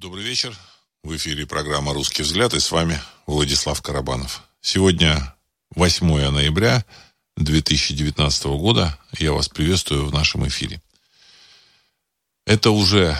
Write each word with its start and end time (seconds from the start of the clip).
Добрый 0.00 0.24
вечер. 0.24 0.56
В 1.02 1.14
эфире 1.14 1.46
программа 1.46 1.92
«Русский 1.92 2.22
взгляд» 2.22 2.54
и 2.54 2.58
с 2.58 2.70
вами 2.70 2.98
Владислав 3.26 3.82
Карабанов. 3.82 4.42
Сегодня 4.62 5.34
8 5.74 6.30
ноября 6.30 6.86
2019 7.36 8.44
года. 8.46 8.98
Я 9.18 9.34
вас 9.34 9.50
приветствую 9.50 10.06
в 10.06 10.14
нашем 10.14 10.48
эфире. 10.48 10.80
Это 12.46 12.70
уже 12.70 13.14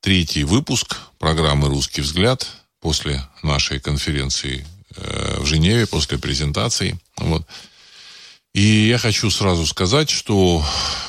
третий 0.00 0.44
выпуск 0.44 0.96
программы 1.18 1.68
«Русский 1.68 2.00
взгляд» 2.00 2.46
после 2.80 3.22
нашей 3.42 3.80
конференции 3.80 4.66
э, 4.96 5.40
в 5.40 5.44
Женеве, 5.44 5.86
после 5.86 6.16
презентации. 6.16 6.98
Вот. 7.18 7.46
И 8.52 8.88
я 8.88 8.98
хочу 8.98 9.30
сразу 9.30 9.64
сказать, 9.64 10.10
что, 10.10 10.64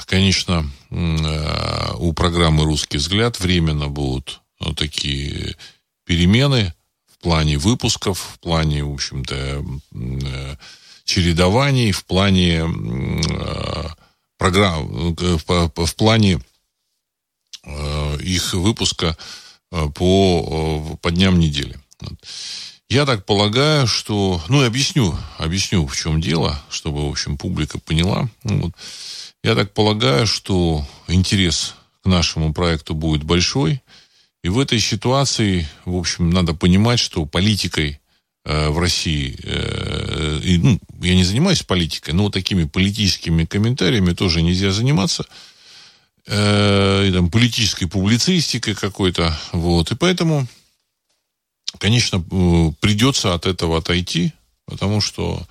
конечно, 0.05 0.69
э, 0.91 1.93
у 1.97 2.13
программы 2.13 2.65
«Русский 2.65 2.97
взгляд» 2.97 3.39
временно 3.39 3.87
будут 3.87 4.41
ну, 4.59 4.75
такие 4.75 5.55
перемены 6.05 6.73
в 7.07 7.17
плане 7.17 7.57
выпусков, 7.57 8.19
в 8.35 8.39
плане, 8.39 8.83
в 8.83 8.93
общем-то, 8.93 9.65
э, 9.91 10.55
чередований, 11.03 11.91
в 11.91 12.05
плане 12.05 12.63
программ, 14.37 15.15
в 15.15 15.95
плане 15.95 16.39
их 18.19 18.53
выпуска 18.53 19.17
по, 19.69 20.97
по 21.01 21.11
дням 21.11 21.39
недели. 21.39 21.79
Я 22.91 23.05
так 23.05 23.25
полагаю, 23.25 23.87
что... 23.87 24.43
Ну, 24.49 24.63
и 24.63 24.67
объясню, 24.67 25.17
объясню, 25.37 25.87
в 25.87 25.95
чем 25.95 26.19
дело, 26.19 26.61
чтобы, 26.69 27.07
в 27.07 27.11
общем, 27.11 27.37
публика 27.37 27.79
поняла. 27.79 28.29
Ну, 28.43 28.63
вот. 28.63 28.71
Я 29.45 29.55
так 29.55 29.73
полагаю, 29.73 30.27
что 30.27 30.85
интерес 31.07 31.75
к 32.03 32.07
нашему 32.07 32.53
проекту 32.53 32.93
будет 32.93 33.23
большой. 33.23 33.81
И 34.43 34.49
в 34.49 34.59
этой 34.59 34.81
ситуации, 34.81 35.69
в 35.85 35.95
общем, 35.95 36.31
надо 36.31 36.53
понимать, 36.53 36.99
что 36.99 37.25
политикой 37.25 38.01
э, 38.43 38.67
в 38.67 38.77
России, 38.77 39.39
э, 39.41 40.41
и, 40.43 40.57
ну, 40.57 40.77
я 41.01 41.15
не 41.15 41.23
занимаюсь 41.23 41.63
политикой, 41.63 42.11
но 42.11 42.23
вот 42.23 42.33
такими 42.33 42.65
политическими 42.65 43.45
комментариями 43.45 44.11
тоже 44.11 44.41
нельзя 44.41 44.71
заниматься. 44.73 45.23
Э, 46.27 47.07
и, 47.07 47.13
там, 47.13 47.31
политической 47.31 47.85
публицистикой 47.85 48.75
какой-то. 48.75 49.33
Вот. 49.53 49.93
И 49.93 49.95
поэтому 49.95 50.45
конечно, 51.81 52.17
э, 52.17 52.71
придется 52.79 53.33
от 53.33 53.47
этого 53.47 53.79
отойти, 53.79 54.33
потому 54.65 55.01
что, 55.01 55.41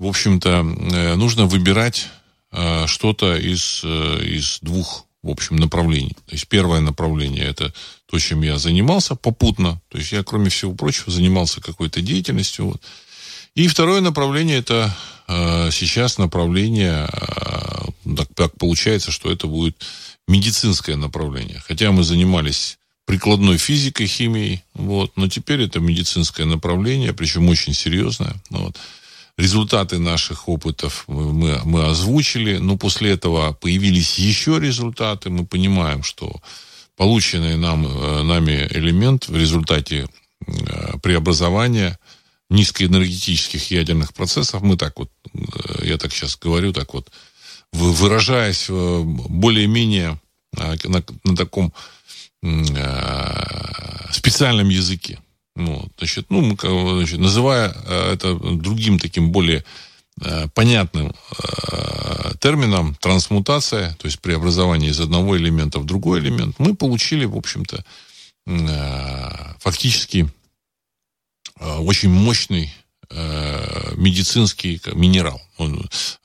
в 0.00 0.06
общем-то, 0.06 0.50
э, 0.50 1.14
нужно 1.14 1.46
выбирать 1.46 2.08
э, 2.50 2.86
что-то 2.88 3.36
из, 3.36 3.84
из 3.84 4.58
двух, 4.60 5.06
в 5.22 5.30
общем, 5.30 5.56
направлений. 5.56 6.16
То 6.26 6.32
есть 6.32 6.48
первое 6.48 6.80
направление– 6.80 7.44
это 7.46 7.72
то, 8.06 8.18
чем 8.18 8.42
я 8.42 8.58
занимался 8.58 9.14
попутно. 9.14 9.80
То 9.88 9.98
есть 9.98 10.10
я, 10.10 10.24
кроме 10.24 10.50
всего 10.50 10.74
прочего, 10.74 11.12
занимался 11.12 11.60
какой-то 11.60 12.00
деятельностью. 12.00 12.66
Вот. 12.66 12.82
И 13.54 13.68
второе 13.68 14.00
направление– 14.00 14.58
это 14.58 14.94
сейчас 15.26 16.18
направление, 16.18 17.08
так, 18.16 18.28
так 18.34 18.58
получается, 18.58 19.10
что 19.10 19.32
это 19.32 19.46
будет 19.46 19.82
медицинское 20.28 20.96
направление. 20.96 21.62
Хотя 21.66 21.90
мы 21.92 22.04
занимались 22.04 22.76
прикладной 23.06 23.58
физикой, 23.58 24.06
химией, 24.06 24.62
вот, 24.74 25.12
но 25.16 25.28
теперь 25.28 25.62
это 25.62 25.80
медицинское 25.80 26.44
направление, 26.44 27.12
причем 27.12 27.48
очень 27.48 27.74
серьезное, 27.74 28.34
вот. 28.50 28.76
Результаты 29.36 29.98
наших 29.98 30.48
опытов 30.48 31.04
мы, 31.08 31.60
мы 31.64 31.86
озвучили, 31.86 32.58
но 32.58 32.76
после 32.76 33.10
этого 33.10 33.52
появились 33.52 34.16
еще 34.16 34.60
результаты. 34.60 35.28
Мы 35.28 35.44
понимаем, 35.44 36.04
что 36.04 36.40
полученный 36.96 37.56
нам, 37.56 37.84
э, 37.84 38.22
нами 38.22 38.68
элемент 38.70 39.26
в 39.26 39.36
результате 39.36 40.06
э, 40.46 40.98
преобразования 41.02 41.98
низкоэнергетических 42.48 43.72
ядерных 43.72 44.14
процессов, 44.14 44.62
мы 44.62 44.76
так 44.76 44.96
вот, 45.00 45.10
э, 45.34 45.84
я 45.84 45.98
так 45.98 46.12
сейчас 46.12 46.36
говорю, 46.36 46.72
так 46.72 46.94
вот, 46.94 47.10
выражаясь 47.72 48.66
более-менее 48.68 50.20
на, 50.52 51.02
на 51.24 51.36
таком 51.36 51.72
специальном 54.12 54.68
языке. 54.68 55.18
Ну, 55.56 55.88
значит, 55.98 56.26
ну, 56.30 56.56
значит, 56.56 57.18
называя 57.18 57.74
э, 57.86 58.12
это 58.14 58.34
другим 58.34 58.98
таким 58.98 59.30
более 59.30 59.64
э, 60.20 60.48
понятным 60.48 61.14
термином 62.40 62.94
трансмутация, 62.96 63.94
то 63.94 64.06
есть 64.06 64.20
преобразование 64.20 64.90
из 64.90 65.00
одного 65.00 65.38
элемента 65.38 65.78
в 65.78 65.86
другой 65.86 66.20
элемент, 66.20 66.56
мы 66.58 66.74
получили, 66.74 67.24
в 67.24 67.36
общем-то, 67.36 67.84
фактически 69.60 70.28
очень 71.58 72.10
мощный 72.10 72.70
медицинский 73.96 74.80
минерал, 74.92 75.40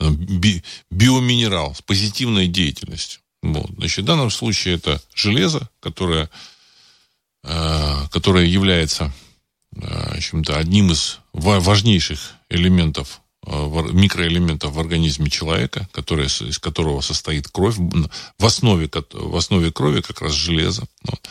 би, 0.02 0.62
биоминерал 0.92 1.74
с 1.74 1.82
позитивной 1.82 2.48
деятельностью. 2.48 3.19
Вот. 3.42 3.70
Значит, 3.78 4.04
в 4.04 4.08
данном 4.08 4.30
случае 4.30 4.76
это 4.76 5.02
железо, 5.14 5.70
которое, 5.80 6.30
э, 7.44 8.08
которое 8.12 8.46
является 8.46 9.14
э, 9.76 10.10
общем-то, 10.18 10.58
одним 10.58 10.92
из 10.92 11.20
важнейших 11.34 12.20
элементов, 12.50 13.22
э, 13.46 13.52
микроэлементов 13.92 14.74
в 14.74 14.80
организме 14.80 15.30
человека, 15.30 15.88
который, 15.92 16.26
из 16.28 16.60
которого 16.60 17.02
состоит 17.02 17.48
кровь. 17.48 17.76
В 17.78 18.46
основе, 18.46 18.90
в 19.12 19.36
основе 19.36 19.72
крови 19.72 20.02
как 20.02 20.22
раз 20.22 20.34
железо. 20.34 20.88
Вот. 21.04 21.28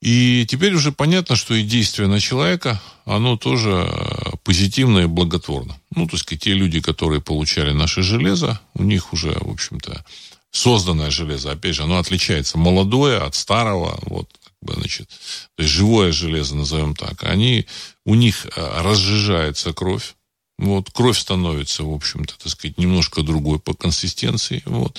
И 0.00 0.46
теперь 0.48 0.74
уже 0.74 0.92
понятно, 0.92 1.36
что 1.36 1.54
и 1.54 1.62
действие 1.62 2.08
на 2.08 2.20
человека, 2.20 2.80
оно 3.04 3.36
тоже 3.36 3.86
э, 3.86 4.36
позитивно 4.44 5.00
и 5.00 5.06
благотворно. 5.06 5.78
Ну, 5.94 6.06
то 6.06 6.16
есть, 6.16 6.26
те 6.40 6.54
люди, 6.54 6.80
которые 6.80 7.20
получали 7.20 7.72
наше 7.72 8.02
железо, 8.02 8.60
у 8.72 8.82
них 8.82 9.12
уже, 9.12 9.32
в 9.38 9.50
общем-то, 9.50 10.02
созданное 10.50 11.10
железо, 11.10 11.52
опять 11.52 11.74
же, 11.74 11.82
оно 11.82 11.98
отличается. 11.98 12.58
Молодое 12.58 13.18
от 13.18 13.34
старого, 13.34 13.98
вот, 14.02 14.28
значит, 14.62 15.08
то 15.08 15.62
есть 15.62 15.72
живое 15.72 16.12
железо, 16.12 16.56
назовем 16.56 16.94
так, 16.94 17.24
они, 17.24 17.66
у 18.04 18.14
них 18.14 18.46
э, 18.46 18.82
разжижается 18.82 19.72
кровь, 19.72 20.14
вот, 20.58 20.90
кровь 20.92 21.18
становится, 21.18 21.84
в 21.84 21.92
общем-то, 21.92 22.34
так 22.38 22.52
сказать, 22.52 22.78
немножко 22.78 23.22
другой 23.22 23.58
по 23.58 23.74
консистенции, 23.74 24.62
вот, 24.66 24.98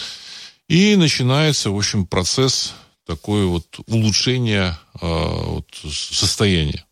и 0.68 0.96
начинается, 0.96 1.70
в 1.70 1.78
общем, 1.78 2.06
процесс 2.06 2.74
такое 3.06 3.46
вот 3.46 3.66
улучшения 3.88 4.80
э, 5.02 5.08
вот, 5.08 5.68
состояния. 5.74 6.86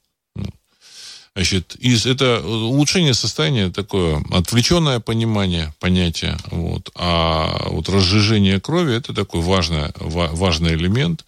Значит, 1.36 1.76
из, 1.76 2.06
это 2.06 2.42
улучшение 2.46 3.14
состояния 3.14 3.70
такое 3.70 4.24
отвлеченное 4.32 5.00
понимание, 5.00 5.74
понятие. 5.80 6.38
Вот, 6.52 6.90
а 6.96 7.70
вот 7.70 7.88
разжижение 7.88 8.60
крови 8.60 8.96
это 8.96 9.14
такой 9.14 9.42
важный, 9.42 9.94
важный 9.98 10.74
элемент. 10.74 11.26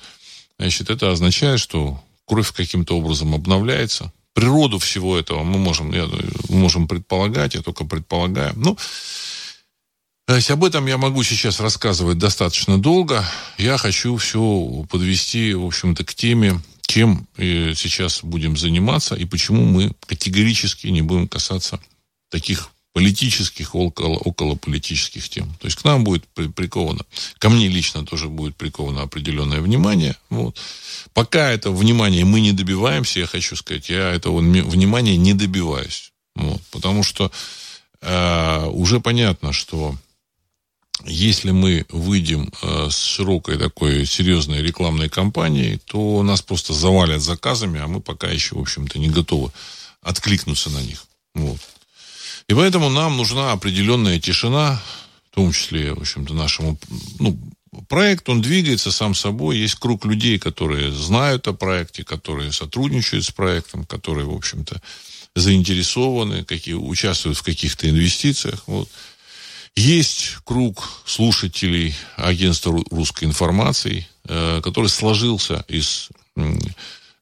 Значит, 0.57 0.89
это 0.89 1.11
означает, 1.11 1.59
что 1.59 2.01
кровь 2.25 2.51
каким-то 2.51 2.97
образом 2.97 3.33
обновляется. 3.33 4.11
Природу 4.33 4.79
всего 4.79 5.17
этого 5.17 5.43
мы 5.43 5.57
можем, 5.59 5.91
я, 5.91 6.05
мы 6.49 6.55
можем 6.55 6.87
предполагать, 6.87 7.55
я 7.55 7.61
только 7.61 7.83
предполагаю. 7.85 8.53
Ну, 8.55 8.77
то 10.25 10.35
есть 10.35 10.49
об 10.49 10.63
этом 10.63 10.85
я 10.87 10.97
могу 10.97 11.23
сейчас 11.23 11.59
рассказывать 11.59 12.17
достаточно 12.17 12.81
долго. 12.81 13.25
Я 13.57 13.77
хочу 13.77 14.15
все 14.15 14.85
подвести, 14.89 15.53
в 15.53 15.65
общем-то, 15.65 16.05
к 16.05 16.13
теме 16.13 16.61
чем 16.91 17.25
э, 17.37 17.73
сейчас 17.73 18.21
будем 18.21 18.57
заниматься 18.57 19.15
и 19.15 19.23
почему 19.23 19.63
мы 19.63 19.93
категорически 20.05 20.87
не 20.87 21.01
будем 21.01 21.29
касаться 21.29 21.79
таких 22.29 22.69
политических, 22.91 23.75
около, 23.75 24.17
около 24.17 24.55
политических 24.55 25.29
тем. 25.29 25.45
То 25.61 25.67
есть 25.67 25.77
к 25.77 25.85
нам 25.85 26.03
будет 26.03 26.25
приковано, 26.27 27.05
ко 27.39 27.49
мне 27.49 27.69
лично 27.69 28.05
тоже 28.05 28.27
будет 28.27 28.57
приковано 28.57 29.03
определенное 29.03 29.61
внимание. 29.61 30.17
Вот. 30.29 30.57
Пока 31.13 31.51
это 31.51 31.71
внимание 31.71 32.25
мы 32.25 32.41
не 32.41 32.51
добиваемся, 32.51 33.21
я 33.21 33.25
хочу 33.25 33.55
сказать, 33.55 33.89
я 33.89 34.11
этого 34.11 34.39
внимания 34.39 35.15
не 35.15 35.33
добиваюсь. 35.33 36.11
Вот. 36.35 36.61
Потому 36.71 37.03
что 37.03 37.31
э, 38.01 38.65
уже 38.65 38.99
понятно, 38.99 39.53
что 39.53 39.95
если 41.05 41.51
мы 41.51 41.85
выйдем 41.89 42.51
э, 42.61 42.89
с 42.89 42.97
широкой 42.97 43.57
такой 43.57 44.05
серьезной 44.05 44.61
рекламной 44.61 45.09
кампанией, 45.09 45.79
то 45.85 46.21
нас 46.23 46.41
просто 46.41 46.73
завалят 46.73 47.21
заказами, 47.21 47.79
а 47.79 47.87
мы 47.87 48.01
пока 48.01 48.27
еще, 48.27 48.55
в 48.55 48.59
общем-то, 48.59 48.99
не 48.99 49.09
готовы 49.09 49.51
откликнуться 50.01 50.69
на 50.69 50.81
них. 50.81 51.05
Вот. 51.33 51.59
И 52.47 52.53
поэтому 52.53 52.89
нам 52.89 53.17
нужна 53.17 53.51
определенная 53.51 54.19
тишина, 54.19 54.81
в 55.31 55.35
том 55.35 55.51
числе, 55.51 55.93
в 55.93 56.01
общем-то, 56.01 56.33
нашему 56.33 56.77
ну, 57.19 57.39
проект, 57.87 58.27
он 58.29 58.41
двигается 58.41 58.91
сам 58.91 59.15
собой. 59.15 59.57
Есть 59.57 59.75
круг 59.75 60.05
людей, 60.05 60.39
которые 60.39 60.91
знают 60.91 61.47
о 61.47 61.53
проекте, 61.53 62.03
которые 62.03 62.51
сотрудничают 62.51 63.25
с 63.25 63.31
проектом, 63.31 63.85
которые, 63.85 64.25
в 64.25 64.35
общем-то, 64.35 64.81
заинтересованы, 65.35 66.43
какие, 66.43 66.73
участвуют 66.73 67.37
в 67.37 67.43
каких-то 67.43 67.89
инвестициях. 67.89 68.63
Вот. 68.67 68.89
Есть 69.75 70.37
круг 70.43 70.83
слушателей 71.05 71.95
агентства 72.17 72.83
русской 72.91 73.23
информации, 73.23 74.07
э, 74.25 74.61
который 74.63 74.87
сложился 74.87 75.63
из 75.67 76.09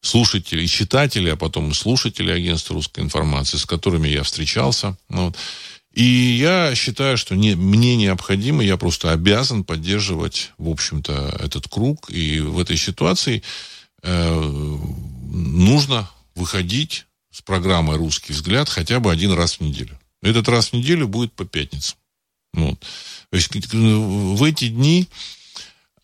слушателей, 0.02 0.68
читателей, 0.68 1.34
а 1.34 1.36
потом 1.36 1.74
слушателей 1.74 2.34
агентства 2.34 2.74
русской 2.74 3.02
информации, 3.02 3.58
с 3.58 3.66
которыми 3.66 4.08
я 4.08 4.24
встречался. 4.24 4.98
Вот. 5.10 5.36
И 5.94 6.04
я 6.04 6.74
считаю, 6.76 7.18
что 7.18 7.36
не, 7.36 7.56
мне 7.56 7.96
необходимо, 7.96 8.64
я 8.64 8.78
просто 8.78 9.12
обязан 9.12 9.64
поддерживать, 9.64 10.52
в 10.58 10.70
общем-то, 10.70 11.38
этот 11.40 11.68
круг. 11.68 12.10
И 12.10 12.40
в 12.40 12.60
этой 12.60 12.78
ситуации 12.78 13.44
э, 14.02 14.70
нужно 15.32 16.10
выходить 16.36 17.06
с 17.32 17.42
программой 17.42 17.98
«Русский 17.98 18.34
взгляд» 18.34 18.70
хотя 18.70 19.00
бы 19.00 19.12
один 19.12 19.34
раз 19.34 19.56
в 19.56 19.62
неделю. 19.62 20.00
Этот 20.22 20.48
раз 20.48 20.70
в 20.70 20.74
неделю 20.74 21.08
будет 21.08 21.34
по 21.34 21.46
пятницам. 21.46 21.98
Вот. 22.54 22.80
То 22.80 23.36
есть 23.36 23.50
в 23.54 24.44
эти 24.44 24.70
дни 24.70 25.08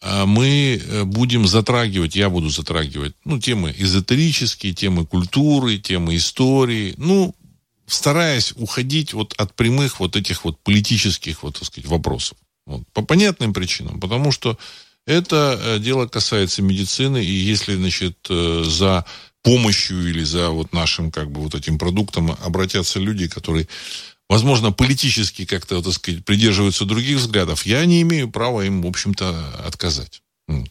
а, 0.02 0.26
мы 0.26 0.80
э, 0.82 1.04
будем 1.04 1.48
затрагивать, 1.48 2.16
я 2.16 2.30
буду 2.30 2.50
затрагивать, 2.50 3.16
ну, 3.26 3.40
темы 3.40 3.74
эзотерические, 3.76 4.74
темы 4.74 5.06
культуры, 5.06 5.80
темы 5.80 6.16
истории, 6.16 6.94
ну, 6.98 7.34
стараясь 7.88 8.54
уходить 8.56 9.14
вот 9.14 9.34
от 9.38 9.56
прямых 9.56 10.00
вот 10.00 10.16
этих 10.16 10.46
вот 10.46 10.60
политических, 10.62 11.44
вот, 11.44 11.58
так 11.58 11.66
сказать, 11.66 11.90
вопросов. 11.90 12.38
Вот, 12.68 12.84
по 12.94 13.02
понятным 13.02 13.54
причинам. 13.54 14.00
Потому 14.00 14.32
что 14.32 14.58
это 15.08 15.60
э, 15.62 15.80
дело 15.80 16.08
касается 16.08 16.62
медицины, 16.62 17.24
и 17.24 17.32
если, 17.32 17.76
значит, 17.76 18.18
э, 18.30 18.64
за 18.66 19.06
помощью 19.44 20.08
или 20.10 20.24
за 20.24 20.50
вот 20.50 20.74
нашим, 20.74 21.12
как 21.12 21.32
бы, 21.32 21.42
вот 21.42 21.54
этим 21.54 21.78
продуктом 21.78 22.36
обратятся 22.44 23.00
люди, 23.00 23.28
которые, 23.28 23.68
возможно, 24.30 24.72
политически 24.72 25.46
как-то, 25.46 25.82
так 25.82 25.94
сказать, 25.94 26.26
придерживаются 26.26 26.86
других 26.86 27.18
взглядов, 27.18 27.66
я 27.66 27.86
не 27.86 28.02
имею 28.02 28.30
права 28.30 28.62
им, 28.62 28.82
в 28.82 28.88
общем-то, 28.88 29.64
отказать. 29.66 30.22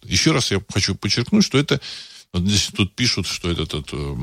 Еще 0.05 0.33
раз 0.33 0.51
я 0.51 0.61
хочу 0.73 0.95
подчеркнуть, 0.95 1.45
что 1.45 1.59
это, 1.59 1.81
вот 2.33 2.43
здесь 2.43 2.71
тут 2.75 2.95
пишут, 2.95 3.27
что 3.27 3.51
это, 3.51 3.62
это 3.62 4.17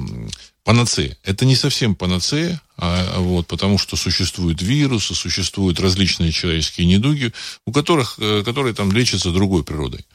панацея. 0.64 1.18
Это 1.24 1.46
не 1.46 1.56
совсем 1.56 1.96
панацея, 1.96 2.62
а, 2.78 3.20
вот, 3.20 3.48
потому 3.48 3.78
что 3.78 3.96
существуют 3.96 4.62
вирусы, 4.62 5.16
существуют 5.16 5.80
различные 5.80 6.32
человеческие 6.32 6.88
недуги, 6.88 7.34
у 7.66 7.72
которых, 7.72 8.16
э, 8.20 8.44
которые 8.44 8.74
там 8.74 8.92
лечатся 8.92 9.32
другой 9.32 9.64
природой. 9.64 10.06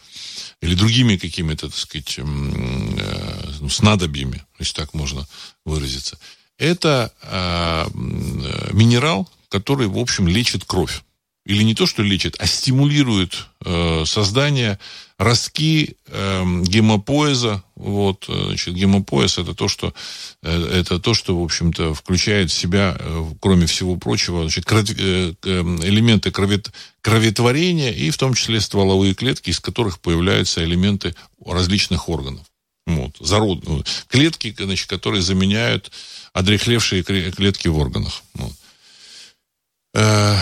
Или 0.62 0.74
другими 0.74 1.16
какими-то, 1.16 1.68
так 1.68 1.76
сказать, 1.76 2.14
э, 2.18 2.22
ну, 2.22 3.68
снадобьями, 3.68 4.44
если 4.58 4.74
так 4.74 4.94
можно 4.94 5.26
выразиться. 5.64 6.18
Это 6.58 7.12
э, 7.22 7.86
минерал, 8.72 9.28
который, 9.48 9.88
в 9.88 9.98
общем, 9.98 10.26
лечит 10.28 10.64
кровь 10.64 11.02
или 11.46 11.62
не 11.62 11.74
то, 11.74 11.86
что 11.86 12.02
лечит, 12.02 12.36
а 12.40 12.46
стимулирует 12.46 13.46
э, 13.64 14.02
создание 14.04 14.80
ростки 15.16 15.96
э, 16.08 16.62
гемопоэза. 16.64 17.62
Вот, 17.76 18.26
э, 18.28 18.46
значит, 18.48 18.74
гемопоэз 18.74 19.38
это 19.38 19.54
то, 19.54 19.68
что 19.68 19.94
э, 20.42 20.80
это 20.80 20.98
то, 20.98 21.14
что, 21.14 21.40
в 21.40 21.44
общем-то, 21.44 21.94
включает 21.94 22.50
в 22.50 22.54
себя, 22.54 22.96
э, 22.98 23.24
кроме 23.40 23.66
всего 23.66 23.96
прочего, 23.96 24.42
значит, 24.42 24.64
кров, 24.64 24.90
э, 24.90 25.34
эм, 25.44 25.80
элементы 25.84 26.32
кровет, 26.32 26.72
кроветворения 27.00 27.92
и 27.92 28.10
в 28.10 28.18
том 28.18 28.34
числе 28.34 28.60
стволовые 28.60 29.14
клетки, 29.14 29.50
из 29.50 29.60
которых 29.60 30.00
появляются 30.00 30.64
элементы 30.64 31.14
различных 31.44 32.08
органов. 32.08 32.44
Вот, 32.86 33.16
зарод, 33.20 33.66
ну, 33.66 33.84
клетки, 34.08 34.54
значит, 34.58 34.88
которые 34.88 35.22
заменяют 35.22 35.92
одрехлевшие 36.36 37.02
клетки 37.02 37.68
в 37.68 37.78
органах. 37.78 38.22
Э, 39.94 40.36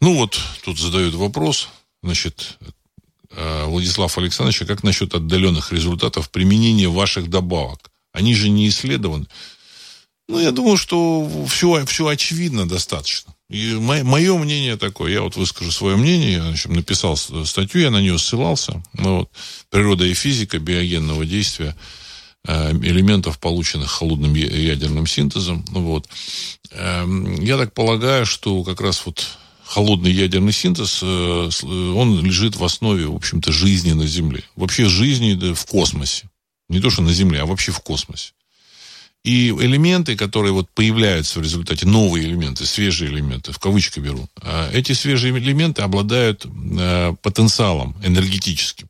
ну 0.00 0.16
вот, 0.16 0.40
тут 0.64 0.80
задают 0.80 1.14
вопрос, 1.14 1.68
значит, 2.02 2.58
э, 3.30 3.64
Владислав 3.66 4.18
Александрович, 4.18 4.62
а 4.62 4.66
как 4.66 4.82
насчет 4.82 5.14
отдаленных 5.14 5.72
результатов 5.72 6.28
применения 6.28 6.88
ваших 6.88 7.30
добавок? 7.30 7.92
Они 8.12 8.34
же 8.34 8.48
не 8.48 8.68
исследованы. 8.68 9.26
Ну, 10.28 10.40
я 10.40 10.50
думаю, 10.50 10.76
что 10.76 11.46
все, 11.48 11.86
все 11.86 12.06
очевидно 12.08 12.68
достаточно. 12.68 13.32
И 13.48 13.74
мое, 13.74 14.02
мое 14.02 14.36
мнение 14.38 14.76
такое, 14.76 15.12
я 15.12 15.22
вот 15.22 15.36
выскажу 15.36 15.70
свое 15.70 15.96
мнение, 15.96 16.32
я 16.32 16.48
общем, 16.48 16.72
написал 16.72 17.16
статью, 17.16 17.80
я 17.80 17.90
на 17.90 18.00
нее 18.00 18.18
ссылался. 18.18 18.82
Ну, 18.94 19.18
вот, 19.18 19.30
природа 19.70 20.04
и 20.04 20.14
физика 20.14 20.58
биогенного 20.58 21.24
действия 21.24 21.76
элементов, 22.46 23.38
полученных 23.38 23.90
холодным 23.90 24.34
ядерным 24.34 25.06
синтезом. 25.06 25.64
Ну, 25.70 25.80
вот. 25.82 26.08
Эм, 26.72 27.40
я 27.40 27.56
так 27.56 27.72
полагаю, 27.72 28.26
что 28.26 28.64
как 28.64 28.80
раз 28.80 29.06
вот 29.06 29.38
холодный 29.64 30.12
ядерный 30.12 30.52
синтез, 30.52 31.00
э, 31.02 31.06
он 31.06 32.20
лежит 32.24 32.56
в 32.56 32.64
основе, 32.64 33.06
в 33.06 33.14
общем-то, 33.14 33.52
жизни 33.52 33.92
на 33.92 34.06
Земле. 34.06 34.42
Вообще 34.56 34.88
жизни 34.88 35.54
в 35.54 35.64
космосе. 35.66 36.28
Не 36.68 36.80
то, 36.80 36.90
что 36.90 37.02
на 37.02 37.12
Земле, 37.12 37.40
а 37.40 37.46
вообще 37.46 37.72
в 37.72 37.80
космосе. 37.80 38.32
И 39.24 39.50
элементы, 39.50 40.16
которые 40.16 40.52
вот 40.52 40.68
появляются 40.70 41.38
в 41.38 41.42
результате, 41.42 41.86
новые 41.86 42.26
элементы, 42.26 42.66
свежие 42.66 43.10
элементы, 43.10 43.52
в 43.52 43.58
кавычки 43.58 44.00
беру, 44.00 44.28
эти 44.72 44.92
свежие 44.92 45.32
элементы 45.32 45.82
обладают 45.82 46.44
э, 46.44 47.14
потенциалом 47.22 47.94
энергетическим. 48.02 48.88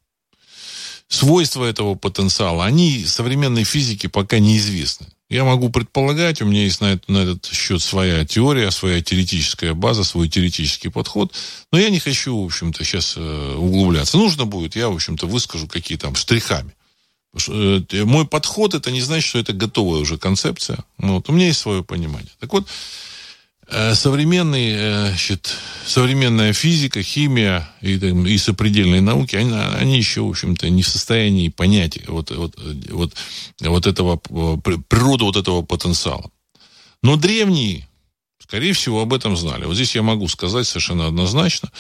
Свойства 1.13 1.67
этого 1.67 1.95
потенциала, 1.95 2.65
они 2.65 3.05
современной 3.05 3.65
физике 3.65 4.09
пока 4.09 4.39
неизвестны. 4.39 5.09
Я 5.29 5.45
могу 5.45 5.69
предполагать, 5.69 6.41
у 6.41 6.47
меня 6.47 6.63
есть 6.63 6.81
на, 6.81 6.95
это, 6.95 7.13
на 7.13 7.19
этот 7.19 7.45
счет 7.53 7.83
своя 7.83 8.25
теория, 8.25 8.71
своя 8.71 9.03
теоретическая 9.03 9.75
база, 9.75 10.05
свой 10.05 10.31
теоретический 10.31 10.91
подход. 10.91 11.35
Но 11.71 11.79
я 11.79 11.91
не 11.91 11.99
хочу, 11.99 12.41
в 12.41 12.47
общем-то, 12.47 12.83
сейчас 12.83 13.13
э, 13.19 13.55
углубляться. 13.59 14.17
Нужно 14.17 14.47
будет, 14.47 14.75
я, 14.75 14.89
в 14.89 14.95
общем-то, 14.95 15.27
выскажу 15.27 15.69
какие 15.69 15.99
там 15.99 16.15
штрихами. 16.15 16.73
Э, 17.47 17.83
мой 18.05 18.27
подход, 18.27 18.73
это 18.73 18.91
не 18.91 19.03
значит, 19.03 19.29
что 19.29 19.39
это 19.39 19.53
готовая 19.53 20.01
уже 20.01 20.17
концепция. 20.17 20.79
Вот, 20.97 21.29
у 21.29 21.33
меня 21.33 21.49
есть 21.49 21.61
свое 21.61 21.85
понимание. 21.85 22.33
Так 22.41 22.55
вот, 22.55 22.67
современные, 23.95 24.77
э, 24.77 25.09
значит, 25.09 25.57
современная 25.87 26.53
физика, 26.53 27.03
химия 27.03 27.69
и, 27.81 27.95
и 27.95 28.39
сопредельные 28.39 29.01
науки, 29.01 29.37
они, 29.37 29.53
они 29.53 29.97
еще, 29.97 30.23
в 30.23 30.31
общем-то, 30.31 30.69
не 30.69 30.83
в 30.83 30.89
состоянии 30.89 31.49
понять 31.49 32.07
вот, 32.09 32.31
вот, 32.31 32.55
вот, 32.91 33.15
вот 33.61 33.87
этого, 33.87 34.21
э, 34.31 34.79
природу 34.89 35.27
вот 35.27 35.37
этого 35.37 35.63
потенциала. 35.63 36.31
Но 37.03 37.17
древние, 37.17 37.89
скорее 38.39 38.73
всего, 38.73 39.01
об 39.01 39.13
этом 39.15 39.37
знали. 39.37 39.65
Вот 39.65 39.75
здесь 39.75 39.95
я 39.95 40.03
могу 40.03 40.29
сказать 40.29 40.67
совершенно 40.67 41.07
однозначно. 41.07 41.71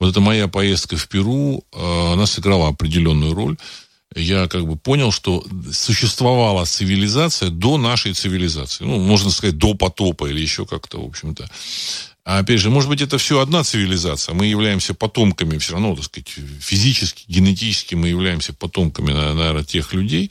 Вот 0.00 0.10
эта 0.10 0.20
моя 0.20 0.48
поездка 0.48 0.96
в 0.96 1.06
Перу, 1.08 1.64
она 1.72 2.26
сыграла 2.26 2.68
определенную 2.68 3.34
роль 3.34 3.56
я 4.14 4.48
как 4.48 4.66
бы 4.66 4.76
понял, 4.76 5.12
что 5.12 5.44
существовала 5.72 6.64
цивилизация 6.64 7.50
до 7.50 7.78
нашей 7.78 8.12
цивилизации. 8.12 8.84
Ну, 8.84 8.98
можно 8.98 9.30
сказать, 9.30 9.56
до 9.58 9.74
потопа 9.74 10.28
или 10.28 10.40
еще 10.40 10.66
как-то, 10.66 11.02
в 11.02 11.06
общем-то. 11.06 11.48
А 12.24 12.38
опять 12.38 12.60
же, 12.60 12.70
может 12.70 12.88
быть, 12.88 13.00
это 13.00 13.18
все 13.18 13.40
одна 13.40 13.64
цивилизация. 13.64 14.34
Мы 14.34 14.46
являемся 14.46 14.94
потомками 14.94 15.58
все 15.58 15.72
равно, 15.72 15.96
так 15.96 16.04
сказать, 16.04 16.28
физически, 16.60 17.24
генетически 17.26 17.96
мы 17.96 18.08
являемся 18.08 18.52
потомками, 18.52 19.12
наверное, 19.12 19.64
тех 19.64 19.92
людей. 19.92 20.30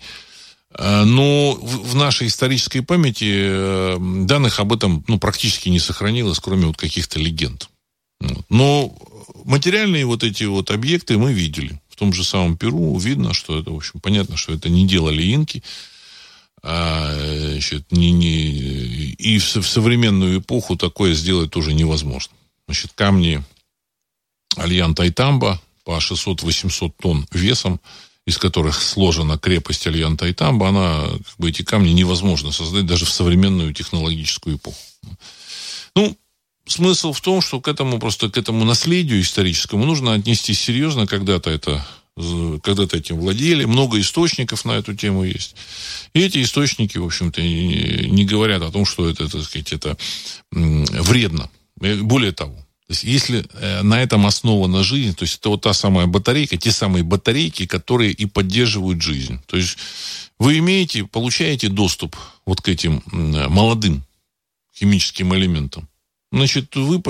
А, 0.73 1.03
но 1.03 1.53
в 1.53 1.95
нашей 1.95 2.27
исторической 2.27 2.79
памяти 2.79 3.29
э, 3.29 3.97
данных 3.99 4.59
об 4.61 4.71
этом 4.71 5.03
ну, 5.07 5.19
практически 5.19 5.67
не 5.67 5.79
сохранилось, 5.79 6.39
кроме 6.39 6.67
вот 6.67 6.77
каких-то 6.77 7.19
легенд. 7.19 7.69
Но 8.49 8.95
материальные 9.45 10.05
вот 10.05 10.23
эти 10.23 10.43
вот 10.43 10.71
объекты 10.71 11.17
мы 11.17 11.33
видели 11.33 11.81
том 12.01 12.13
же 12.13 12.23
самом 12.23 12.57
Перу 12.57 12.97
видно, 12.97 13.31
что 13.31 13.59
это, 13.59 13.69
в 13.69 13.75
общем, 13.75 13.99
понятно, 13.99 14.35
что 14.35 14.53
это 14.53 14.69
не 14.69 14.87
делали 14.87 15.21
инки, 15.21 15.61
а, 16.63 17.13
значит, 17.51 17.91
не, 17.91 18.11
не, 18.11 18.31
и 19.19 19.37
в, 19.37 19.57
в 19.57 19.67
современную 19.67 20.39
эпоху 20.39 20.75
такое 20.75 21.13
сделать 21.13 21.51
тоже 21.51 21.75
невозможно. 21.75 22.33
Значит, 22.65 22.93
камни 22.95 23.43
Альян 24.55 24.95
Тайтамба 24.95 25.61
по 25.83 25.99
600-800 25.99 26.91
тонн 26.99 27.27
весом, 27.31 27.79
из 28.25 28.39
которых 28.39 28.81
сложена 28.81 29.37
крепость 29.37 29.85
Альян 29.85 30.17
Тайтамба, 30.17 30.69
она, 30.69 31.03
как 31.07 31.37
бы, 31.37 31.49
эти 31.51 31.61
камни 31.61 31.91
невозможно 31.91 32.51
создать 32.51 32.87
даже 32.87 33.05
в 33.05 33.11
современную 33.11 33.75
технологическую 33.75 34.55
эпоху. 34.55 34.81
Ну, 35.95 36.17
смысл 36.71 37.13
в 37.13 37.21
том, 37.21 37.41
что 37.41 37.61
к 37.61 37.67
этому 37.67 37.99
просто 37.99 38.29
к 38.29 38.37
этому 38.37 38.65
наследию 38.65 39.21
историческому 39.21 39.85
нужно 39.85 40.13
отнести 40.13 40.53
серьезно. 40.53 41.05
Когда-то 41.07 41.49
это 41.49 41.85
когда-то 42.63 42.97
этим 42.97 43.17
владели, 43.17 43.63
много 43.65 43.99
источников 43.99 44.65
на 44.65 44.73
эту 44.73 44.93
тему 44.95 45.23
есть. 45.23 45.55
И 46.13 46.19
эти 46.19 46.43
источники, 46.43 46.97
в 46.97 47.05
общем-то, 47.05 47.41
не 47.41 48.25
говорят 48.25 48.61
о 48.61 48.71
том, 48.71 48.85
что 48.85 49.09
это, 49.09 49.29
так 49.29 49.43
сказать, 49.43 49.71
это 49.71 49.97
вредно. 50.51 51.49
Более 51.77 52.33
того, 52.33 52.55
если 52.89 53.45
э, 53.53 53.81
на 53.81 54.03
этом 54.03 54.25
основана 54.25 54.83
жизнь, 54.83 55.15
то 55.15 55.23
есть 55.23 55.39
это 55.39 55.49
вот 55.49 55.61
та 55.61 55.73
самая 55.73 56.07
батарейка, 56.07 56.57
те 56.57 56.71
самые 56.71 57.03
батарейки, 57.03 57.65
которые 57.65 58.11
и 58.11 58.25
поддерживают 58.25 59.01
жизнь. 59.01 59.39
То 59.47 59.55
есть 59.55 59.77
вы 60.37 60.57
имеете, 60.57 61.05
получаете 61.05 61.69
доступ 61.69 62.17
вот 62.45 62.59
к 62.61 62.67
этим 62.67 63.01
молодым 63.05 64.03
химическим 64.75 65.33
элементам. 65.33 65.87
Значит, 66.31 66.75
вы, 66.75 67.01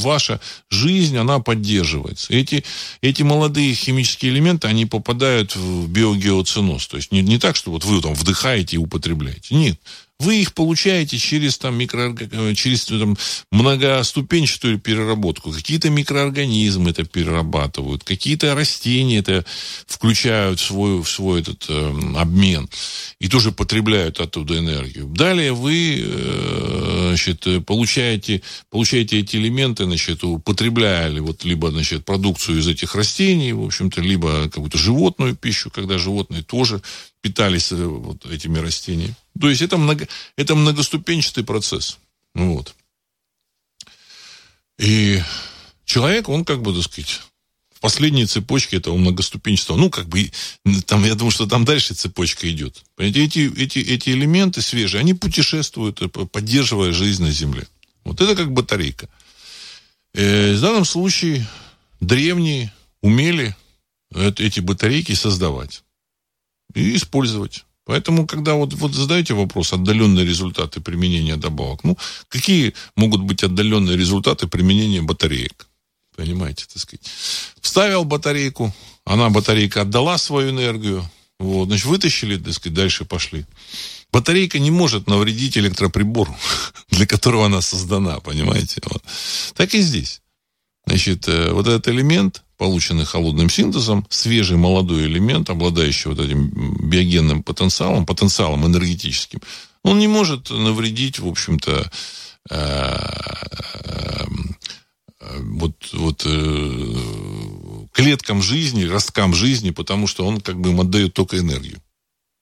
ваша 0.00 0.40
жизнь, 0.70 1.16
она 1.16 1.38
поддерживается. 1.38 2.32
Эти, 2.32 2.64
эти 3.00 3.22
молодые 3.22 3.74
химические 3.74 4.32
элементы, 4.32 4.68
они 4.68 4.86
попадают 4.86 5.54
в 5.54 5.88
биогеоценоз. 5.88 6.86
То 6.88 6.96
есть 6.96 7.12
не, 7.12 7.22
не 7.22 7.38
так, 7.38 7.56
что 7.56 7.70
вот 7.70 7.84
вы 7.84 8.00
там 8.02 8.14
вдыхаете 8.14 8.76
и 8.76 8.80
употребляете. 8.80 9.54
Нет. 9.54 9.78
Вы 10.20 10.42
их 10.42 10.52
получаете 10.52 11.16
через, 11.16 11.56
там, 11.56 11.76
микро, 11.76 12.14
через 12.54 12.84
там, 12.84 13.16
многоступенчатую 13.50 14.78
переработку. 14.78 15.50
Какие-то 15.50 15.88
микроорганизмы 15.88 16.90
это 16.90 17.04
перерабатывают, 17.04 18.04
какие-то 18.04 18.54
растения 18.54 19.18
это 19.18 19.46
включают 19.86 20.60
в 20.60 20.64
свой, 20.64 21.02
в 21.02 21.08
свой 21.08 21.40
этот 21.40 21.64
э, 21.70 21.92
обмен 22.16 22.68
и 23.18 23.28
тоже 23.28 23.50
потребляют 23.50 24.20
оттуда 24.20 24.58
энергию. 24.58 25.06
Далее 25.06 25.52
вы 25.54 26.04
э, 26.04 27.04
значит, 27.08 27.46
получаете, 27.64 28.42
получаете 28.68 29.20
эти 29.20 29.36
элементы, 29.36 29.84
значит, 29.84 30.22
употребляя 30.22 31.10
вот, 31.22 31.44
либо 31.44 31.70
значит, 31.70 32.04
продукцию 32.04 32.58
из 32.58 32.68
этих 32.68 32.94
растений, 32.94 33.52
в 33.52 33.64
общем-то, 33.64 34.02
либо 34.02 34.50
какую-то 34.50 34.76
животную 34.76 35.34
пищу, 35.34 35.70
когда 35.70 35.96
животные 35.96 36.42
тоже 36.42 36.82
питались 37.20 37.72
э, 37.72 37.76
вот 37.76 38.26
этими 38.26 38.58
растениями. 38.58 39.14
То 39.40 39.48
есть 39.48 39.62
это, 39.62 39.76
много, 39.76 40.08
это 40.36 40.54
многоступенчатый 40.54 41.44
процесс. 41.44 41.98
Вот. 42.34 42.74
И 44.78 45.22
человек, 45.84 46.28
он 46.28 46.44
как 46.44 46.62
бы, 46.62 46.74
так 46.74 46.84
сказать, 46.84 47.20
в 47.74 47.80
последней 47.80 48.26
цепочке 48.26 48.76
этого 48.76 48.96
многоступенчатого, 48.96 49.76
ну, 49.76 49.90
как 49.90 50.08
бы, 50.08 50.30
там, 50.86 51.04
я 51.04 51.14
думаю, 51.14 51.30
что 51.30 51.46
там 51.46 51.64
дальше 51.64 51.94
цепочка 51.94 52.50
идет. 52.50 52.82
Понимаете, 52.96 53.24
эти, 53.24 53.60
эти, 53.62 53.78
эти 53.78 54.10
элементы 54.10 54.62
свежие, 54.62 55.00
они 55.00 55.14
путешествуют, 55.14 56.00
э, 56.02 56.08
поддерживая 56.08 56.92
жизнь 56.92 57.22
на 57.22 57.30
Земле. 57.30 57.66
Вот 58.04 58.20
это 58.20 58.34
как 58.34 58.52
батарейка. 58.52 59.08
Э, 60.14 60.54
в 60.54 60.60
данном 60.60 60.84
случае 60.84 61.46
древние 62.00 62.72
умели 63.02 63.54
эти 64.12 64.58
батарейки 64.58 65.12
создавать 65.12 65.84
и 66.74 66.96
использовать. 66.96 67.64
Поэтому, 67.84 68.26
когда 68.26 68.54
вот, 68.54 68.72
вот 68.74 68.94
задаете 68.94 69.34
вопрос, 69.34 69.72
отдаленные 69.72 70.24
результаты 70.24 70.80
применения 70.80 71.36
добавок, 71.36 71.82
ну, 71.82 71.98
какие 72.28 72.74
могут 72.94 73.22
быть 73.22 73.42
отдаленные 73.42 73.96
результаты 73.96 74.46
применения 74.46 75.02
батареек? 75.02 75.66
Понимаете, 76.14 76.66
так 76.72 76.82
сказать. 76.82 77.04
Вставил 77.60 78.04
батарейку, 78.04 78.72
она, 79.04 79.30
батарейка, 79.30 79.82
отдала 79.82 80.18
свою 80.18 80.50
энергию, 80.50 81.08
вот, 81.40 81.66
значит, 81.66 81.86
вытащили, 81.86 82.36
так 82.36 82.52
сказать, 82.52 82.74
дальше 82.74 83.04
пошли. 83.04 83.46
Батарейка 84.12 84.58
не 84.58 84.70
может 84.70 85.06
навредить 85.06 85.56
электроприбору, 85.56 86.36
для 86.90 87.06
которого 87.06 87.46
она 87.46 87.60
создана, 87.62 88.20
понимаете? 88.20 88.82
Вот. 88.84 89.02
Так 89.54 89.74
и 89.74 89.80
здесь. 89.80 90.20
Значит, 90.86 91.28
э, 91.28 91.52
вот 91.52 91.66
этот 91.66 91.88
элемент, 91.88 92.42
полученный 92.60 93.06
холодным 93.06 93.48
синтезом, 93.48 94.06
свежий 94.10 94.58
молодой 94.58 95.06
элемент, 95.06 95.48
обладающий 95.48 96.10
вот 96.10 96.20
этим 96.20 96.50
биогенным 96.90 97.42
потенциалом, 97.42 98.04
потенциалом 98.04 98.66
энергетическим, 98.66 99.40
он 99.82 99.98
не 99.98 100.08
может 100.08 100.50
навредить, 100.50 101.20
в 101.20 101.26
общем-то, 101.26 101.90
э, 102.50 104.26
вот, 105.38 105.74
вот 105.94 106.26
клеткам 107.92 108.42
жизни, 108.42 108.84
росткам 108.84 109.34
жизни, 109.34 109.70
потому 109.70 110.06
что 110.06 110.26
он 110.26 110.42
как 110.42 110.60
бы 110.60 110.68
им 110.68 110.82
отдает 110.82 111.14
только 111.14 111.38
энергию. 111.38 111.80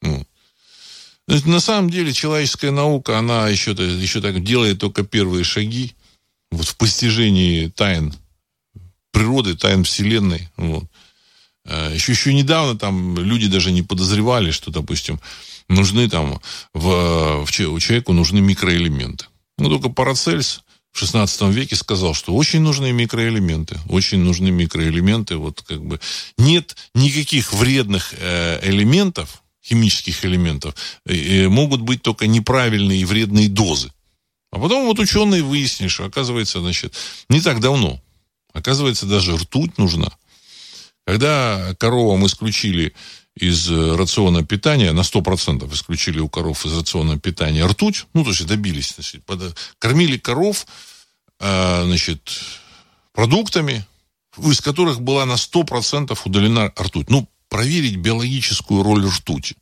Ну. 0.03 0.27
На 1.29 1.61
самом 1.61 1.91
деле 1.91 2.13
человеческая 2.13 2.73
наука, 2.73 3.21
она 3.21 3.49
еще, 3.49 3.71
еще 3.71 4.21
так 4.21 4.43
делает 4.43 4.81
только 4.81 5.05
первые 5.05 5.45
шаги 5.45 5.95
вот 6.51 6.67
в 6.67 6.77
постижении 6.77 7.69
тайн 7.69 8.13
природы, 9.13 9.57
тайн 9.57 9.85
Вселенной. 9.85 10.49
Вот. 10.57 10.85
Еще, 11.67 12.13
еще 12.13 12.33
недавно 12.33 12.79
там 12.79 13.19
люди 13.19 13.47
даже 13.47 13.73
не 13.73 13.83
подозревали, 13.83 14.53
что, 14.53 14.71
допустим, 14.71 15.21
нужны 15.69 16.09
там 16.09 16.41
в, 16.73 17.45
в 17.45 17.51
человеку 17.51 18.13
нужны 18.13 18.41
микроэлементы. 18.41 19.27
Ну, 19.59 19.69
только 19.69 19.89
Парацельс 19.91 20.63
в 20.93 20.99
16 20.99 21.43
веке 21.55 21.77
сказал, 21.77 22.15
что 22.15 22.35
очень 22.35 22.61
нужны 22.61 22.93
микроэлементы, 22.93 23.79
очень 23.89 24.19
нужны 24.19 24.51
микроэлементы, 24.51 25.37
вот 25.37 25.63
как 25.63 25.85
бы 25.85 26.01
нет 26.39 26.77
никаких 26.95 27.53
вредных 27.53 28.15
э, 28.17 28.61
элементов, 28.63 29.43
химических 29.65 30.25
элементов, 30.25 30.75
э, 31.07 31.49
могут 31.49 31.83
быть 31.83 32.03
только 32.03 32.27
неправильные 32.27 33.01
и 33.01 33.05
вредные 33.05 33.49
дозы. 33.49 33.93
А 34.51 34.59
потом 34.59 34.87
вот 34.87 34.99
ученые 34.99 35.43
выяснили, 35.43 35.89
что 35.89 36.05
оказывается, 36.05 36.61
значит, 36.61 36.95
не 37.29 37.41
так 37.41 37.61
давно, 37.61 38.01
оказывается, 38.53 39.07
даже 39.07 39.37
ртуть 39.37 39.79
нужна. 39.79 40.11
Когда 41.07 41.75
коровам 41.79 42.27
исключили 42.27 42.95
из 43.35 43.71
э, 43.71 43.97
рациона 43.97 44.45
питания, 44.45 44.93
на 44.93 45.01
100% 45.01 45.73
исключили 45.73 46.19
у 46.21 46.29
коров 46.29 46.67
из 46.67 46.77
рациона 46.77 47.19
питания 47.19 47.65
ртуть, 47.65 48.07
ну, 48.13 48.25
то 48.25 48.31
есть 48.31 48.47
добились, 48.47 48.95
значит, 48.95 49.25
под, 49.25 49.57
кормили 49.79 50.19
коров, 50.19 50.67
э, 51.41 51.85
значит, 51.85 52.41
продуктами, 53.13 53.87
из 54.37 54.61
которых 54.61 55.01
была 55.01 55.25
на 55.25 55.35
100% 55.35 56.19
удалена 56.25 56.73
ртуть. 56.79 57.11
Ну, 57.11 57.29
проверить 57.49 57.97
биологическую 57.97 58.83
роль 58.83 59.07
ртути. 59.07 59.57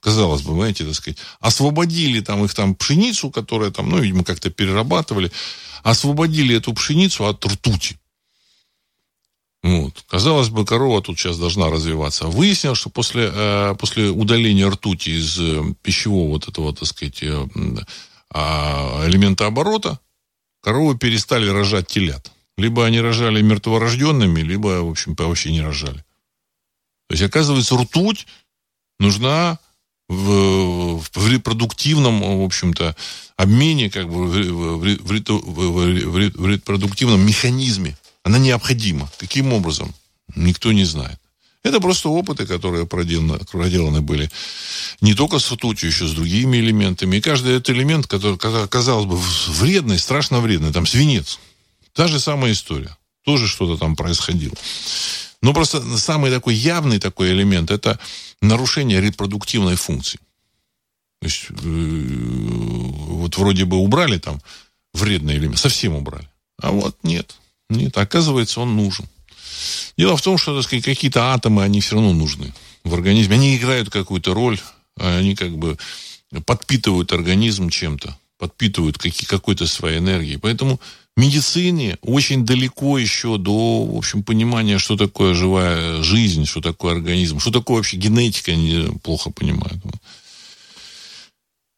Казалось 0.00 0.42
бы, 0.42 0.52
знаете, 0.52 0.84
так 0.84 0.94
сказать, 0.94 1.18
освободили 1.40 2.20
там 2.20 2.44
их 2.44 2.52
там 2.52 2.74
пшеницу, 2.74 3.30
которая 3.30 3.70
там, 3.70 3.88
ну, 3.88 3.98
видимо, 3.98 4.22
как-то 4.22 4.50
перерабатывали, 4.50 5.32
освободили 5.82 6.54
эту 6.54 6.74
пшеницу 6.74 7.24
от 7.24 7.44
ртути. 7.44 7.98
Вот. 9.64 10.04
Казалось 10.08 10.50
бы, 10.50 10.66
корова 10.66 11.00
тут 11.00 11.18
сейчас 11.18 11.38
должна 11.38 11.70
развиваться. 11.70 12.26
Выяснилось, 12.26 12.78
что 12.78 12.90
после, 12.90 13.30
э, 13.32 13.74
после 13.78 14.10
удаления 14.10 14.68
ртути 14.68 15.08
из 15.08 15.40
э, 15.40 15.62
пищевого 15.80 16.32
вот 16.32 16.46
этого, 16.48 16.74
так 16.74 16.86
сказать, 16.86 17.22
э, 17.22 17.46
а, 18.30 19.08
элемента 19.08 19.46
оборота, 19.46 19.98
коровы 20.60 20.98
перестали 20.98 21.48
рожать 21.48 21.86
телят. 21.86 22.30
Либо 22.58 22.84
они 22.84 23.00
рожали 23.00 23.40
мертворожденными, 23.40 24.40
либо, 24.42 24.82
в 24.82 24.90
общем, 24.90 25.14
вообще 25.16 25.50
не 25.50 25.62
рожали. 25.62 26.04
То 27.08 27.14
есть, 27.14 27.22
оказывается, 27.22 27.78
ртуть 27.78 28.26
нужна 28.98 29.58
в, 30.10 31.00
в 31.14 31.32
репродуктивном, 31.32 32.42
в 32.42 32.44
общем-то, 32.44 32.94
обмене, 33.38 33.88
как 33.88 34.10
бы, 34.10 34.26
в, 34.26 34.78
в, 34.78 35.00
в, 35.00 36.30
в 36.36 36.46
репродуктивном 36.48 37.24
механизме 37.26 37.96
она 38.24 38.38
необходима. 38.38 39.08
Каким 39.18 39.52
образом? 39.52 39.94
Никто 40.34 40.72
не 40.72 40.84
знает. 40.84 41.20
Это 41.62 41.80
просто 41.80 42.08
опыты, 42.08 42.46
которые 42.46 42.86
проделаны, 42.86 43.38
проделаны 43.50 44.00
были 44.00 44.30
не 45.00 45.14
только 45.14 45.38
с 45.38 45.50
ртутью, 45.50 45.88
еще 45.88 46.06
с 46.06 46.12
другими 46.12 46.58
элементами. 46.58 47.16
И 47.16 47.20
каждый 47.20 47.56
этот 47.56 47.70
элемент, 47.70 48.06
который, 48.06 48.36
казалось 48.68 49.06
бы, 49.06 49.16
вредный, 49.48 49.98
страшно 49.98 50.40
вредный, 50.40 50.72
там 50.72 50.86
свинец. 50.86 51.38
Та 51.92 52.06
же 52.08 52.18
самая 52.18 52.52
история. 52.52 52.96
Тоже 53.24 53.46
что-то 53.46 53.78
там 53.78 53.96
происходило. 53.96 54.54
Но 55.40 55.54
просто 55.54 55.82
самый 55.98 56.30
такой 56.30 56.54
явный 56.54 56.98
такой 56.98 57.30
элемент– 57.32 57.70
это 57.70 57.98
нарушение 58.42 59.00
репродуктивной 59.00 59.76
функции. 59.76 60.18
То 61.20 61.26
есть, 61.26 61.46
э, 61.48 61.54
вот 61.54 63.38
вроде 63.38 63.64
бы 63.64 63.78
убрали 63.78 64.18
там 64.18 64.42
вредный 64.92 65.36
элемент, 65.36 65.58
совсем 65.58 65.94
убрали. 65.94 66.28
А 66.58 66.70
вот 66.70 66.96
нет. 67.02 67.36
Нет, 67.74 67.96
оказывается, 67.98 68.60
он 68.60 68.76
нужен. 68.76 69.06
Дело 69.96 70.16
в 70.16 70.22
том, 70.22 70.38
что, 70.38 70.54
так 70.54 70.64
сказать, 70.64 70.84
какие-то 70.84 71.32
атомы, 71.32 71.62
они 71.62 71.80
все 71.80 71.96
равно 71.96 72.12
нужны 72.12 72.52
в 72.84 72.94
организме. 72.94 73.36
Они 73.36 73.56
играют 73.56 73.90
какую-то 73.90 74.34
роль, 74.34 74.58
они 74.96 75.34
как 75.34 75.56
бы 75.56 75.78
подпитывают 76.44 77.12
организм 77.12 77.70
чем-то, 77.70 78.16
подпитывают 78.38 78.98
какой-то 79.26 79.66
своей 79.66 79.98
энергией. 79.98 80.36
Поэтому 80.36 80.80
медицине 81.16 81.96
очень 82.02 82.44
далеко 82.44 82.98
еще 82.98 83.38
до, 83.38 83.84
в 83.84 83.96
общем, 83.96 84.22
понимания, 84.22 84.78
что 84.78 84.96
такое 84.96 85.34
живая 85.34 86.02
жизнь, 86.02 86.46
что 86.46 86.60
такое 86.60 86.94
организм, 86.94 87.38
что 87.38 87.50
такое 87.50 87.76
вообще 87.76 87.96
генетика, 87.96 88.52
они 88.52 88.88
плохо 89.02 89.30
понимают. 89.30 89.80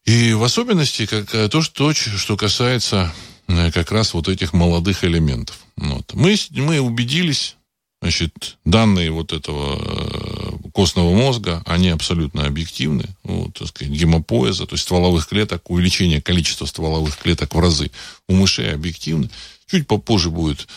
И 0.05 0.33
в 0.33 0.43
особенности 0.43 1.05
как, 1.05 1.29
то, 1.51 1.61
что, 1.61 1.93
что 1.93 2.37
касается 2.37 3.13
Э, 3.13 3.36
как 3.47 3.91
раз 3.91 4.13
вот 4.13 4.27
этих 4.27 4.53
молодых 4.53 5.03
элементов. 5.03 5.57
Вот. 5.77 6.13
Мы, 6.13 6.35
мы 6.51 6.79
убедились, 6.79 7.55
значит, 8.01 8.57
данные 8.65 9.11
вот 9.11 9.33
этого 9.33 9.79
э, 9.79 10.69
костного 10.73 11.15
мозга, 11.15 11.63
они 11.65 11.89
абсолютно 11.89 12.45
объективны. 12.45 13.05
Вот, 13.23 13.53
так 13.53 13.67
сказать, 13.69 13.93
гемопоэза, 13.93 14.65
то 14.65 14.73
есть 14.73 14.83
стволовых 14.83 15.27
клеток, 15.27 15.69
увеличение 15.69 16.21
количества 16.21 16.65
стволовых 16.65 17.17
клеток 17.17 17.55
в 17.55 17.59
разы 17.59 17.91
у 18.27 18.35
мышей 18.35 18.73
объективны. 18.73 19.29
Чуть 19.69 19.87
попозже 19.87 20.29
будет 20.29 20.67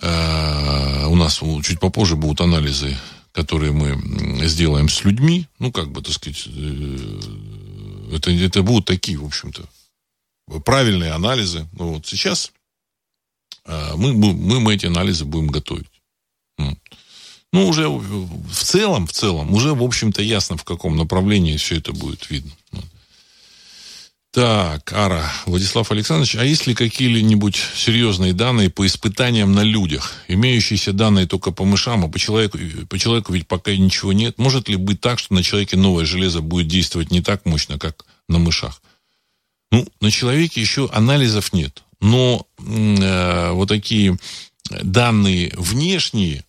э, 0.00 1.06
у 1.06 1.16
нас 1.16 1.40
чуть 1.64 1.80
попозже 1.80 2.16
будут 2.16 2.40
анализы, 2.40 2.96
которые 3.32 3.72
мы 3.72 4.46
сделаем 4.46 4.88
с 4.88 5.04
людьми. 5.04 5.46
Ну, 5.58 5.72
как 5.72 5.90
бы, 5.90 6.02
так 6.02 6.12
сказать, 6.12 6.44
э, 6.46 7.20
это, 8.14 8.30
это 8.30 8.62
будут 8.62 8.86
такие, 8.86 9.18
в 9.18 9.24
общем-то, 9.24 9.62
правильные 10.64 11.12
анализы. 11.12 11.68
Ну, 11.72 11.94
вот 11.94 12.06
сейчас 12.06 12.52
э, 13.66 13.92
мы, 13.96 14.12
мы, 14.12 14.60
мы 14.60 14.74
эти 14.74 14.86
анализы 14.86 15.24
будем 15.24 15.48
готовить. 15.48 15.88
Ну, 17.52 17.68
уже 17.68 17.86
в 17.88 18.62
целом, 18.64 19.06
в 19.06 19.12
целом, 19.12 19.52
уже, 19.52 19.74
в 19.74 19.82
общем-то, 19.82 20.22
ясно, 20.22 20.56
в 20.56 20.64
каком 20.64 20.96
направлении 20.96 21.58
все 21.58 21.76
это 21.76 21.92
будет 21.92 22.30
видно. 22.30 22.50
Так, 24.32 24.90
Ара, 24.94 25.30
Владислав 25.44 25.92
Александрович, 25.92 26.36
а 26.36 26.44
есть 26.44 26.66
ли 26.66 26.74
какие-нибудь 26.74 27.54
серьезные 27.76 28.32
данные 28.32 28.70
по 28.70 28.86
испытаниям 28.86 29.52
на 29.52 29.62
людях? 29.62 30.14
Имеющиеся 30.26 30.94
данные 30.94 31.26
только 31.26 31.50
по 31.50 31.66
мышам, 31.66 32.06
а 32.06 32.08
по 32.08 32.18
человеку, 32.18 32.58
по 32.88 32.98
человеку 32.98 33.34
ведь 33.34 33.46
пока 33.46 33.76
ничего 33.76 34.14
нет. 34.14 34.38
Может 34.38 34.70
ли 34.70 34.76
быть 34.76 35.02
так, 35.02 35.18
что 35.18 35.34
на 35.34 35.42
человеке 35.42 35.76
новое 35.76 36.06
железо 36.06 36.40
будет 36.40 36.66
действовать 36.66 37.10
не 37.10 37.20
так 37.20 37.44
мощно, 37.44 37.78
как 37.78 38.06
на 38.26 38.38
мышах? 38.38 38.80
Ну, 39.72 39.86
на 40.00 40.10
человеке 40.10 40.60
еще 40.60 40.88
анализов 40.92 41.54
нет. 41.54 41.82
Но 42.00 42.46
э, 42.58 43.50
вот 43.52 43.68
такие 43.70 44.18
данные 44.82 45.52
внешние, 45.56 46.44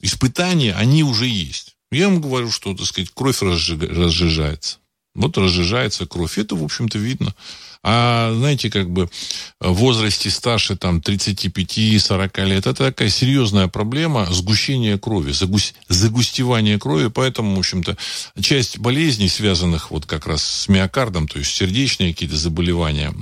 испытания, 0.00 0.74
они 0.74 1.02
уже 1.02 1.26
есть. 1.26 1.76
Я 1.90 2.08
вам 2.08 2.20
говорю, 2.20 2.50
что, 2.50 2.74
так 2.74 2.86
сказать, 2.86 3.10
кровь 3.14 3.40
разжижается. 3.40 4.78
Вот 5.14 5.38
разжижается 5.38 6.06
кровь. 6.06 6.36
Это, 6.36 6.54
в 6.54 6.62
общем-то, 6.62 6.98
видно. 6.98 7.34
А, 7.82 8.34
знаете, 8.34 8.70
как 8.70 8.90
бы 8.90 9.08
в 9.58 9.72
возрасте 9.72 10.28
старше 10.28 10.76
там 10.76 10.98
35-40 10.98 12.44
лет, 12.44 12.66
это 12.66 12.74
такая 12.74 13.08
серьезная 13.08 13.68
проблема 13.68 14.26
сгущения 14.30 14.98
крови, 14.98 15.32
загусь, 15.32 15.74
загустевания 15.88 16.78
крови. 16.78 17.08
Поэтому, 17.08 17.56
в 17.56 17.58
общем-то, 17.58 17.96
часть 18.40 18.78
болезней, 18.78 19.30
связанных 19.30 19.90
вот 19.90 20.04
как 20.04 20.26
раз 20.26 20.42
с 20.42 20.68
миокардом, 20.68 21.26
то 21.26 21.38
есть 21.38 21.54
сердечные 21.54 22.12
какие-то 22.12 22.36
заболевания, 22.36 23.14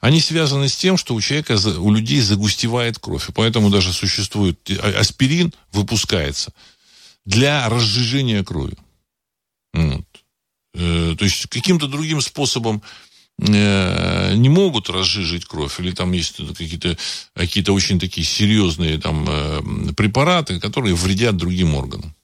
они 0.00 0.22
связаны 0.22 0.70
с 0.70 0.76
тем, 0.76 0.96
что 0.96 1.14
у 1.14 1.20
человека, 1.20 1.58
у 1.78 1.92
людей 1.92 2.22
загустевает 2.22 2.98
кровь. 2.98 3.28
И 3.28 3.32
поэтому 3.32 3.68
даже 3.68 3.92
существует 3.92 4.58
а, 4.70 5.00
аспирин, 5.00 5.52
выпускается 5.72 6.54
для 7.26 7.68
разжижения 7.68 8.42
крови. 8.42 8.78
Вот. 9.74 10.06
Э, 10.74 11.14
то 11.18 11.24
есть 11.24 11.46
каким-то 11.48 11.86
другим 11.86 12.20
способом 12.20 12.82
э, 12.82 13.09
не 13.40 14.48
могут 14.48 14.90
разжижить 14.90 15.46
кровь, 15.46 15.80
или 15.80 15.92
там 15.92 16.12
есть 16.12 16.36
какие-то 16.36 16.96
какие 17.34 17.68
очень 17.70 17.98
такие 17.98 18.26
серьезные 18.26 18.98
там 18.98 19.26
э, 19.28 19.92
препараты, 19.94 20.60
которые 20.60 20.94
вредят 20.94 21.36
другим 21.36 21.74
органам. 21.74 22.14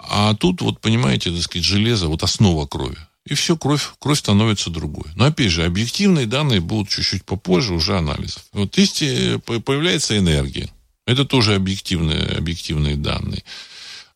А 0.00 0.34
тут, 0.34 0.62
вот 0.62 0.80
понимаете, 0.80 1.30
так 1.30 1.42
сказать, 1.42 1.66
железо, 1.66 2.08
вот 2.08 2.22
основа 2.22 2.66
крови. 2.66 2.96
И 3.26 3.34
все, 3.34 3.56
кровь, 3.56 3.90
кровь 3.98 4.18
становится 4.18 4.70
другой. 4.70 5.04
Но 5.16 5.26
опять 5.26 5.50
же, 5.50 5.64
объективные 5.64 6.26
данные 6.26 6.60
будут 6.60 6.88
чуть-чуть 6.88 7.24
попозже 7.24 7.74
уже 7.74 7.98
анализов. 7.98 8.42
Вот 8.52 8.78
есть, 8.78 9.00
появляется 9.44 10.16
энергия. 10.16 10.70
Это 11.06 11.26
тоже 11.26 11.54
объективные, 11.54 12.24
объективные 12.38 12.96
данные 12.96 13.42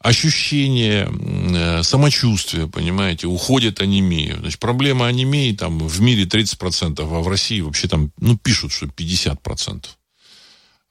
ощущение 0.03 1.09
э, 1.11 1.83
самочувствия, 1.83 2.67
понимаете, 2.67 3.27
уходит 3.27 3.81
анемия. 3.81 4.37
Значит, 4.39 4.59
проблема 4.59 5.07
анемии 5.07 5.53
там 5.53 5.79
в 5.79 6.01
мире 6.01 6.25
30%, 6.25 7.01
а 7.01 7.05
в 7.05 7.29
России 7.29 7.61
вообще 7.61 7.89
там, 7.89 8.13
ну, 8.19 8.37
пишут, 8.37 8.73
что 8.73 8.87
50%. 8.87 9.87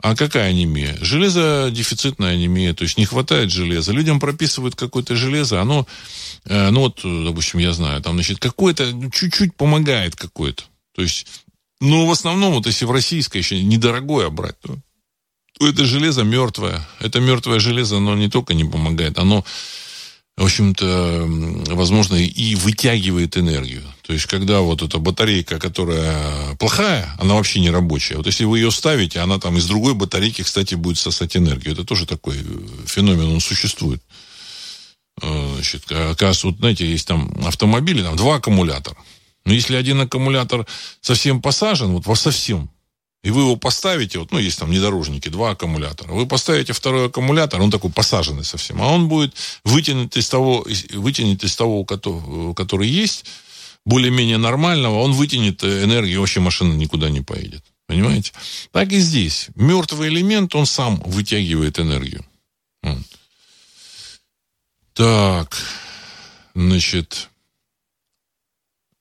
А 0.01 0.15
какая 0.15 0.49
анемия? 0.49 0.97
Железодефицитная 0.99 2.33
анемия, 2.33 2.73
то 2.73 2.83
есть 2.83 2.97
не 2.97 3.05
хватает 3.05 3.51
железа. 3.51 3.91
Людям 3.91 4.19
прописывают 4.19 4.75
какое-то 4.75 5.15
железо, 5.15 5.61
оно, 5.61 5.85
э, 6.45 6.69
ну 6.71 6.81
вот, 6.81 7.01
допустим, 7.03 7.59
я 7.59 7.73
знаю, 7.73 8.01
там, 8.01 8.15
значит, 8.15 8.39
какое-то, 8.39 8.87
ну, 8.87 9.11
чуть-чуть 9.11 9.55
помогает 9.55 10.15
какое-то. 10.15 10.63
То 10.95 11.01
есть, 11.01 11.27
ну, 11.79 12.05
в 12.05 12.11
основном, 12.11 12.53
вот 12.53 12.65
если 12.65 12.85
в 12.85 12.91
российское 12.91 13.39
еще 13.39 13.61
недорогое 13.61 14.29
брать, 14.29 14.59
то 14.61 14.77
это 15.69 15.85
железо 15.85 16.23
мертвое. 16.23 16.87
Это 16.99 17.19
мертвое 17.19 17.59
железо, 17.59 17.97
оно 17.97 18.15
не 18.15 18.29
только 18.29 18.53
не 18.53 18.63
помогает, 18.63 19.17
оно, 19.17 19.45
в 20.37 20.43
общем-то, 20.43 21.25
возможно, 21.75 22.15
и 22.15 22.55
вытягивает 22.55 23.37
энергию. 23.37 23.83
То 24.01 24.13
есть, 24.13 24.25
когда 24.25 24.61
вот 24.61 24.81
эта 24.81 24.97
батарейка, 24.97 25.59
которая 25.59 26.55
плохая, 26.55 27.15
она 27.19 27.35
вообще 27.35 27.59
не 27.59 27.69
рабочая. 27.69 28.17
Вот 28.17 28.25
если 28.25 28.45
вы 28.45 28.59
ее 28.59 28.71
ставите, 28.71 29.19
она 29.19 29.39
там 29.39 29.57
из 29.57 29.67
другой 29.67 29.93
батарейки, 29.93 30.41
кстати, 30.41 30.75
будет 30.75 30.97
сосать 30.97 31.37
энергию. 31.37 31.73
Это 31.73 31.83
тоже 31.83 32.05
такой 32.05 32.37
э, 32.37 32.41
феномен, 32.87 33.31
он 33.31 33.39
существует. 33.39 34.01
Э, 35.21 35.51
значит, 35.53 35.91
оказывается, 35.91 36.47
вот, 36.47 36.57
знаете, 36.57 36.85
есть 36.85 37.07
там 37.07 37.31
автомобили, 37.45 38.01
там 38.01 38.15
два 38.15 38.35
аккумулятора. 38.35 38.97
Но 39.45 39.53
если 39.53 39.75
один 39.75 40.01
аккумулятор 40.01 40.65
совсем 41.01 41.41
посажен, 41.41 41.93
вот 41.93 42.05
во 42.05 42.15
совсем, 42.15 42.69
и 43.23 43.29
вы 43.29 43.41
его 43.41 43.55
поставите, 43.55 44.19
вот, 44.19 44.31
ну, 44.31 44.39
есть 44.39 44.59
там 44.59 44.69
внедорожники, 44.69 45.29
два 45.29 45.51
аккумулятора. 45.51 46.11
Вы 46.13 46.25
поставите 46.25 46.73
второй 46.73 47.07
аккумулятор, 47.07 47.61
он 47.61 47.71
такой 47.71 47.91
посаженный 47.91 48.43
совсем, 48.43 48.81
а 48.81 48.87
он 48.87 49.07
будет 49.07 49.35
вытянут 49.63 50.17
из 50.17 50.27
того, 50.29 50.65
вытянет 50.93 51.43
из 51.43 51.55
того, 51.55 51.85
который 51.85 52.87
есть, 52.87 53.25
более-менее 53.85 54.37
нормального, 54.37 54.99
он 54.99 55.13
вытянет 55.13 55.63
энергию, 55.63 56.19
вообще 56.19 56.39
машина 56.39 56.73
никуда 56.73 57.09
не 57.09 57.21
поедет. 57.21 57.63
Понимаете? 57.87 58.31
Так 58.71 58.91
и 58.93 58.99
здесь. 58.99 59.49
Мертвый 59.55 60.07
элемент, 60.07 60.55
он 60.55 60.65
сам 60.65 61.01
вытягивает 61.05 61.77
энергию. 61.77 62.23
Так, 64.93 65.57
значит, 66.53 67.29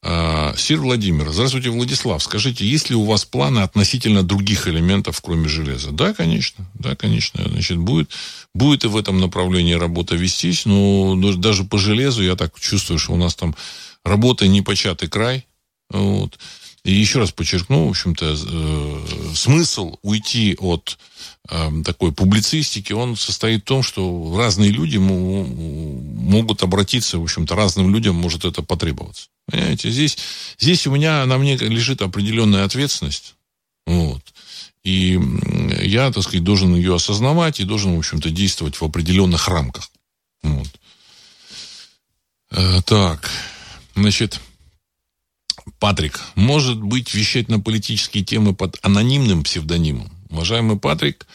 Сир 0.02 0.80
Владимир, 0.80 1.30
здравствуйте, 1.30 1.68
Владислав. 1.68 2.22
Скажите, 2.22 2.66
есть 2.66 2.88
ли 2.88 2.96
у 2.96 3.04
вас 3.04 3.26
планы 3.26 3.60
относительно 3.60 4.22
других 4.22 4.66
элементов, 4.66 5.20
кроме 5.20 5.46
железа? 5.46 5.90
Да, 5.90 6.14
конечно, 6.14 6.64
да, 6.74 6.96
конечно. 6.96 7.46
Значит, 7.46 7.76
будет, 7.76 8.10
будет 8.54 8.84
и 8.84 8.88
в 8.88 8.96
этом 8.96 9.20
направлении 9.20 9.74
работа 9.74 10.16
вестись, 10.16 10.64
но 10.64 11.14
даже 11.34 11.64
по 11.64 11.76
железу 11.76 12.22
я 12.22 12.34
так 12.34 12.58
чувствую, 12.58 12.98
что 12.98 13.12
у 13.12 13.16
нас 13.16 13.34
там 13.34 13.54
работа 14.02 14.48
непочатый 14.48 15.08
край. 15.08 15.46
Вот. 15.90 16.38
И 16.82 16.92
еще 16.92 17.18
раз 17.18 17.30
подчеркну, 17.30 17.86
в 17.86 17.90
общем-то, 17.90 18.36
э, 18.38 19.34
смысл 19.34 19.98
уйти 20.02 20.56
от 20.58 20.98
э, 21.50 21.70
такой 21.84 22.12
публицистики, 22.12 22.94
он 22.94 23.16
состоит 23.16 23.62
в 23.62 23.66
том, 23.66 23.82
что 23.82 24.34
разные 24.36 24.70
люди 24.70 24.96
могут 24.96 26.62
обратиться, 26.62 27.18
в 27.18 27.22
общем-то, 27.22 27.54
разным 27.54 27.92
людям 27.92 28.16
может 28.16 28.46
это 28.46 28.62
потребоваться. 28.62 29.28
Понимаете, 29.46 29.90
здесь, 29.90 30.16
здесь 30.58 30.86
у 30.86 30.92
меня, 30.92 31.26
на 31.26 31.36
мне 31.36 31.56
лежит 31.56 32.00
определенная 32.00 32.64
ответственность. 32.64 33.34
Вот. 33.86 34.22
И 34.82 35.20
я, 35.82 36.10
так 36.10 36.22
сказать, 36.22 36.44
должен 36.44 36.74
ее 36.74 36.94
осознавать 36.94 37.60
и 37.60 37.64
должен, 37.64 37.94
в 37.94 37.98
общем-то, 37.98 38.30
действовать 38.30 38.76
в 38.76 38.84
определенных 38.84 39.48
рамках. 39.48 39.90
Вот. 40.42 40.68
Э, 42.52 42.80
так, 42.86 43.30
значит, 43.94 44.40
Патрик, 45.78 46.20
может 46.34 46.80
быть, 46.80 47.14
вещать 47.14 47.48
на 47.48 47.60
политические 47.60 48.24
темы 48.24 48.54
под 48.54 48.78
анонимным 48.82 49.42
псевдонимом? 49.42 50.10
Уважаемый 50.30 50.78
Патрик, 50.78 51.26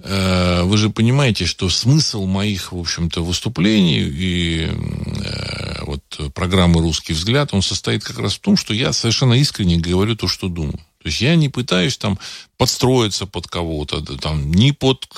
э, 0.00 0.62
вы 0.62 0.76
же 0.76 0.90
понимаете, 0.90 1.46
что 1.46 1.68
смысл 1.68 2.26
моих, 2.26 2.72
в 2.72 2.78
общем-то, 2.78 3.22
выступлений 3.22 4.00
и 4.00 4.68
э, 4.68 5.84
вот 5.84 6.32
программы 6.34 6.80
«Русский 6.80 7.12
взгляд», 7.12 7.52
он 7.52 7.62
состоит 7.62 8.04
как 8.04 8.18
раз 8.18 8.34
в 8.34 8.40
том, 8.40 8.56
что 8.56 8.74
я 8.74 8.92
совершенно 8.92 9.34
искренне 9.34 9.78
говорю 9.78 10.16
то, 10.16 10.28
что 10.28 10.48
думаю. 10.48 10.78
То 11.02 11.08
есть 11.08 11.20
я 11.20 11.34
не 11.34 11.48
пытаюсь 11.48 11.96
там 11.98 12.18
подстроиться 12.56 13.26
под 13.26 13.48
кого-то, 13.48 14.00
там, 14.18 14.52
ни 14.52 14.70
под, 14.70 15.08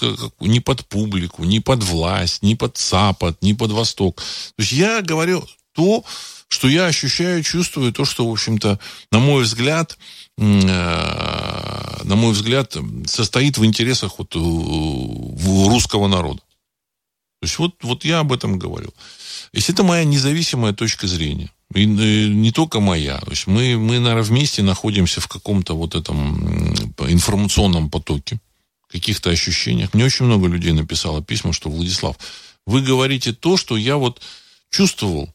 ни 0.40 0.58
под 0.58 0.86
публику, 0.86 1.44
ни 1.44 1.58
под 1.58 1.82
власть, 1.82 2.42
ни 2.42 2.54
под 2.54 2.78
Запад, 2.78 3.36
ни 3.42 3.52
под 3.52 3.72
Восток. 3.72 4.16
То 4.16 4.62
есть 4.62 4.72
я 4.72 5.02
говорю 5.02 5.46
то, 5.74 6.04
что 6.48 6.68
я 6.68 6.86
ощущаю, 6.86 7.42
чувствую 7.42 7.92
то, 7.92 8.04
что, 8.04 8.28
в 8.28 8.32
общем-то, 8.32 8.78
на 9.10 9.18
мой 9.18 9.42
взгляд, 9.42 9.98
э, 10.38 10.42
на 10.42 12.14
мой 12.16 12.32
взгляд, 12.32 12.76
состоит 13.06 13.58
в 13.58 13.64
интересах 13.64 14.18
вот 14.18 14.34
русского 14.34 16.08
народа. 16.08 16.40
То 17.40 17.46
есть 17.46 17.58
вот, 17.58 17.74
вот 17.82 18.04
я 18.04 18.20
об 18.20 18.32
этом 18.32 18.58
говорю. 18.58 18.94
Если 19.52 19.74
это 19.74 19.82
моя 19.82 20.04
независимая 20.04 20.72
точка 20.72 21.06
зрения, 21.06 21.50
и 21.74 21.82
э, 21.82 22.28
не 22.28 22.52
только 22.52 22.80
моя. 22.80 23.18
То 23.18 23.30
есть 23.30 23.46
мы, 23.46 23.76
мы, 23.76 23.98
наверное, 23.98 24.22
вместе 24.22 24.62
находимся 24.62 25.20
в 25.20 25.28
каком-то 25.28 25.74
вот 25.74 25.94
этом 25.94 26.72
информационном 26.98 27.90
потоке, 27.90 28.38
каких-то 28.88 29.30
ощущениях. 29.30 29.92
Мне 29.92 30.04
очень 30.04 30.26
много 30.26 30.46
людей 30.46 30.72
написало 30.72 31.22
письма, 31.22 31.52
что, 31.52 31.68
Владислав, 31.68 32.16
вы 32.64 32.80
говорите 32.80 33.32
то, 33.32 33.56
что 33.56 33.76
я 33.76 33.96
вот 33.96 34.20
чувствовал, 34.70 35.33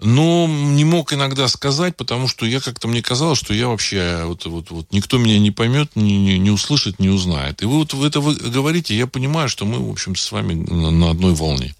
но 0.00 0.46
не 0.48 0.84
мог 0.84 1.12
иногда 1.12 1.46
сказать, 1.48 1.96
потому 1.96 2.26
что 2.26 2.46
я 2.46 2.60
как-то 2.60 2.88
мне 2.88 3.02
казалось, 3.02 3.38
что 3.38 3.52
я 3.52 3.68
вообще 3.68 4.22
вот, 4.24 4.46
вот, 4.46 4.70
вот 4.70 4.92
никто 4.92 5.18
меня 5.18 5.38
не 5.38 5.50
поймет, 5.50 5.94
не, 5.94 6.18
не, 6.18 6.38
не 6.38 6.50
услышит, 6.50 6.98
не 6.98 7.08
узнает. 7.08 7.62
И 7.62 7.66
вы 7.66 7.78
вот 7.78 7.92
это 7.94 8.20
вы 8.20 8.34
говорите, 8.34 8.96
я 8.96 9.06
понимаю, 9.06 9.48
что 9.48 9.66
мы, 9.66 9.78
в 9.78 9.90
общем, 9.90 10.16
с 10.16 10.32
вами 10.32 10.54
на, 10.54 10.90
на 10.90 11.10
одной 11.10 11.34
волне. 11.34 11.74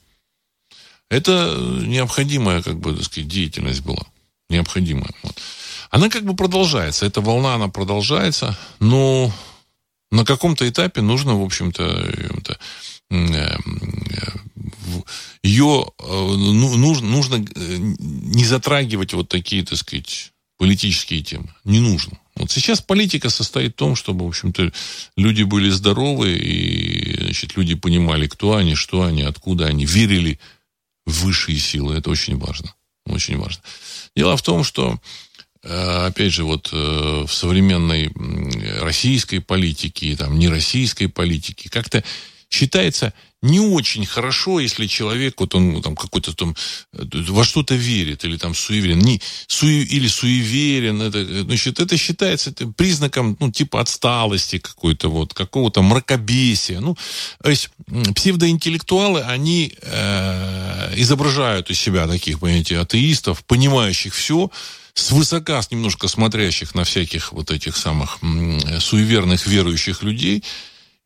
Это 1.09 1.57
необходимая, 1.85 2.63
как 2.63 2.79
бы, 2.79 2.95
так 2.95 3.05
сказать, 3.05 3.29
деятельность 3.29 3.83
была. 3.83 4.05
Необходимая. 4.49 5.11
Вот. 5.23 5.41
она 5.91 6.09
как 6.09 6.25
бы 6.25 6.35
продолжается. 6.35 7.07
Эта 7.07 7.21
волна, 7.21 7.55
она 7.55 7.69
продолжается, 7.69 8.59
но 8.81 9.33
на 10.11 10.25
каком-то 10.25 10.69
этапе 10.69 11.01
нужно, 11.01 11.41
в 11.41 11.45
общем-то, 11.45 12.59
ее 15.43 15.87
ну, 15.99 16.77
нужно, 16.77 17.09
нужно 17.09 17.45
не 17.57 18.45
затрагивать 18.45 19.15
вот 19.15 19.29
такие, 19.29 19.65
так 19.65 19.79
сказать, 19.79 20.33
политические 20.59 21.23
темы. 21.23 21.55
Не 21.65 21.81
нужно. 21.81 22.19
Вот 22.37 22.51
сейчас 22.51 22.81
политика 22.81 23.31
состоит 23.31 23.73
в 23.73 23.77
том, 23.77 23.97
чтобы, 23.97 24.25
в 24.25 24.29
общем-то, 24.29 24.73
люди 25.17 25.43
были 25.43 25.71
здоровы, 25.71 26.37
и, 26.37 27.25
значит, 27.25 27.57
люди 27.57 27.75
понимали, 27.75 28.27
кто 28.27 28.55
они, 28.55 28.75
что 28.75 29.03
они, 29.03 29.23
откуда 29.23 29.67
они, 29.67 29.85
верили 29.85 30.39
в 31.07 31.25
высшие 31.25 31.59
силы. 31.59 31.97
Это 31.97 32.11
очень 32.11 32.37
важно. 32.37 32.75
Очень 33.07 33.39
важно. 33.39 33.63
Дело 34.15 34.37
в 34.37 34.43
том, 34.43 34.65
что, 34.65 34.99
э, 35.63 36.07
опять 36.07 36.33
же, 36.33 36.45
вот 36.45 36.69
э, 36.73 37.25
в 37.27 37.33
современной 37.33 38.13
российской 38.81 39.41
политике, 39.41 40.17
там, 40.17 40.39
нероссийской 40.39 41.09
политике, 41.09 41.69
как-то 41.69 42.05
считается 42.51 43.15
не 43.43 43.59
очень 43.59 44.05
хорошо, 44.05 44.61
если 44.61 44.87
человек, 44.87 45.41
вот 45.41 45.55
он 45.55 45.81
там 45.81 45.97
какой-то 45.97 46.35
там 46.35 46.55
во 46.93 47.43
что-то 47.43 47.75
верит 47.75 48.25
или 48.25 48.37
там 48.37 48.55
суеверен, 48.55 48.99
не, 48.99 49.23
суе, 49.47 49.83
или 49.83 50.09
суеверен, 50.09 51.01
это, 51.01 51.43
значит, 51.45 51.81
это 51.81 51.97
считается 51.97 52.51
это 52.51 52.67
признаком, 52.67 53.39
ну, 53.41 53.51
типа 53.51 53.81
отсталости 53.81 54.59
какой-то 54.59 55.09
вот, 55.09 55.33
какого-то 55.33 55.81
мракобесия. 55.81 56.81
Ну, 56.81 56.99
то 57.43 57.49
есть 57.49 57.71
псевдоинтеллектуалы, 58.15 59.23
они 59.23 59.73
э, 59.81 60.93
изображают 60.97 61.71
из 61.71 61.81
себя 61.81 62.07
таких, 62.07 62.41
понимаете, 62.41 62.79
атеистов, 62.79 63.43
понимающих 63.45 64.15
все, 64.15 64.51
свысока 64.93 65.63
немножко 65.71 66.09
смотрящих 66.09 66.75
на 66.75 66.85
всяких 66.85 67.33
вот 67.33 67.51
этих 67.51 67.77
самых 67.79 68.19
суеверных 68.81 69.47
верующих 69.47 70.03
людей– 70.03 70.45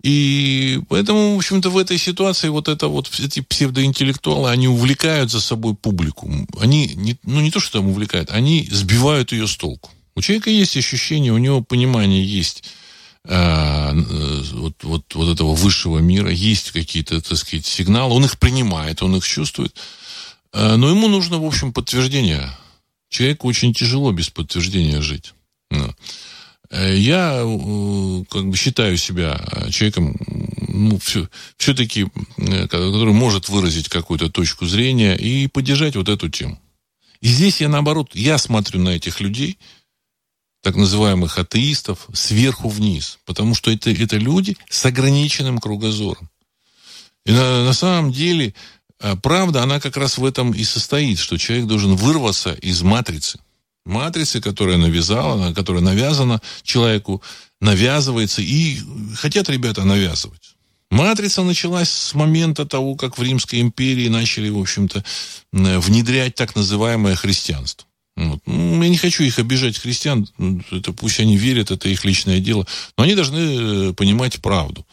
и 0.05 0.83
поэтому, 0.91 1.35
в 1.35 1.39
общем-то, 1.39 1.71
в 1.71 1.79
этой 1.79 1.97
ситуации 1.97 2.51
вот 2.51 2.69
это 2.69 2.89
вот 2.89 3.11
эти 3.21 3.41
псевдоинтеллектуалы, 3.41 4.51
они 4.51 4.69
увлекают 4.69 5.31
за 5.31 5.41
собой 5.41 5.75
публику. 5.75 6.31
Они, 6.61 6.89
не, 6.95 7.17
ну, 7.23 7.41
не 7.41 7.51
то, 7.51 7.59
что 7.59 7.79
там 7.79 7.89
увлекают, 7.89 8.31
они 8.31 8.69
сбивают 8.71 9.33
ее 9.33 9.47
с 9.47 9.57
толку. 9.57 9.91
У 10.15 10.21
человека 10.21 10.51
есть 10.51 10.77
ощущение, 10.77 11.33
у 11.33 11.39
него 11.39 11.63
понимание 11.63 12.23
есть 12.23 12.65
э, 13.25 13.93
вот, 14.53 14.75
вот, 14.83 15.15
вот 15.15 15.33
этого 15.33 15.55
высшего 15.55 16.01
мира, 16.01 16.31
есть 16.31 16.73
какие-то, 16.73 17.23
так 17.23 17.39
сказать, 17.39 17.65
сигналы, 17.65 18.13
он 18.13 18.27
их 18.27 18.39
принимает, 18.39 19.03
он 19.03 19.17
их 19.17 19.27
чувствует, 19.27 19.75
э, 20.53 20.77
но 20.77 20.91
ему 20.91 21.09
нужно, 21.09 21.39
в 21.39 21.47
общем, 21.47 21.73
подтверждение. 21.73 22.51
Человеку 23.09 23.49
очень 23.49 23.73
тяжело 23.73 24.13
без 24.13 24.29
подтверждения 24.29 25.01
жить. 25.01 25.33
Э, 26.75 26.97
я 26.97 27.41
э, 27.45 28.25
как 28.29 28.49
бы 28.49 28.57
считаю 28.57 28.97
себя 28.97 29.41
э, 29.53 29.71
человеком, 29.71 30.17
ну, 30.67 30.99
все, 30.99 31.29
все-таки, 31.57 32.09
который 32.69 33.13
может 33.13 33.49
выразить 33.49 33.89
какую-то 33.89 34.29
точку 34.29 34.67
зрения 34.67 35.15
и 35.15 35.47
поддержать 35.47 35.95
вот 35.95 36.09
эту 36.09 36.29
тему. 36.29 36.61
И 37.21 37.29
здесь 37.29 37.61
я, 37.61 37.69
наоборот, 37.69 38.11
я 38.15 38.39
смотрю 38.39 38.81
на 38.81 38.91
этих 38.91 39.21
людей, 39.21 39.59
так 40.63 40.75
называемых 40.75 41.39
атеистов, 41.39 42.09
сверху 42.13 42.69
вниз. 42.69 43.19
Потому 43.25 43.55
что 43.55 43.71
это, 43.71 43.91
это 43.91 44.17
люди 44.17 44.57
с 44.69 44.85
ограниченным 44.85 45.59
кругозором. 45.59 46.29
И 47.25 47.31
на, 47.31 47.65
на 47.65 47.73
самом 47.73 48.11
деле, 48.11 48.55
правда, 49.23 49.63
она 49.63 49.79
как 49.79 49.97
раз 49.97 50.19
в 50.19 50.25
этом 50.25 50.53
и 50.53 50.65
состоит, 50.65 51.19
что 51.19 51.39
человек 51.39 51.67
должен 51.67 51.95
вырваться 51.95 52.53
из 52.55 52.83
матрицы 52.83 53.39
матрицы, 53.85 54.41
которая 54.41 54.77
навязала, 54.77 55.53
которая 55.53 55.83
навязана 55.83 56.41
человеку, 56.63 57.23
навязывается, 57.61 58.43
и 58.43 58.79
хотят 59.15 59.49
ребята 59.49 59.85
навязывать. 59.85 60.55
Матрица 60.91 61.43
началась 61.43 61.91
с 61.91 62.15
момента 62.15 62.67
того, 62.67 62.95
как 62.95 63.19
в 63.19 63.23
Римской 63.23 63.61
империи 63.61 64.09
начали, 64.09 64.49
в 64.49 64.59
общем-то, 64.59 65.05
внедрять 65.53 66.35
так 66.35 66.55
называемое 66.55 67.17
христианство. 67.17 67.87
Вот. 68.17 68.41
Ну, 68.47 68.81
я 68.81 68.89
не 68.89 68.97
хочу 68.97 69.25
их 69.25 69.41
обижать, 69.41 69.77
христиан, 69.77 70.29
это 70.71 70.93
пусть 70.93 71.19
они 71.19 71.37
верят, 71.37 71.73
это 71.73 71.89
их 71.89 72.05
личное 72.05 72.39
дело, 72.39 72.65
но 72.97 73.05
они 73.05 73.17
должны 73.17 73.39
э, 73.89 73.93
понимать 73.93 74.41
правду. 74.41 74.87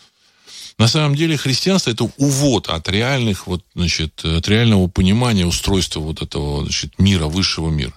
На 0.80 0.88
самом 0.88 1.14
деле 1.16 1.38
христианство 1.38 1.92
это 1.92 2.10
увод 2.18 2.70
от 2.70 2.90
реальных, 2.90 3.46
вот, 3.46 3.64
значит, 3.76 4.26
от 4.26 4.48
реального 4.48 4.88
понимания 4.88 5.46
устройства 5.46 6.00
вот 6.00 6.24
этого 6.24 6.64
значит, 6.64 6.98
мира, 6.98 7.28
высшего 7.28 7.70
мира 7.70 7.94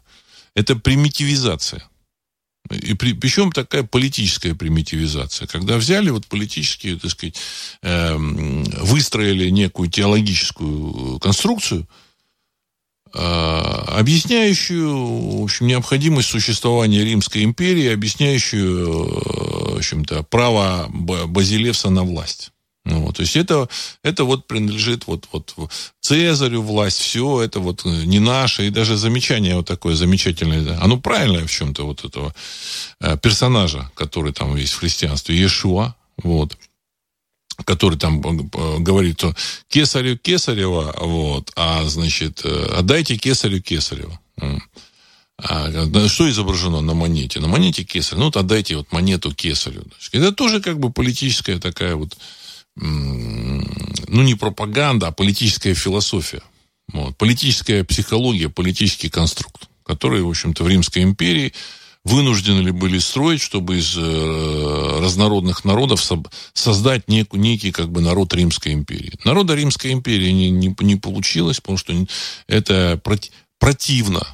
это 0.54 0.76
примитивизация. 0.76 1.88
И 2.70 2.94
при, 2.94 3.12
причем 3.12 3.52
такая 3.52 3.82
политическая 3.82 4.54
примитивизация. 4.54 5.46
Когда 5.46 5.76
взяли 5.76 6.08
вот 6.08 6.26
политические, 6.26 6.98
так 6.98 7.10
сказать, 7.10 7.36
э, 7.82 8.16
выстроили 8.16 9.50
некую 9.50 9.90
теологическую 9.90 11.18
конструкцию, 11.18 11.86
э, 13.12 13.18
объясняющую, 13.18 15.40
в 15.40 15.42
общем, 15.42 15.66
необходимость 15.66 16.30
существования 16.30 17.04
Римской 17.04 17.44
империи, 17.44 17.92
объясняющую, 17.92 18.88
э, 18.88 19.74
в 19.74 19.76
общем-то, 19.76 20.22
право 20.22 20.88
Базилевса 20.88 21.90
на 21.90 22.02
власть. 22.02 22.53
Ну, 22.84 23.00
вот, 23.00 23.16
то 23.16 23.22
есть 23.22 23.34
это, 23.36 23.66
это 24.02 24.24
вот 24.24 24.46
принадлежит 24.46 25.06
вот, 25.06 25.26
вот 25.32 25.54
Цезарю 26.00 26.60
власть, 26.60 26.98
все 26.98 27.40
это 27.40 27.60
вот 27.60 27.86
э, 27.86 27.88
не 27.88 28.18
наше. 28.18 28.66
И 28.66 28.70
даже 28.70 28.98
замечание 28.98 29.56
вот 29.56 29.66
такое 29.66 29.94
замечательное, 29.94 30.78
оно 30.80 30.98
правильное 30.98 31.46
в 31.46 31.50
чем-то 31.50 31.86
вот 31.86 32.04
этого 32.04 32.34
э, 33.00 33.16
персонажа, 33.16 33.90
который 33.94 34.34
там 34.34 34.54
есть 34.56 34.74
в 34.74 34.80
христианстве, 34.80 35.34
Иешуа, 35.34 35.94
вот, 36.22 36.58
который 37.64 37.98
там 37.98 38.20
э, 38.20 38.78
говорит, 38.80 39.18
что 39.18 39.34
кесарю 39.68 40.18
кесарева, 40.18 40.94
вот, 41.00 41.52
а, 41.56 41.84
значит, 41.84 42.44
отдайте 42.44 43.16
кесарю 43.16 43.62
кесарева. 43.62 44.20
А, 45.38 46.08
что 46.08 46.28
изображено 46.28 46.82
на 46.82 46.92
монете? 46.92 47.40
На 47.40 47.48
монете 47.48 47.82
кесарь. 47.82 48.18
Ну, 48.18 48.26
вот 48.26 48.36
отдайте 48.36 48.76
вот 48.76 48.92
монету 48.92 49.34
кесарю. 49.34 49.84
Это 50.12 50.32
тоже 50.32 50.60
как 50.60 50.78
бы 50.78 50.92
политическая 50.92 51.58
такая 51.58 51.96
вот 51.96 52.16
ну, 52.76 54.22
не 54.22 54.34
пропаганда, 54.34 55.08
а 55.08 55.12
политическая 55.12 55.74
философия. 55.74 56.42
Вот. 56.92 57.16
Политическая 57.16 57.84
психология, 57.84 58.48
политический 58.48 59.08
конструкт, 59.08 59.68
который, 59.84 60.22
в 60.22 60.28
общем-то, 60.28 60.64
в 60.64 60.68
Римской 60.68 61.02
империи 61.02 61.52
вынуждены 62.04 62.60
ли 62.60 62.70
были 62.70 62.98
строить, 62.98 63.40
чтобы 63.40 63.78
из 63.78 63.96
э, 63.96 64.98
разнородных 65.00 65.64
народов 65.64 66.04
создать 66.52 67.08
нек, 67.08 67.32
некий 67.32 67.72
как 67.72 67.90
бы 67.90 68.02
народ 68.02 68.34
Римской 68.34 68.74
империи. 68.74 69.14
Народа 69.24 69.54
Римской 69.54 69.92
империи 69.92 70.30
не, 70.30 70.50
не, 70.50 70.74
не 70.80 70.96
получилось, 70.96 71.60
потому 71.60 71.78
что 71.78 71.94
это 72.46 73.00
проти, 73.02 73.30
противно 73.58 74.26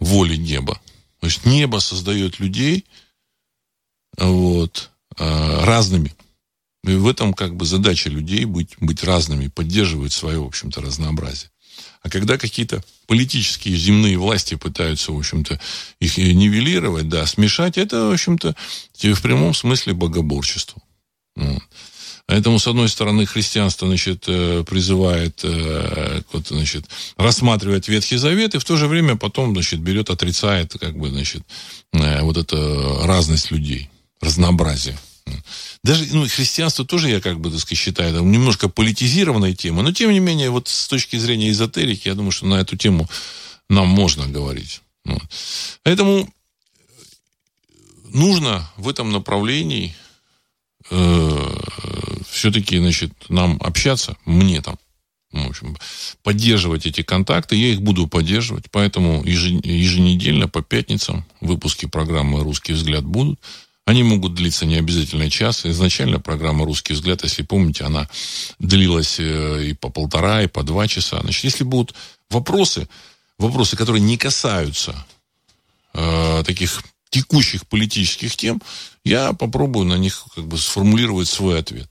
воле 0.00 0.36
неба. 0.36 0.80
То 1.20 1.26
есть 1.26 1.46
небо 1.46 1.78
создает 1.78 2.40
людей 2.40 2.84
вот, 4.18 4.90
э, 5.16 5.64
разными. 5.64 6.12
И 6.84 6.94
в 6.96 7.08
этом 7.08 7.32
как 7.32 7.56
бы 7.56 7.64
задача 7.64 8.10
людей 8.10 8.44
быть, 8.44 8.76
быть 8.78 9.02
разными, 9.02 9.48
поддерживать 9.48 10.12
свое, 10.12 10.40
в 10.40 10.46
общем-то, 10.46 10.82
разнообразие. 10.82 11.50
А 12.02 12.10
когда 12.10 12.36
какие-то 12.36 12.84
политические 13.06 13.76
земные 13.76 14.18
власти 14.18 14.56
пытаются, 14.56 15.12
в 15.12 15.18
общем-то, 15.18 15.58
их 16.00 16.18
нивелировать, 16.18 17.08
да, 17.08 17.26
смешать, 17.26 17.78
это, 17.78 18.08
в 18.08 18.12
общем-то, 18.12 18.54
в 18.94 19.22
прямом 19.22 19.54
смысле 19.54 19.94
богоборчество. 19.94 20.82
Вот. 21.36 21.62
Поэтому, 22.26 22.58
с 22.58 22.66
одной 22.66 22.88
стороны, 22.88 23.26
христианство, 23.26 23.86
значит, 23.86 24.24
э, 24.28 24.64
призывает, 24.66 25.40
э, 25.42 26.22
вот, 26.32 26.48
значит, 26.48 26.86
рассматривать 27.16 27.88
Ветхий 27.88 28.16
Завет, 28.16 28.54
и 28.54 28.58
в 28.58 28.64
то 28.64 28.76
же 28.76 28.86
время 28.86 29.16
потом, 29.16 29.52
значит, 29.52 29.80
берет, 29.80 30.08
отрицает, 30.08 30.74
как 30.80 30.96
бы, 30.96 31.10
значит, 31.10 31.42
э, 31.92 32.22
вот 32.22 32.36
эту 32.36 33.02
разность 33.04 33.50
людей, 33.50 33.90
разнообразие. 34.20 34.98
Даже 35.84 36.06
ну, 36.12 36.26
христианство 36.26 36.86
тоже, 36.86 37.10
я 37.10 37.20
как 37.20 37.38
бы, 37.38 37.50
так 37.50 37.60
сказать, 37.60 37.78
считаю, 37.78 38.14
там, 38.14 38.32
немножко 38.32 38.70
политизированная 38.70 39.54
тема, 39.54 39.82
но, 39.82 39.92
тем 39.92 40.10
не 40.10 40.18
менее, 40.18 40.48
вот 40.48 40.66
с 40.66 40.88
точки 40.88 41.16
зрения 41.16 41.50
эзотерики, 41.50 42.08
я 42.08 42.14
думаю, 42.14 42.32
что 42.32 42.46
на 42.46 42.54
эту 42.54 42.78
тему 42.78 43.06
нам 43.68 43.86
можно 43.86 44.26
говорить. 44.26 44.80
Вот. 45.04 45.22
Поэтому 45.82 46.32
нужно 48.06 48.66
в 48.78 48.88
этом 48.88 49.12
направлении 49.12 49.94
э, 50.90 51.60
все-таки, 52.30 52.78
значит, 52.78 53.12
нам 53.28 53.58
общаться, 53.60 54.16
мне 54.24 54.62
там, 54.62 54.78
в 55.32 55.50
общем, 55.50 55.76
поддерживать 56.22 56.86
эти 56.86 57.02
контакты. 57.02 57.56
Я 57.56 57.72
их 57.72 57.82
буду 57.82 58.06
поддерживать, 58.06 58.70
поэтому 58.70 59.22
еженедельно 59.22 60.48
по 60.48 60.62
пятницам 60.62 61.26
выпуски 61.42 61.84
программы 61.84 62.42
«Русский 62.42 62.72
взгляд» 62.72 63.04
будут. 63.04 63.38
Они 63.86 64.02
могут 64.02 64.34
длиться 64.34 64.64
не 64.64 64.76
обязательно 64.76 65.28
час. 65.28 65.66
Изначально 65.66 66.18
программа 66.18 66.64
«Русский 66.64 66.94
взгляд», 66.94 67.22
если 67.22 67.42
помните, 67.42 67.84
она 67.84 68.08
длилась 68.58 69.20
э, 69.20 69.66
и 69.66 69.74
по 69.74 69.90
полтора, 69.90 70.42
и 70.42 70.46
по 70.46 70.62
два 70.62 70.88
часа. 70.88 71.20
Значит, 71.20 71.44
если 71.44 71.64
будут 71.64 71.94
вопросы, 72.30 72.88
вопросы, 73.38 73.76
которые 73.76 74.00
не 74.00 74.16
касаются 74.16 74.94
э, 75.92 76.42
таких 76.46 76.82
текущих 77.10 77.66
политических 77.66 78.34
тем, 78.36 78.62
я 79.04 79.34
попробую 79.34 79.86
на 79.86 79.98
них 79.98 80.24
как 80.34 80.46
бы 80.46 80.56
сформулировать 80.56 81.28
свой 81.28 81.60
ответ. 81.60 81.88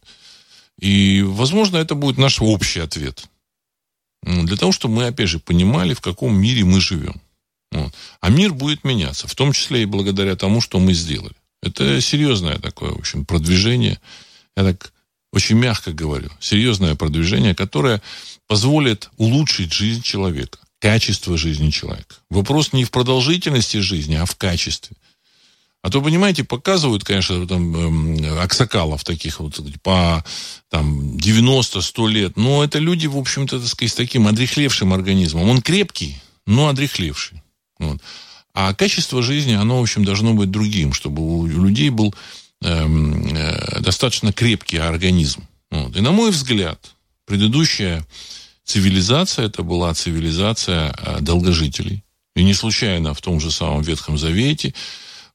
И, 0.79 1.21
возможно, 1.21 1.77
это 1.77 1.93
будет 1.93 2.17
наш 2.17 2.41
общий 2.41 2.79
ответ. 2.79 3.23
Для 4.23 4.57
того, 4.57 4.71
чтобы 4.71 4.95
мы, 4.95 5.07
опять 5.07 5.29
же, 5.29 5.39
понимали, 5.39 5.93
в 5.93 6.01
каком 6.01 6.35
мире 6.35 6.63
мы 6.63 6.81
живем. 6.81 7.21
Вот. 7.71 7.93
А 8.19 8.29
мир 8.29 8.53
будет 8.53 8.83
меняться, 8.83 9.27
в 9.27 9.35
том 9.35 9.53
числе 9.53 9.83
и 9.83 9.85
благодаря 9.85 10.35
тому, 10.35 10.59
что 10.59 10.79
мы 10.79 10.93
сделали. 10.93 11.35
Это 11.63 12.01
серьезное 12.01 12.59
такое, 12.59 12.91
в 12.91 12.99
общем, 12.99 13.25
продвижение. 13.25 13.99
Я 14.57 14.63
так 14.63 14.91
очень 15.31 15.55
мягко 15.55 15.93
говорю. 15.93 16.29
Серьезное 16.39 16.95
продвижение, 16.95 17.55
которое 17.55 18.01
позволит 18.47 19.09
улучшить 19.17 19.71
жизнь 19.71 20.01
человека, 20.01 20.59
качество 20.79 21.37
жизни 21.37 21.69
человека. 21.69 22.15
Вопрос 22.29 22.73
не 22.73 22.83
в 22.83 22.91
продолжительности 22.91 23.77
жизни, 23.77 24.15
а 24.15 24.25
в 24.25 24.35
качестве. 24.35 24.97
А 25.81 25.89
то, 25.89 26.01
понимаете, 26.01 26.43
показывают, 26.43 27.03
конечно, 27.03 27.45
там, 27.47 28.15
э, 28.15 28.39
аксакалов 28.39 29.03
таких 29.03 29.39
вот 29.39 29.59
по 29.81 30.23
там, 30.69 31.17
90-100 31.17 32.07
лет. 32.07 32.37
Но 32.37 32.63
это 32.63 32.79
люди, 32.79 33.07
в 33.07 33.17
общем-то, 33.17 33.59
так 33.59 33.67
сказать, 33.67 33.91
с 33.91 33.95
таким 33.95 34.27
одрехлевшим 34.27 34.93
организмом. 34.93 35.49
Он 35.49 35.61
крепкий, 35.61 36.21
но 36.45 36.67
одрехлевший. 36.67 37.41
Вот. 37.79 38.01
А 38.53 38.73
качество 38.73 39.21
жизни, 39.21 39.53
оно, 39.53 39.79
в 39.79 39.81
общем, 39.81 40.05
должно 40.05 40.33
быть 40.33 40.51
другим, 40.51 40.93
чтобы 40.93 41.21
у 41.21 41.47
людей 41.47 41.89
был 41.89 42.13
эм, 42.61 43.35
э, 43.35 43.79
достаточно 43.81 44.31
крепкий 44.31 44.77
организм. 44.77 45.43
Вот. 45.71 45.95
И, 45.95 46.01
на 46.01 46.11
мой 46.11 46.29
взгляд, 46.31 46.95
предыдущая 47.25 48.05
цивилизация, 48.63 49.45
это 49.45 49.63
была 49.63 49.93
цивилизация 49.93 50.93
э, 50.97 51.19
долгожителей. 51.21 52.03
И 52.35 52.43
не 52.43 52.53
случайно 52.53 53.13
в 53.13 53.21
том 53.21 53.39
же 53.39 53.51
самом 53.51 53.81
Ветхом 53.81 54.17
Завете 54.17 54.73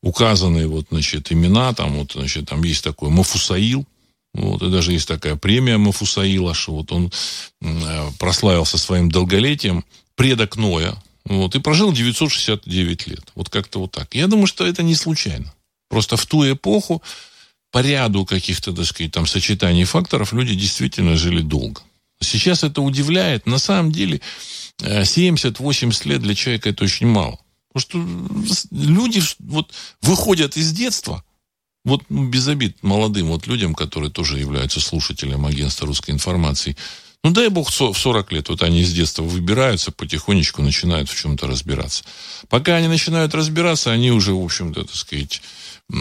указаны 0.01 0.69
вот, 0.69 0.87
значит, 0.91 1.33
имена, 1.33 1.73
там, 1.75 1.99
вот, 1.99 2.13
значит, 2.13 2.49
там 2.49 2.63
есть 2.63 2.85
такой 2.85 3.11
Мафусаил, 3.11 3.85
вот, 4.35 4.63
и 4.63 4.71
даже 4.71 4.93
есть 4.93 5.09
такая 5.09 5.35
премия 5.37 5.77
Мафусаила, 5.77 6.55
что 6.55 6.75
вот 6.75 6.93
он 6.93 7.11
э, 7.63 8.11
прославился 8.19 8.79
своим 8.79 9.11
долголетием, 9.11 9.85
предок 10.15 10.57
Ноя, 10.57 10.97
вот, 11.29 11.55
и 11.55 11.61
прожил 11.61 11.93
969 11.93 13.07
лет. 13.07 13.33
Вот 13.35 13.51
как-то 13.51 13.81
вот 13.81 13.93
так. 13.93 14.15
Я 14.15 14.27
думаю, 14.27 14.47
что 14.47 14.67
это 14.67 14.83
не 14.83 14.95
случайно. 14.95 15.53
Просто 15.89 16.17
в 16.17 16.27
ту 16.27 16.51
эпоху 16.51 17.03
по 17.71 17.81
ряду 17.81 18.25
каких-то, 18.25 18.73
так 18.73 18.87
сказать, 18.87 19.13
там 19.13 19.27
сочетаний 19.27 19.85
факторов 19.85 20.33
люди 20.33 20.55
действительно 20.55 21.17
жили 21.17 21.43
долго. 21.43 21.83
Сейчас 22.21 22.65
это 22.65 22.81
удивляет. 22.81 23.47
На 23.47 23.59
самом 23.59 23.93
деле 23.93 24.21
70-80 24.79 26.01
э, 26.05 26.09
лет 26.09 26.23
для 26.23 26.35
человека 26.35 26.71
это 26.71 26.85
очень 26.85 27.07
мало. 27.07 27.39
Потому 27.73 28.47
что 28.47 28.67
люди 28.71 29.23
вот 29.39 29.73
выходят 30.01 30.57
из 30.57 30.73
детства, 30.73 31.23
вот 31.85 32.03
ну, 32.09 32.27
без 32.27 32.49
обид 32.49 32.83
молодым 32.83 33.29
вот 33.29 33.47
людям, 33.47 33.75
которые 33.75 34.11
тоже 34.11 34.39
являются 34.39 34.81
слушателем 34.81 35.47
агентства 35.47 35.87
русской 35.87 36.11
информации, 36.11 36.77
ну, 37.25 37.33
дай 37.33 37.49
бог, 37.49 37.71
в 37.71 37.73
40 37.73 38.33
лет 38.33 38.49
вот 38.49 38.63
они 38.63 38.85
с 38.85 38.93
детства 38.93 39.23
выбираются, 39.23 39.91
потихонечку 39.91 40.63
начинают 40.63 41.11
в 41.11 41.17
чем-то 41.17 41.47
разбираться. 41.47 42.05
Пока 42.49 42.77
они 42.77 42.89
начинают 42.89 43.35
разбираться, 43.35 43.91
они 43.91 44.13
уже, 44.13 44.33
в 44.33 44.45
общем-то, 44.45 44.85
так 44.85 44.95
сказать, 44.95 45.43
э, 45.93 45.97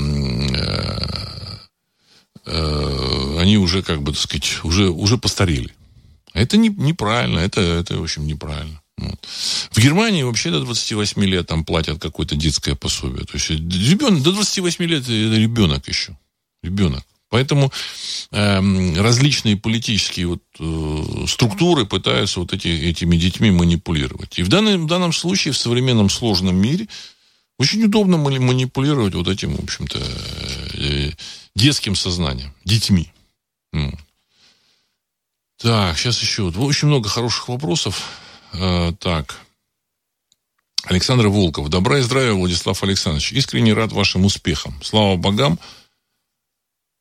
э, 2.45 3.37
они 3.39 3.57
уже, 3.57 3.81
как 3.81 4.03
бы, 4.03 4.11
так 4.11 4.21
сказать, 4.21 4.63
уже, 4.63 4.89
уже 4.89 5.17
постарели. 5.17 5.73
Это 6.33 6.55
не, 6.57 6.69
неправильно, 6.69 7.39
это, 7.39 7.61
это, 7.61 7.97
в 7.97 8.03
общем, 8.03 8.27
неправильно. 8.27 8.79
Вот. 8.97 9.19
В 9.71 9.77
Германии 9.79 10.23
вообще 10.23 10.51
до 10.51 10.59
28 10.61 11.23
лет 11.25 11.47
там 11.47 11.65
платят 11.65 11.99
какое-то 11.99 12.35
детское 12.35 12.75
пособие. 12.75 13.25
То 13.25 13.33
есть 13.35 13.49
ребенок 13.49 14.21
до 14.21 14.31
28 14.31 14.85
лет 14.85 15.03
это 15.03 15.11
ребенок 15.11 15.87
еще. 15.87 16.17
Ребенок. 16.63 17.03
Поэтому 17.29 17.71
э, 18.31 18.99
различные 19.01 19.57
политические 19.57 20.27
вот, 20.27 20.43
э, 20.59 21.25
структуры 21.27 21.85
пытаются 21.85 22.39
вот 22.39 22.53
эти, 22.53 22.67
этими 22.67 23.17
детьми 23.17 23.51
манипулировать. 23.51 24.39
И 24.39 24.43
в 24.43 24.47
данном, 24.47 24.85
в 24.85 24.87
данном 24.87 25.11
случае, 25.11 25.53
в 25.53 25.57
современном 25.57 26.09
сложном 26.09 26.55
мире, 26.55 26.87
очень 27.59 27.83
удобно 27.83 28.17
манипулировать 28.17 29.15
вот 29.15 29.27
этим, 29.27 29.55
в 29.55 29.63
общем-то, 29.63 29.99
э, 29.99 31.11
детским 31.55 31.95
сознанием, 31.95 32.53
детьми. 32.63 33.11
Так, 35.57 35.97
сейчас 35.97 36.21
еще. 36.21 36.43
Очень 36.43 36.87
много 36.87 37.09
хороших 37.09 37.49
вопросов. 37.49 38.03
Э, 38.53 38.93
так. 38.99 39.39
Александр 40.83 41.27
Волков. 41.27 41.69
Добра 41.69 41.97
и 41.97 42.01
здравия, 42.01 42.33
Владислав 42.33 42.81
Александрович. 42.83 43.31
Искренне 43.33 43.73
рад 43.73 43.91
вашим 43.91 44.23
успехам. 44.25 44.79
Слава 44.83 45.17
богам. 45.17 45.59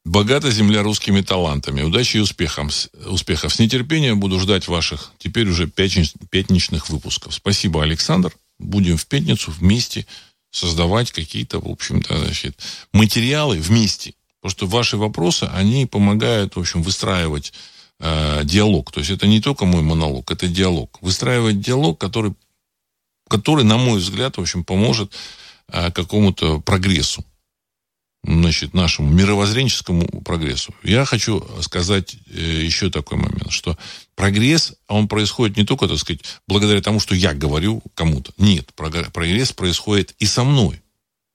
Богата 0.07 0.53
земля 0.53 0.85
русскими 0.85 1.21
талантами. 1.21 1.83
Удачи 1.83 2.19
и 2.19 2.21
успехом, 2.21 2.71
успехов. 3.07 3.53
С 3.53 3.59
нетерпением 3.59 4.21
буду 4.21 4.39
ждать 4.39 4.69
ваших 4.69 5.11
теперь 5.19 5.49
уже 5.49 5.67
пятничных 5.67 6.91
выпусков. 6.91 7.35
Спасибо, 7.35 7.83
Александр. 7.83 8.33
Будем 8.61 8.99
в 8.99 9.07
пятницу 9.07 9.51
вместе 9.51 10.07
создавать 10.53 11.11
какие-то, 11.11 11.59
в 11.59 11.69
общем-то, 11.69 12.19
значит, 12.19 12.57
материалы 12.93 13.59
вместе. 13.59 14.15
Потому 14.41 14.51
что 14.53 14.67
ваши 14.69 14.97
вопросы, 14.97 15.51
они 15.53 15.87
помогают, 15.87 16.55
в 16.55 16.61
общем, 16.61 16.85
выстраивать 16.85 17.53
э, 17.99 18.43
диалог. 18.45 18.93
То 18.93 19.01
есть 19.01 19.11
это 19.11 19.27
не 19.27 19.41
только 19.41 19.65
мой 19.65 19.83
монолог, 19.83 20.31
это 20.31 20.47
диалог. 20.47 20.99
Выстраивать 21.01 21.61
диалог, 21.61 21.99
который, 21.99 22.33
который 23.29 23.65
на 23.65 23.77
мой 23.77 23.99
взгляд, 23.99 24.37
в 24.37 24.41
общем, 24.41 24.63
поможет 24.63 25.13
э, 25.67 25.91
какому-то 25.91 26.61
прогрессу 26.61 27.25
значит, 28.27 28.75
нашему 28.75 29.11
мировоззренческому 29.11 30.07
прогрессу. 30.23 30.75
Я 30.83 31.05
хочу 31.05 31.47
сказать 31.63 32.17
э, 32.29 32.63
еще 32.65 32.91
такой 32.91 33.19
момент, 33.19 33.51
что 33.51 33.79
прогресс, 34.15 34.75
он 34.89 35.09
происходит 35.09 35.57
не 35.57 35.65
только, 35.65 35.87
так 35.87 35.99
сказать, 35.99 36.23
благодаря 36.49 36.83
тому, 36.83 36.99
что 37.01 37.15
я 37.15 37.33
говорю 37.33 37.83
кому-то. 37.95 38.33
Нет, 38.37 38.73
прогресс 38.75 39.53
происходит 39.53 40.15
и 40.19 40.27
со 40.27 40.45
мной. 40.45 40.83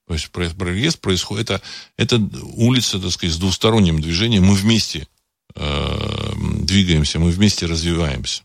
То 0.08 0.14
есть 0.14 0.30
прогресс 0.30 0.98
происходит, 0.98 1.50
это, 1.50 1.62
это 1.96 2.22
улица, 2.56 3.00
так 3.00 3.12
сказать, 3.12 3.34
с 3.34 3.40
двусторонним 3.40 4.02
движением. 4.02 4.46
Мы 4.46 4.56
вместе 4.56 5.08
э, 5.56 6.34
двигаемся, 6.60 7.20
мы 7.20 7.32
вместе 7.32 7.66
развиваемся. 7.66 8.44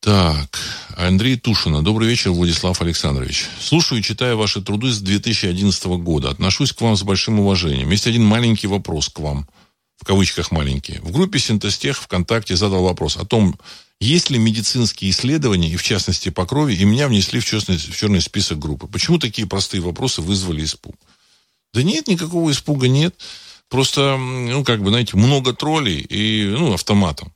Так, 0.00 0.58
Андрей 1.06 1.36
Тушина. 1.36 1.82
Добрый 1.82 2.08
вечер, 2.08 2.30
Владислав 2.30 2.82
Александрович. 2.82 3.46
Слушаю 3.58 4.00
и 4.00 4.02
читаю 4.02 4.36
ваши 4.36 4.60
труды 4.60 4.90
с 4.90 5.00
2011 5.00 5.84
года. 6.02 6.28
Отношусь 6.28 6.72
к 6.72 6.80
вам 6.82 6.94
с 6.94 7.02
большим 7.02 7.40
уважением. 7.40 7.90
Есть 7.90 8.06
один 8.06 8.24
маленький 8.24 8.66
вопрос 8.66 9.08
к 9.08 9.18
вам. 9.18 9.48
В 9.96 10.04
кавычках 10.04 10.50
маленький. 10.50 10.98
В 11.02 11.10
группе 11.10 11.38
Синтестех 11.38 11.98
ВКонтакте 11.98 12.54
задал 12.54 12.82
вопрос 12.82 13.16
о 13.16 13.24
том, 13.24 13.58
есть 13.98 14.30
ли 14.30 14.38
медицинские 14.38 15.10
исследования, 15.10 15.70
и 15.70 15.76
в 15.76 15.82
частности 15.82 16.28
по 16.28 16.44
крови, 16.44 16.74
и 16.74 16.84
меня 16.84 17.08
внесли 17.08 17.40
в 17.40 17.46
черный, 17.46 17.78
в 17.78 17.96
черный 17.96 18.20
список 18.20 18.58
группы. 18.58 18.86
Почему 18.86 19.18
такие 19.18 19.46
простые 19.46 19.80
вопросы 19.80 20.20
вызвали 20.20 20.64
испуг? 20.64 20.96
Да 21.72 21.82
нет, 21.82 22.08
никакого 22.08 22.50
испуга 22.50 22.88
нет. 22.88 23.14
Просто, 23.70 24.18
ну, 24.18 24.64
как 24.64 24.82
бы, 24.82 24.90
знаете, 24.90 25.16
много 25.16 25.54
троллей 25.54 26.00
и, 26.00 26.44
ну, 26.44 26.74
автоматом. 26.74 27.32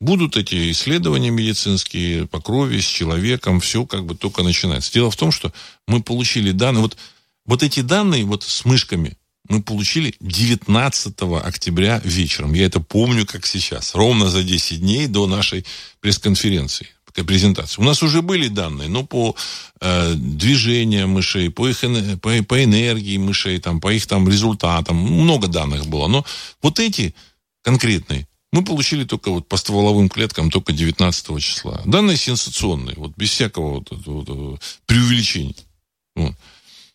Будут 0.00 0.36
эти 0.36 0.70
исследования 0.70 1.30
медицинские 1.30 2.26
по 2.26 2.40
крови 2.40 2.80
с 2.80 2.86
человеком, 2.86 3.60
все 3.60 3.84
как 3.84 4.06
бы 4.06 4.14
только 4.14 4.42
начинается. 4.42 4.92
Дело 4.92 5.10
в 5.10 5.16
том, 5.16 5.30
что 5.30 5.52
мы 5.86 6.02
получили 6.02 6.52
данные, 6.52 6.82
вот, 6.82 6.96
вот 7.44 7.62
эти 7.62 7.80
данные 7.80 8.24
вот 8.24 8.42
с 8.42 8.64
мышками 8.64 9.16
мы 9.48 9.62
получили 9.62 10.14
19 10.20 11.14
октября 11.42 12.00
вечером. 12.04 12.54
Я 12.54 12.66
это 12.66 12.80
помню 12.80 13.26
как 13.26 13.44
сейчас, 13.44 13.94
ровно 13.94 14.30
за 14.30 14.42
10 14.42 14.80
дней 14.80 15.06
до 15.06 15.26
нашей 15.26 15.66
пресс-конференции 16.00 16.88
презентации. 17.24 17.80
У 17.80 17.84
нас 17.84 18.02
уже 18.02 18.22
были 18.22 18.48
данные, 18.48 18.88
но 18.88 19.04
по 19.04 19.36
э, 19.80 20.14
движениям 20.14 21.10
мышей, 21.10 21.50
по, 21.50 21.68
их, 21.68 21.80
по, 22.22 22.42
по 22.42 22.64
энергии 22.64 23.18
мышей, 23.18 23.58
там, 23.58 23.80
по 23.80 23.92
их 23.92 24.06
там 24.06 24.28
результатам, 24.28 24.96
много 24.96 25.48
данных 25.48 25.86
было. 25.86 26.06
Но 26.06 26.24
вот 26.62 26.78
эти 26.78 27.14
конкретные 27.62 28.26
мы 28.52 28.64
получили 28.64 29.04
только 29.04 29.30
вот 29.30 29.48
по 29.48 29.56
стволовым 29.56 30.08
клеткам 30.08 30.50
только 30.50 30.72
19 30.72 31.42
числа. 31.42 31.82
Данные 31.84 32.16
сенсационные, 32.16 32.96
вот 32.96 33.12
без 33.16 33.30
всякого 33.30 33.74
вот, 33.74 33.88
вот, 33.90 34.28
вот, 34.28 34.60
преувеличения. 34.86 35.54
Вот. 36.16 36.34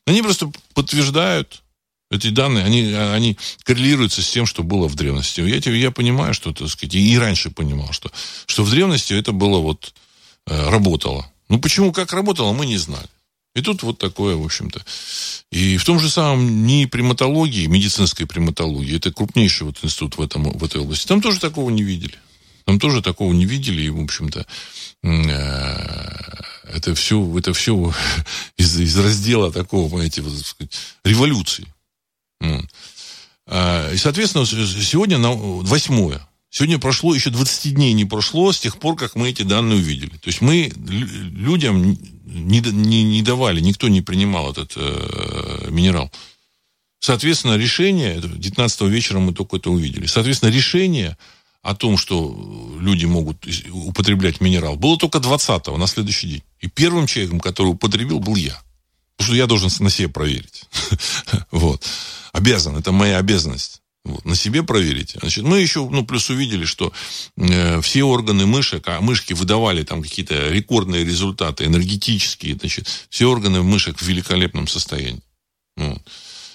Они 0.06 0.22
просто 0.22 0.52
подтверждают 0.74 1.64
эти 2.12 2.30
данные, 2.30 2.66
они, 2.66 2.94
они 2.94 3.38
коррелируются 3.64 4.22
с 4.22 4.30
тем, 4.30 4.46
что 4.46 4.64
было 4.64 4.88
в 4.88 4.96
древности. 4.96 5.42
Я, 5.42 5.74
я 5.74 5.92
понимаю, 5.92 6.34
что, 6.34 6.54
так 6.54 6.70
сказать, 6.70 6.96
и 6.96 7.18
раньше 7.18 7.50
понимал, 7.50 7.92
что, 7.94 8.12
что 8.46 8.64
в 8.64 8.70
древности 8.70 9.14
это 9.14 9.32
было 9.32 9.60
вот, 9.60 9.94
э, 10.48 10.70
работало. 10.70 11.32
Ну, 11.50 11.60
почему, 11.60 11.92
как 11.92 12.14
работало, 12.14 12.54
мы 12.54 12.66
не 12.66 12.78
знали. 12.78 13.08
И 13.56 13.62
тут 13.62 13.84
вот 13.84 13.98
такое, 13.98 14.36
в 14.36 14.44
общем-то. 14.44 14.84
И 15.50 15.78
в 15.78 15.86
том 15.86 16.00
же 16.00 16.10
самом 16.10 16.66
НИИ 16.66 16.86
приматологии, 16.86 17.68
медицинской 17.68 18.28
приматологии, 18.28 18.98
это 18.98 19.14
крупнейший 19.14 19.66
вот 19.66 19.78
институт 19.82 20.18
в, 20.18 20.22
этом, 20.22 20.52
в 20.52 20.64
этой 20.64 20.82
области, 20.82 21.08
там 21.08 21.22
тоже 21.22 21.40
такого 21.40 21.70
не 21.70 21.82
видели. 21.82 22.16
Там 22.66 22.80
тоже 22.80 23.02
такого 23.02 23.32
не 23.32 23.46
видели, 23.46 23.84
и, 23.84 23.90
в 23.90 24.02
общем-то, 24.02 24.46
э, 25.04 26.36
это 26.74 26.96
все, 26.96 27.38
это 27.38 27.54
все 27.54 27.94
из, 28.58 28.78
из 28.78 28.98
раздела 28.98 29.52
такого, 29.54 29.88
понимаете, 29.88 30.22
вот, 30.22 30.38
сказать, 30.38 30.74
революции. 31.06 31.66
А, 33.48 33.92
и, 33.94 33.98
соответственно, 33.98 34.46
сегодня 34.46 35.18
на 35.18 35.32
восьмое. 35.32 36.28
Сегодня 36.56 36.80
прошло, 36.80 37.14
еще 37.14 37.32
20 37.32 37.74
дней 37.74 37.92
не 37.92 38.06
прошло 38.06 38.54
с 38.54 38.60
тех 38.62 38.78
пор, 38.78 38.96
как 38.96 39.16
мы 39.16 39.30
эти 39.30 39.42
данные 39.42 39.80
увидели. 39.80 40.12
То 40.12 40.28
есть 40.28 40.40
мы 40.40 40.72
людям 40.78 41.84
не, 41.84 42.62
не, 42.62 43.04
не 43.04 43.22
давали, 43.22 43.60
никто 43.60 43.90
не 43.90 44.00
принимал 44.00 44.52
этот 44.52 44.72
э, 44.78 45.68
минерал. 45.70 46.10
Соответственно, 47.02 47.58
решение, 47.58 48.22
19 48.22 48.82
вечера 48.84 49.20
мы 49.20 49.34
только 49.34 49.58
это 49.58 49.70
увидели, 49.70 50.06
соответственно, 50.06 50.50
решение 50.50 51.18
о 51.62 51.76
том, 51.76 51.98
что 51.98 52.78
люди 52.80 53.04
могут 53.04 53.46
употреблять 53.74 54.40
минерал, 54.40 54.78
было 54.78 54.98
только 54.98 55.18
20-го, 55.18 55.76
на 55.76 55.88
следующий 55.88 56.28
день. 56.30 56.44
И 56.62 56.70
первым 56.70 57.06
человеком, 57.06 57.42
который 57.42 57.68
употребил, 57.74 58.22
был 58.22 58.38
я. 58.38 58.58
Потому 59.18 59.28
что 59.28 59.36
я 59.36 59.48
должен 59.48 59.70
на 59.80 59.90
себе 59.90 60.08
проверить. 60.08 60.64
Вот. 61.52 61.86
Обязан, 62.32 62.78
это 62.78 62.94
моя 62.94 63.18
обязанность. 63.18 63.82
Вот, 64.06 64.24
на 64.24 64.36
себе 64.36 64.62
проверить. 64.62 65.16
Значит, 65.20 65.44
мы 65.46 65.60
еще, 65.60 65.90
ну, 65.90 66.06
плюс 66.06 66.30
увидели, 66.30 66.66
что 66.66 66.94
э, 67.38 67.82
все 67.82 68.04
органы 68.04 68.46
мышек, 68.46 68.88
а 68.88 69.02
мышки 69.02 69.34
выдавали 69.34 69.82
там 69.82 70.04
какие-то 70.04 70.50
рекордные 70.50 71.04
результаты, 71.04 71.66
энергетические, 71.66 72.56
значит, 72.56 72.88
все 73.10 73.26
органы 73.26 73.64
мышек 73.64 73.98
в 73.98 74.04
великолепном 74.04 74.68
состоянии. 74.68 75.24
Вот. 75.76 76.02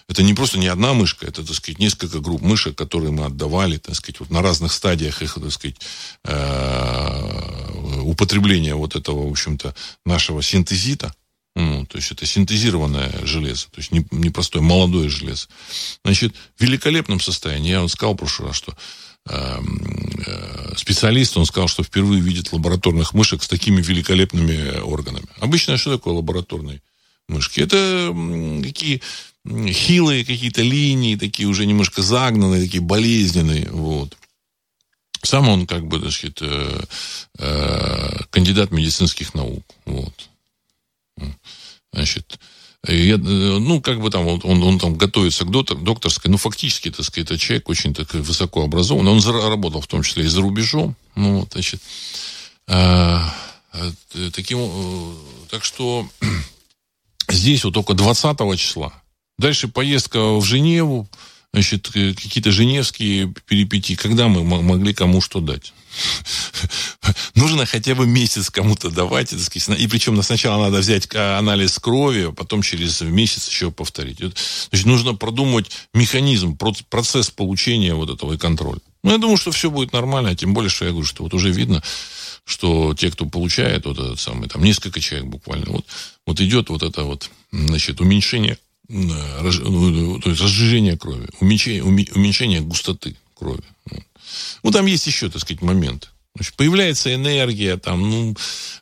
Это 0.06 0.22
не 0.22 0.32
просто 0.32 0.58
не 0.58 0.68
одна 0.68 0.92
мышка, 0.92 1.26
это, 1.26 1.44
так 1.44 1.56
сказать, 1.56 1.80
несколько 1.80 2.20
групп 2.20 2.40
мышек, 2.40 2.76
которые 2.76 3.10
мы 3.10 3.24
отдавали, 3.24 3.78
так 3.78 3.96
сказать, 3.96 4.20
вот 4.20 4.30
на 4.30 4.42
разных 4.42 4.72
стадиях 4.72 5.20
их, 5.20 5.34
так 5.34 5.50
сказать, 5.50 5.76
э, 6.24 8.00
употребления 8.02 8.76
вот 8.76 8.94
этого, 8.94 9.28
в 9.28 9.30
общем-то, 9.30 9.74
нашего 10.04 10.40
синтезита. 10.40 11.12
Ну, 11.56 11.84
то 11.86 11.98
есть 11.98 12.12
это 12.12 12.26
синтезированное 12.26 13.12
железо, 13.24 13.66
то 13.70 13.78
есть 13.78 13.90
не, 13.90 14.06
не 14.12 14.32
молодое 14.60 15.08
железо. 15.08 15.48
Значит, 16.04 16.34
в 16.56 16.62
великолепном 16.62 17.20
состоянии. 17.20 17.70
Я 17.70 17.80
вам 17.80 17.88
сказал 17.88 18.14
в 18.14 18.18
прошлый 18.18 18.48
раз, 18.48 18.56
что 18.56 18.76
эм, 19.28 20.22
э, 20.26 20.74
специалист, 20.76 21.36
он 21.36 21.46
сказал, 21.46 21.66
что 21.66 21.82
впервые 21.82 22.20
видит 22.20 22.52
лабораторных 22.52 23.14
мышек 23.14 23.42
с 23.42 23.48
такими 23.48 23.82
великолепными 23.82 24.78
органами. 24.78 25.26
Обычно 25.40 25.76
что 25.76 25.96
такое 25.96 26.14
лабораторные 26.14 26.82
мышки? 27.28 27.60
Это 27.60 28.14
такие 28.62 29.00
хилые 29.46 30.24
какие-то 30.24 30.62
линии, 30.62 31.16
такие 31.16 31.48
уже 31.48 31.66
немножко 31.66 32.02
загнанные, 32.02 32.62
такие 32.64 32.82
болезненные. 32.82 33.68
Вот. 33.70 34.16
Сам 35.22 35.48
он, 35.48 35.66
как 35.66 35.86
бы, 35.86 36.00
так 36.00 36.12
сказать, 36.12 36.38
э, 36.40 36.82
э, 37.38 38.16
кандидат 38.30 38.70
медицинских 38.70 39.34
наук. 39.34 39.64
Вот. 39.84 40.30
Значит, 41.92 42.38
я, 42.86 43.18
ну, 43.18 43.80
как 43.80 44.00
бы 44.00 44.10
там, 44.10 44.26
он, 44.26 44.40
он, 44.42 44.62
он 44.62 44.78
там 44.78 44.94
готовится 44.94 45.44
к 45.44 45.50
доктор, 45.50 45.76
докторской, 45.76 46.30
ну, 46.30 46.38
фактически, 46.38 46.90
так 46.90 47.04
сказать, 47.04 47.30
это 47.30 47.38
человек 47.38 47.68
очень 47.68 47.92
так 47.92 48.14
высоко 48.14 48.64
образован. 48.64 49.06
Он 49.06 49.20
работал 49.20 49.80
в 49.80 49.86
том 49.86 50.02
числе 50.02 50.24
и 50.24 50.28
за 50.28 50.40
рубежом. 50.40 50.96
Ну, 51.14 51.40
вот, 51.40 51.52
значит, 51.52 51.82
а, 52.66 53.34
таким, 54.32 54.58
э, 54.60 55.14
так 55.50 55.64
что 55.64 56.08
здесь 57.28 57.64
вот 57.64 57.74
только 57.74 57.94
20 57.94 58.58
числа. 58.58 58.92
Дальше 59.38 59.68
поездка 59.68 60.34
в 60.34 60.44
Женеву, 60.44 61.08
значит, 61.52 61.88
какие-то 61.88 62.52
женевские 62.52 63.32
перипетии, 63.46 63.94
когда 63.94 64.28
мы 64.28 64.44
могли 64.44 64.94
кому 64.94 65.20
что 65.20 65.40
дать. 65.40 65.72
Нужно 67.34 67.66
хотя 67.66 67.94
бы 67.94 68.06
месяц 68.06 68.50
кому-то 68.50 68.90
давать, 68.90 69.32
и 69.32 69.86
причем 69.88 70.22
сначала 70.22 70.64
надо 70.64 70.78
взять 70.78 71.08
а, 71.14 71.38
анализ 71.38 71.78
крови, 71.78 72.28
а 72.28 72.32
потом 72.32 72.62
через 72.62 73.00
месяц 73.00 73.48
еще 73.48 73.70
повторить. 73.70 74.18
Значит, 74.18 74.86
нужно 74.86 75.14
продумать 75.14 75.70
механизм, 75.92 76.56
процесс 76.88 77.30
получения 77.30 77.94
вот 77.94 78.10
этого 78.10 78.34
и 78.34 78.38
контроля. 78.38 78.80
Ну, 79.02 79.12
я 79.12 79.18
думаю, 79.18 79.36
что 79.36 79.50
все 79.50 79.70
будет 79.70 79.92
нормально, 79.92 80.36
тем 80.36 80.54
более, 80.54 80.70
что 80.70 80.84
я 80.84 80.90
говорю, 80.90 81.06
что 81.06 81.24
вот 81.24 81.34
уже 81.34 81.50
видно, 81.50 81.82
что 82.44 82.94
те, 82.94 83.10
кто 83.10 83.26
получает 83.26 83.86
вот 83.86 83.98
этот 83.98 84.20
самый, 84.20 84.48
там 84.48 84.62
несколько 84.62 85.00
человек 85.00 85.28
буквально, 85.28 85.72
вот, 85.72 85.86
вот 86.26 86.40
идет 86.40 86.68
вот 86.68 86.82
это 86.82 87.04
вот, 87.04 87.30
значит, 87.50 88.00
уменьшение 88.00 88.58
ну, 88.90 90.20
то 90.20 90.30
есть 90.30 90.42
разжижение 90.42 90.98
крови, 90.98 91.28
уменьшение, 91.40 91.84
уменьшение 91.84 92.60
густоты 92.60 93.16
крови. 93.34 93.62
Ну, 94.62 94.70
там 94.70 94.86
есть 94.86 95.06
еще, 95.06 95.30
так 95.30 95.40
сказать, 95.40 95.62
момент. 95.62 96.10
Значит, 96.34 96.54
появляется 96.54 97.12
энергия, 97.14 97.76
там, 97.76 98.08
ну, 98.08 98.36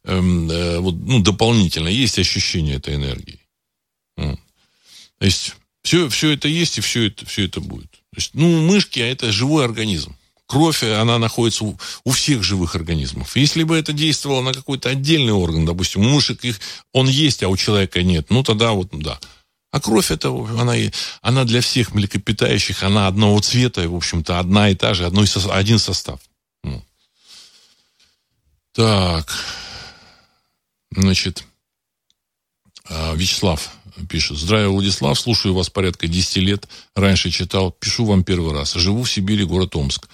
эм, 0.05 0.51
э, 0.51 0.79
вот, 0.81 0.94
ну, 0.94 1.21
дополнительно, 1.21 1.88
есть 1.88 2.18
ощущение 2.18 2.77
этой 2.77 2.94
энергии. 2.94 3.40
Вот. 4.16 4.38
То 5.18 5.25
есть, 5.25 5.55
все, 5.83 6.09
все 6.09 6.33
это 6.33 6.49
есть, 6.49 6.79
и 6.79 6.81
все 6.83 7.07
это, 7.07 7.25
все 7.25 7.47
это 7.47 7.61
будет. 7.61 7.90
То 7.90 8.16
есть, 8.16 8.31
ну, 8.35 8.61
мышки, 8.66 9.01
а 9.01 9.07
это 9.07 9.33
живой 9.33 9.64
организм. 9.64 10.14
Кровь, 10.47 10.83
она 10.83 11.18
находится 11.18 11.64
у, 11.64 11.79
у 12.05 12.11
всех 12.11 12.42
живых 12.42 12.75
организмов. 12.75 13.37
Если 13.37 13.62
бы 13.64 13.77
это 13.77 13.92
действовало 13.92 14.42
на 14.42 14.53
какой-то 14.53 14.88
отдельный 14.90 15.33
орган, 15.33 15.64
допустим, 15.66 16.03
у 16.07 16.09
мышек 16.09 16.44
их, 16.44 16.61
он 16.92 17.09
есть, 17.09 17.42
а 17.42 17.49
у 17.49 17.57
человека 17.57 18.03
нет, 18.03 18.27
ну, 18.31 18.42
тогда 18.42 18.73
вот, 18.73 18.88
да. 18.92 19.18
А 19.71 19.81
кровь 19.81 20.11
это, 20.11 20.29
она, 20.29 20.75
она 21.21 21.45
для 21.45 21.61
всех 21.61 21.95
млекопитающих, 21.95 22.83
она 22.83 23.07
одного 23.07 23.39
цвета, 23.41 23.87
в 23.89 23.95
общем-то, 23.95 24.39
одна 24.39 24.71
и 24.71 24.75
та 24.75 24.95
же, 24.95 25.05
одно, 25.05 25.25
один 25.51 25.79
состав. 25.79 26.21
Ну. 26.65 26.83
Так, 28.73 29.31
значит, 30.91 31.45
а, 32.89 33.15
Вячеслав 33.15 33.71
пишет. 34.09 34.39
Здравия, 34.39 34.69
Владислав, 34.69 35.19
слушаю 35.19 35.55
вас 35.55 35.69
порядка 35.69 36.07
10 36.07 36.37
лет. 36.37 36.69
Раньше 36.95 37.31
читал, 37.31 37.71
пишу 37.71 38.07
вам 38.07 38.25
первый 38.25 38.55
раз. 38.55 38.75
Живу 38.75 39.03
в 39.03 39.11
Сибири, 39.11 39.45
город 39.45 39.77
Омск 39.77 40.09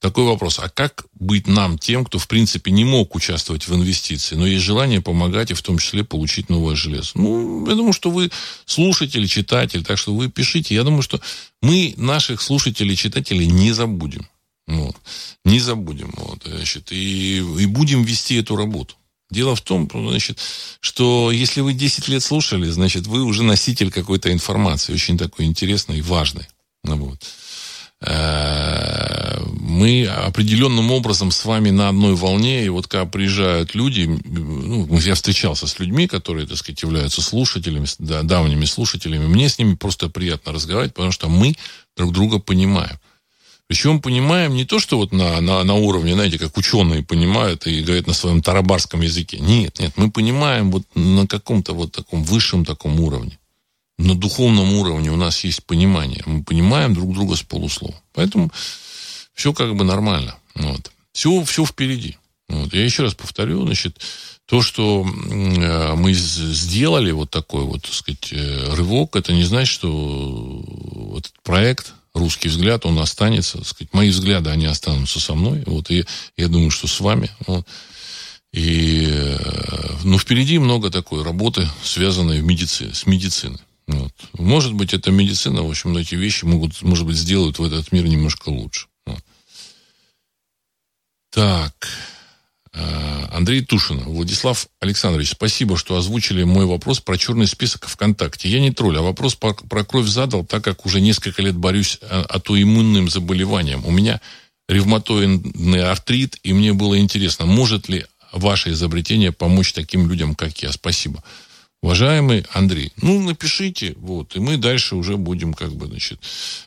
такой 0.00 0.24
вопрос. 0.24 0.58
А 0.58 0.68
как 0.68 1.06
быть 1.14 1.46
нам 1.46 1.78
тем, 1.78 2.04
кто, 2.04 2.18
в 2.18 2.28
принципе, 2.28 2.70
не 2.70 2.84
мог 2.84 3.14
участвовать 3.14 3.66
в 3.66 3.74
инвестиции, 3.74 4.34
но 4.36 4.46
есть 4.46 4.64
желание 4.64 5.00
помогать 5.00 5.50
и 5.50 5.54
в 5.54 5.62
том 5.62 5.78
числе 5.78 6.04
получить 6.04 6.48
новое 6.48 6.74
железо? 6.74 7.12
Ну, 7.14 7.66
я 7.68 7.74
думаю, 7.74 7.92
что 7.92 8.10
вы 8.10 8.30
слушатель, 8.64 9.26
читатель, 9.28 9.84
так 9.84 9.98
что 9.98 10.14
вы 10.14 10.28
пишите. 10.28 10.74
Я 10.74 10.84
думаю, 10.84 11.02
что 11.02 11.20
мы 11.62 11.94
наших 11.96 12.40
слушателей, 12.42 12.96
читателей 12.96 13.46
не 13.46 13.72
забудем. 13.72 14.28
Вот. 14.66 14.96
Не 15.44 15.60
забудем. 15.60 16.12
Вот, 16.16 16.42
значит, 16.44 16.92
и, 16.92 17.38
и 17.38 17.66
будем 17.66 18.02
вести 18.02 18.36
эту 18.36 18.56
работу. 18.56 18.96
Дело 19.30 19.56
в 19.56 19.60
том, 19.60 19.88
значит, 19.92 20.38
что 20.80 21.32
если 21.32 21.60
вы 21.60 21.72
10 21.72 22.08
лет 22.08 22.22
слушали, 22.22 22.68
значит, 22.70 23.06
вы 23.06 23.22
уже 23.22 23.42
носитель 23.42 23.90
какой-то 23.90 24.32
информации, 24.32 24.92
очень 24.92 25.18
такой 25.18 25.46
интересной 25.46 25.98
и 25.98 26.02
важной. 26.02 26.46
Вот. 26.84 27.24
Э, 28.02 29.40
мы 29.76 30.06
определенным 30.06 30.90
образом 30.90 31.30
с 31.30 31.44
вами 31.44 31.70
на 31.70 31.88
одной 31.88 32.14
волне, 32.14 32.64
и 32.64 32.68
вот 32.68 32.86
когда 32.86 33.06
приезжают 33.06 33.74
люди, 33.74 34.08
ну, 34.24 34.98
я 34.98 35.14
встречался 35.14 35.66
с 35.66 35.78
людьми, 35.78 36.06
которые, 36.06 36.46
так 36.46 36.58
сказать, 36.58 36.82
являются 36.82 37.22
слушателями, 37.22 37.86
да, 37.98 38.22
давними 38.22 38.64
слушателями, 38.64 39.26
мне 39.26 39.48
с 39.48 39.58
ними 39.58 39.74
просто 39.74 40.08
приятно 40.08 40.52
разговаривать, 40.52 40.94
потому 40.94 41.12
что 41.12 41.28
мы 41.28 41.54
друг 41.96 42.12
друга 42.12 42.38
понимаем. 42.38 42.98
Причем 43.68 44.00
понимаем 44.00 44.54
не 44.54 44.64
то, 44.64 44.78
что 44.78 44.96
вот 44.96 45.12
на, 45.12 45.40
на, 45.40 45.64
на 45.64 45.74
уровне, 45.74 46.14
знаете, 46.14 46.38
как 46.38 46.56
ученые 46.56 47.02
понимают 47.02 47.66
и 47.66 47.82
говорят 47.82 48.06
на 48.06 48.14
своем 48.14 48.40
тарабарском 48.40 49.00
языке. 49.00 49.38
Нет, 49.40 49.80
нет, 49.80 49.92
мы 49.96 50.10
понимаем 50.10 50.70
вот 50.70 50.84
на 50.94 51.26
каком-то 51.26 51.72
вот 51.72 51.92
таком 51.92 52.22
высшем 52.22 52.64
таком 52.64 53.00
уровне 53.00 53.38
на 53.98 54.14
духовном 54.14 54.74
уровне 54.74 55.10
у 55.10 55.16
нас 55.16 55.44
есть 55.44 55.64
понимание. 55.64 56.22
Мы 56.26 56.42
понимаем 56.42 56.94
друг 56.94 57.14
друга 57.14 57.36
с 57.36 57.42
полуслова. 57.42 57.94
Поэтому 58.12 58.50
все 59.34 59.52
как 59.52 59.74
бы 59.74 59.84
нормально. 59.84 60.36
Вот. 60.54 60.90
Все, 61.12 61.44
все 61.44 61.64
впереди. 61.64 62.18
Вот. 62.48 62.74
Я 62.74 62.84
еще 62.84 63.02
раз 63.02 63.14
повторю, 63.14 63.64
значит, 63.64 64.00
то, 64.46 64.62
что 64.62 65.04
э, 65.04 65.94
мы 65.96 66.12
сделали 66.12 67.10
вот 67.10 67.30
такой 67.30 67.64
вот, 67.64 67.82
так 67.82 67.92
сказать, 67.92 68.32
э, 68.32 68.74
рывок, 68.74 69.16
это 69.16 69.32
не 69.32 69.42
значит, 69.42 69.72
что 69.72 70.64
этот 71.18 71.32
проект 71.42 71.94
«Русский 72.14 72.48
взгляд», 72.48 72.86
он 72.86 72.98
останется, 73.00 73.58
так 73.58 73.66
сказать, 73.66 73.92
мои 73.92 74.10
взгляды, 74.10 74.50
они 74.50 74.66
останутся 74.66 75.18
со 75.18 75.34
мной, 75.34 75.64
вот, 75.66 75.90
и 75.90 76.04
я 76.36 76.46
думаю, 76.46 76.70
что 76.70 76.86
с 76.86 77.00
вами, 77.00 77.30
вот. 77.46 77.66
И, 78.52 79.06
э, 79.08 79.96
ну, 80.04 80.16
впереди 80.16 80.58
много 80.58 80.90
такой 80.90 81.24
работы, 81.24 81.68
связанной 81.82 82.40
в 82.40 82.44
медицине, 82.44 82.94
с 82.94 83.04
медициной. 83.04 83.58
Вот. 83.86 84.12
Может 84.34 84.74
быть, 84.74 84.94
это 84.94 85.10
медицина, 85.10 85.62
в 85.62 85.70
общем, 85.70 85.96
эти 85.96 86.14
вещи 86.14 86.44
могут, 86.44 86.82
может 86.82 87.06
быть, 87.06 87.16
сделают 87.16 87.58
в 87.58 87.64
этот 87.64 87.92
мир 87.92 88.06
немножко 88.06 88.48
лучше. 88.48 88.88
Вот. 89.06 89.22
Так. 91.30 91.88
А, 92.72 93.28
Андрей 93.32 93.64
Тушин. 93.64 94.00
Владислав 94.00 94.66
Александрович, 94.80 95.30
спасибо, 95.30 95.76
что 95.76 95.96
озвучили 95.96 96.42
мой 96.42 96.66
вопрос 96.66 97.00
про 97.00 97.16
черный 97.16 97.46
список 97.46 97.86
ВКонтакте. 97.86 98.48
Я 98.48 98.60
не 98.60 98.72
тролль, 98.72 98.98
а 98.98 99.02
вопрос 99.02 99.34
про, 99.34 99.54
кровь 99.54 100.06
задал, 100.06 100.44
так 100.44 100.64
как 100.64 100.84
уже 100.84 101.00
несколько 101.00 101.40
лет 101.42 101.56
борюсь 101.56 101.98
а, 102.02 102.22
атоиммунным 102.28 103.08
заболеванием. 103.08 103.86
У 103.86 103.90
меня 103.90 104.20
ревматоидный 104.68 105.88
артрит, 105.88 106.38
и 106.42 106.52
мне 106.52 106.72
было 106.72 106.98
интересно, 106.98 107.46
может 107.46 107.88
ли 107.88 108.04
ваше 108.32 108.72
изобретение 108.72 109.32
помочь 109.32 109.72
таким 109.72 110.08
людям, 110.08 110.34
как 110.34 110.58
я? 110.62 110.72
Спасибо. 110.72 111.22
Уважаемый 111.82 112.44
Андрей, 112.52 112.92
ну, 113.00 113.20
напишите, 113.20 113.94
вот, 113.98 114.34
и 114.34 114.40
мы 114.40 114.56
дальше 114.56 114.96
уже 114.96 115.16
будем, 115.16 115.54
как 115.54 115.72
бы, 115.74 115.86
значит, 115.86 116.20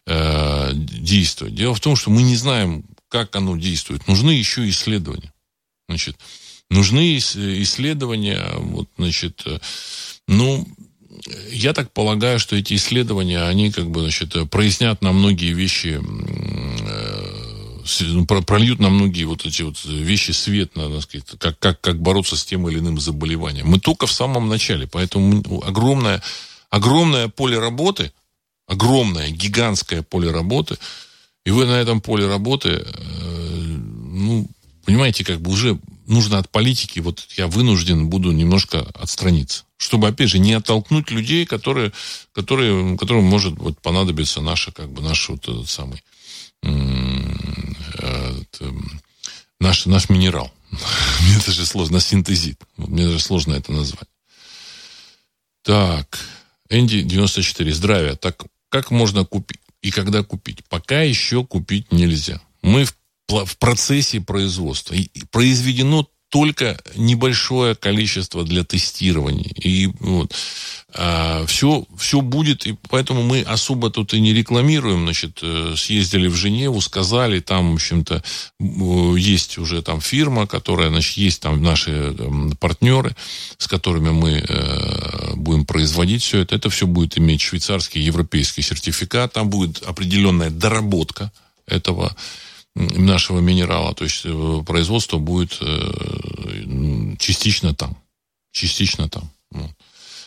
э, 0.05 0.71
действовать. 0.73 1.55
Дело 1.55 1.73
в 1.73 1.79
том, 1.79 1.95
что 1.95 2.09
мы 2.09 2.21
не 2.21 2.35
знаем, 2.35 2.85
как 3.09 3.35
оно 3.35 3.57
действует. 3.57 4.07
Нужны 4.07 4.31
еще 4.31 4.69
исследования. 4.69 5.33
Значит, 5.87 6.15
нужны 6.69 7.17
исследования, 7.17 8.45
вот, 8.57 8.87
значит, 8.97 9.41
э, 9.45 9.59
ну, 10.27 10.67
я 11.51 11.73
так 11.73 11.91
полагаю, 11.91 12.39
что 12.39 12.55
эти 12.55 12.75
исследования, 12.75 13.41
они, 13.41 13.71
как 13.71 13.89
бы, 13.89 14.01
значит, 14.01 14.33
прояснят 14.49 15.01
на 15.01 15.11
многие 15.11 15.53
вещи 15.53 15.99
э, 15.99 17.28
прольют 18.45 18.79
на 18.79 18.89
многие 18.89 19.25
вот 19.25 19.45
эти 19.45 19.61
вот 19.61 19.83
вещи 19.85 20.31
свет, 20.31 20.75
надо 20.75 21.01
сказать, 21.01 21.25
как, 21.37 21.59
как, 21.59 21.81
как 21.81 22.01
бороться 22.01 22.35
с 22.35 22.45
тем 22.45 22.67
или 22.69 22.79
иным 22.79 22.99
заболеванием. 22.99 23.67
Мы 23.67 23.79
только 23.79 24.07
в 24.07 24.11
самом 24.11 24.49
начале, 24.49 24.87
поэтому 24.87 25.63
огромное, 25.63 26.21
огромное 26.69 27.27
поле 27.27 27.59
работы, 27.59 28.11
огромное, 28.67 29.29
гигантское 29.29 30.01
поле 30.03 30.31
работы, 30.31 30.77
и 31.45 31.51
вы 31.51 31.65
на 31.65 31.79
этом 31.79 32.01
поле 32.01 32.27
работы, 32.27 32.85
э, 32.85 33.77
ну, 34.11 34.47
понимаете, 34.85 35.23
как 35.23 35.41
бы 35.41 35.51
уже 35.51 35.79
нужно 36.05 36.39
от 36.39 36.49
политики, 36.49 36.99
вот 36.99 37.25
я 37.37 37.47
вынужден 37.47 38.09
буду 38.09 38.31
немножко 38.31 38.81
отстраниться. 38.93 39.63
Чтобы, 39.77 40.07
опять 40.07 40.29
же, 40.29 40.39
не 40.39 40.53
оттолкнуть 40.53 41.09
людей, 41.11 41.45
которые, 41.45 41.93
которые, 42.33 42.97
которым 42.97 43.23
может 43.23 43.57
вот, 43.57 43.79
понадобиться 43.79 44.41
наша, 44.41 44.71
как 44.71 44.91
бы, 44.91 45.01
наш 45.01 45.29
вот 45.29 45.47
этот 45.47 45.69
самый 45.69 46.03
наш, 49.59 49.85
наш 49.85 50.09
минерал. 50.09 50.51
Мне 50.71 51.37
даже 51.45 51.65
сложно, 51.65 51.99
синтезит. 51.99 52.61
Мне 52.77 53.05
даже 53.05 53.19
сложно 53.19 53.53
это 53.53 53.71
назвать. 53.71 54.09
Так, 55.63 56.19
Энди 56.69 57.01
94. 57.01 57.73
Здравия. 57.73 58.15
Так, 58.15 58.45
как 58.69 58.91
можно 58.91 59.25
купить 59.25 59.59
и 59.81 59.91
когда 59.91 60.23
купить? 60.23 60.63
Пока 60.67 61.01
еще 61.01 61.45
купить 61.45 61.91
нельзя. 61.91 62.41
Мы 62.61 62.85
в, 62.85 63.45
в 63.45 63.57
процессе 63.57 64.21
производства. 64.21 64.93
И 64.93 65.09
произведено 65.31 66.07
только 66.29 66.79
небольшое 66.95 67.75
количество 67.75 68.43
для 68.43 68.63
тестирования. 68.63 69.51
И 69.55 69.89
вот, 69.99 70.33
а, 70.93 71.45
все, 71.47 71.85
все 71.97 72.21
будет, 72.21 72.67
и 72.67 72.75
поэтому 72.89 73.23
мы 73.23 73.41
особо 73.41 73.89
тут 73.89 74.13
и 74.13 74.19
не 74.19 74.33
рекламируем. 74.33 75.03
Значит, 75.03 75.39
э, 75.41 75.73
съездили 75.75 76.27
в 76.27 76.35
Женеву, 76.35 76.81
сказали, 76.81 77.39
там, 77.39 77.71
в 77.71 77.75
общем-то, 77.75 78.23
есть 79.17 79.57
уже 79.57 79.81
там 79.81 80.01
фирма, 80.01 80.45
которая, 80.45 80.89
значит, 80.89 81.17
есть 81.17 81.41
там 81.41 81.63
наши 81.63 82.13
там, 82.13 82.51
партнеры, 82.57 83.15
с 83.57 83.67
которыми 83.67 84.09
мы 84.09 84.43
э, 84.47 85.33
будем 85.35 85.65
производить 85.65 86.21
все 86.21 86.39
это. 86.39 86.55
Это 86.55 86.69
все 86.69 86.85
будет 86.85 87.17
иметь 87.17 87.41
швейцарский, 87.41 88.01
европейский 88.01 88.61
сертификат, 88.61 89.33
там 89.33 89.49
будет 89.49 89.81
определенная 89.83 90.51
доработка 90.51 91.31
этого 91.65 92.15
нашего 92.75 93.39
минерала, 93.39 93.93
то 93.93 94.03
есть 94.03 94.21
э, 94.23 94.63
производство 94.65 95.17
будет 95.17 95.57
э, 95.61 97.15
частично 97.17 97.73
там, 97.73 97.97
частично 98.51 99.09
там. 99.09 99.29
Вот. 99.51 99.71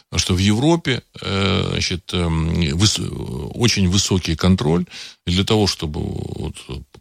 Потому 0.09 0.21
что 0.21 0.35
в 0.35 0.39
Европе 0.39 1.03
э, 1.23 1.69
значит, 1.71 2.13
выс, 2.13 2.99
очень 3.55 3.89
высокий 3.89 4.37
контроль. 4.37 4.85
Для 5.27 5.45
того, 5.45 5.67
чтобы 5.67 6.53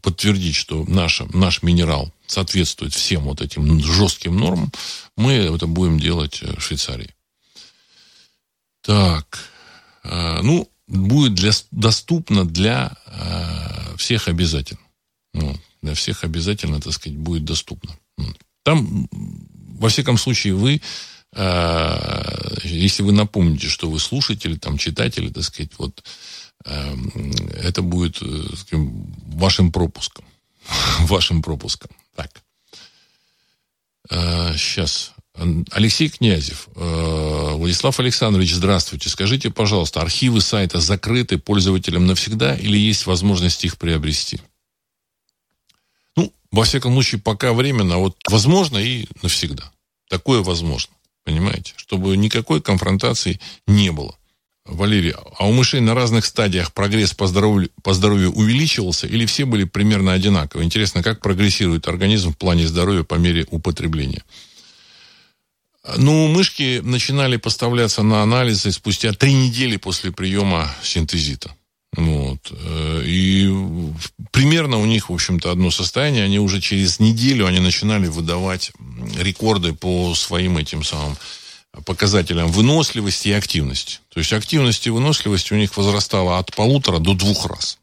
подтвердить, 0.02 0.56
что 0.56 0.86
наша, 0.88 1.28
наш 1.36 1.62
минерал 1.62 2.14
соответствует 2.26 2.94
всем 2.94 3.24
вот 3.24 3.42
этим 3.42 3.84
жестким 3.84 4.38
нормам, 4.38 4.72
мы 5.18 5.34
это 5.34 5.68
будем 5.68 6.00
делать 6.00 6.42
в 6.42 6.62
Швейцарии. 6.62 7.14
Так, 8.82 9.40
ну, 10.04 10.70
будет 10.88 11.36
для, 11.36 11.52
доступно 11.72 12.46
для 12.46 12.96
всех 13.98 14.30
обязательно. 14.30 14.80
Ну, 15.34 15.56
для 15.82 15.94
всех 15.94 16.24
обязательно, 16.24 16.82
так 16.82 16.94
сказать, 16.94 17.18
будет 17.18 17.46
доступно. 17.46 17.98
Там, 18.64 19.08
во 19.12 19.90
всяком 19.90 20.18
случае, 20.18 20.54
вы, 20.54 20.82
э, 21.34 22.58
если 22.64 23.04
вы 23.04 23.12
напомните, 23.12 23.68
что 23.68 23.90
вы 23.90 24.00
слушатели, 24.00 24.56
там, 24.56 24.78
читатели, 24.78 25.30
так 25.30 25.44
сказать, 25.44 25.72
вот, 25.78 26.04
э, 26.66 26.96
это 27.64 27.82
будет 27.82 28.22
э, 28.22 28.56
скажем, 28.56 29.12
вашим 29.28 29.72
пропуском. 29.72 30.26
вашим 31.00 31.42
пропуском. 31.42 31.92
Так. 32.16 32.44
Э, 34.10 34.54
сейчас. 34.56 35.14
Алексей 35.72 36.10
Князев. 36.10 36.68
Э, 36.76 37.54
Владислав 37.54 38.00
Александрович, 38.00 38.54
здравствуйте. 38.54 39.10
Скажите, 39.10 39.50
пожалуйста, 39.50 40.02
архивы 40.02 40.42
сайта 40.42 40.80
закрыты 40.80 41.38
пользователям 41.38 42.06
навсегда 42.06 42.56
или 42.56 42.78
есть 42.78 43.06
возможность 43.06 43.64
их 43.66 43.78
приобрести? 43.78 44.42
Во 46.52 46.64
всяком 46.64 46.94
случае, 46.94 47.22
пока 47.22 47.54
временно, 47.54 47.98
вот 47.98 48.18
возможно 48.30 48.78
и 48.78 49.08
навсегда. 49.22 49.72
Такое 50.10 50.42
возможно. 50.42 50.94
Понимаете? 51.24 51.74
Чтобы 51.78 52.18
никакой 52.18 52.62
конфронтации 52.62 53.40
не 53.68 53.92
было. 53.92 54.16
Валерий, 54.66 55.14
а 55.38 55.48
у 55.48 55.54
мышей 55.54 55.82
на 55.82 55.96
разных 55.96 56.26
стадиях 56.26 56.72
прогресс 56.74 57.14
по 57.14 57.26
здоровью, 57.26 57.70
по 57.84 57.94
здоровью 57.94 58.32
увеличивался 58.32 59.08
или 59.08 59.26
все 59.26 59.46
были 59.46 59.64
примерно 59.64 60.14
одинаковы? 60.14 60.64
Интересно, 60.64 61.02
как 61.02 61.20
прогрессирует 61.20 61.88
организм 61.88 62.34
в 62.34 62.38
плане 62.38 62.68
здоровья 62.68 63.04
по 63.04 63.16
мере 63.16 63.48
употребления? 63.50 64.24
Ну, 65.98 66.28
мышки 66.28 66.80
начинали 66.84 67.38
поставляться 67.38 68.04
на 68.04 68.22
анализы 68.22 68.72
спустя 68.72 69.14
три 69.14 69.34
недели 69.34 69.78
после 69.78 70.12
приема 70.12 70.70
синтезита. 70.84 71.56
Вот. 71.96 72.40
Э, 72.52 73.04
и 73.06 73.50
примерно 74.32 74.78
у 74.78 74.86
них, 74.86 75.10
в 75.10 75.14
общем-то, 75.14 75.52
одно 75.52 75.72
состояние. 75.72 76.24
Они 76.24 76.40
уже 76.40 76.62
через 76.62 77.00
неделю 77.00 77.46
они 77.46 77.60
начинали 77.60 78.08
выдавать 78.08 78.72
рекорды 79.18 79.74
по 79.74 80.16
своим 80.16 80.58
этим 80.58 80.84
самым 80.84 81.18
показателям 81.86 82.52
выносливости 82.52 83.30
и 83.30 83.34
активности. 83.34 84.00
То 84.10 84.20
есть 84.20 84.34
активность 84.34 84.88
и 84.88 84.90
выносливость 84.90 85.52
у 85.52 85.56
них 85.56 85.76
возрастала 85.78 86.38
от 86.38 86.54
полутора 86.56 87.00
до 87.00 87.14
двух 87.14 87.46
раз. 87.46 87.78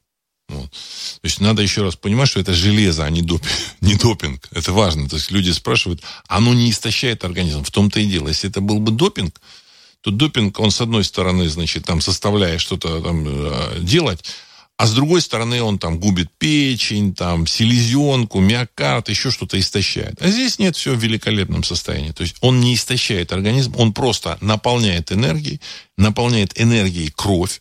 Вот. 0.49 0.71
То 0.71 1.25
есть 1.25 1.41
надо 1.41 1.61
еще 1.63 1.83
раз 1.83 1.97
понимать, 1.97 2.29
что 2.29 2.41
это 2.41 2.55
железо, 2.55 3.05
а 3.05 3.11
не 3.11 3.21
допинг. 3.21 3.53
не 3.81 3.95
допинг. 3.95 4.49
Это 4.53 4.73
важно. 4.73 5.09
То 5.09 5.17
есть 5.17 5.31
люди 5.31 5.51
спрашивают, 5.51 6.03
оно 6.27 6.55
не 6.55 6.71
истощает 6.71 7.25
организм. 7.25 7.63
В 7.63 7.71
том-то 7.71 8.01
и 8.01 8.07
дело. 8.07 8.29
Если 8.29 8.49
это 8.49 8.61
был 8.61 8.79
бы 8.79 8.93
допинг, 8.93 9.41
то 10.09 10.11
допинг, 10.11 10.59
он 10.59 10.71
с 10.71 10.81
одной 10.81 11.05
стороны, 11.05 11.49
значит, 11.49 11.85
там 11.85 12.01
составляя 12.01 12.59
что-то 12.59 13.01
там 13.03 13.25
э, 13.27 13.81
делать, 13.81 14.25
а 14.79 14.87
с 14.87 14.95
другой 14.95 15.21
стороны 15.21 15.63
он 15.63 15.79
там 15.79 15.99
губит 15.99 16.31
печень, 16.39 17.15
там 17.15 17.47
селезенку, 17.47 18.41
миокард, 18.41 19.11
еще 19.11 19.31
что-то 19.31 19.59
истощает. 19.59 20.23
А 20.23 20.29
здесь 20.29 20.59
нет, 20.59 20.77
все 20.77 20.95
в 20.95 20.99
великолепном 20.99 21.63
состоянии. 21.63 22.13
То 22.13 22.23
есть 22.23 22.37
он 22.41 22.61
не 22.61 22.75
истощает 22.75 23.33
организм, 23.33 23.75
он 23.77 23.93
просто 23.93 24.39
наполняет 24.41 25.13
энергией, 25.13 25.61
наполняет 25.99 26.59
энергией 26.59 27.13
кровь, 27.15 27.61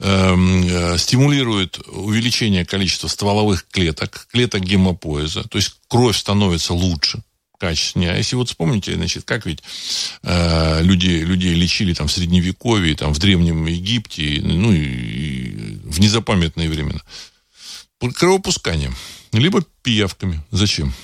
эм, 0.00 0.66
э, 0.66 0.98
стимулирует 0.98 1.78
увеличение 1.86 2.66
количества 2.66 3.08
стволовых 3.08 3.66
клеток, 3.70 4.26
клеток 4.30 4.62
гемопоэза, 4.62 5.44
то 5.44 5.56
есть 5.56 5.76
кровь 5.88 6.18
становится 6.18 6.74
лучше 6.74 7.22
качественнее. 7.60 8.12
А 8.12 8.16
если 8.16 8.36
вот 8.36 8.48
вспомните, 8.48 8.94
значит, 8.94 9.24
как 9.24 9.46
ведь 9.46 9.62
э, 10.22 10.82
люди, 10.82 11.10
людей 11.10 11.54
лечили 11.54 11.92
там 11.92 12.08
в 12.08 12.12
Средневековье, 12.12 12.96
там 12.96 13.12
в 13.12 13.18
Древнем 13.18 13.66
Египте, 13.66 14.40
ну 14.42 14.72
и, 14.72 14.78
и 14.78 15.80
в 15.84 16.00
незапамятные 16.00 16.70
времена. 16.70 17.00
Кровопусканием, 18.14 18.96
либо 19.32 19.62
пиявками. 19.82 20.42
Зачем? 20.50 20.94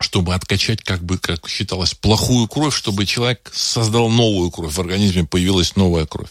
Чтобы 0.00 0.34
откачать, 0.34 0.82
как 0.82 1.02
бы, 1.02 1.18
как 1.18 1.48
считалось, 1.48 1.94
плохую 1.94 2.46
кровь, 2.46 2.74
чтобы 2.74 3.04
человек 3.04 3.50
создал 3.52 4.08
новую 4.08 4.50
кровь, 4.50 4.72
в 4.72 4.80
организме 4.80 5.24
появилась 5.24 5.76
новая 5.76 6.06
кровь. 6.06 6.30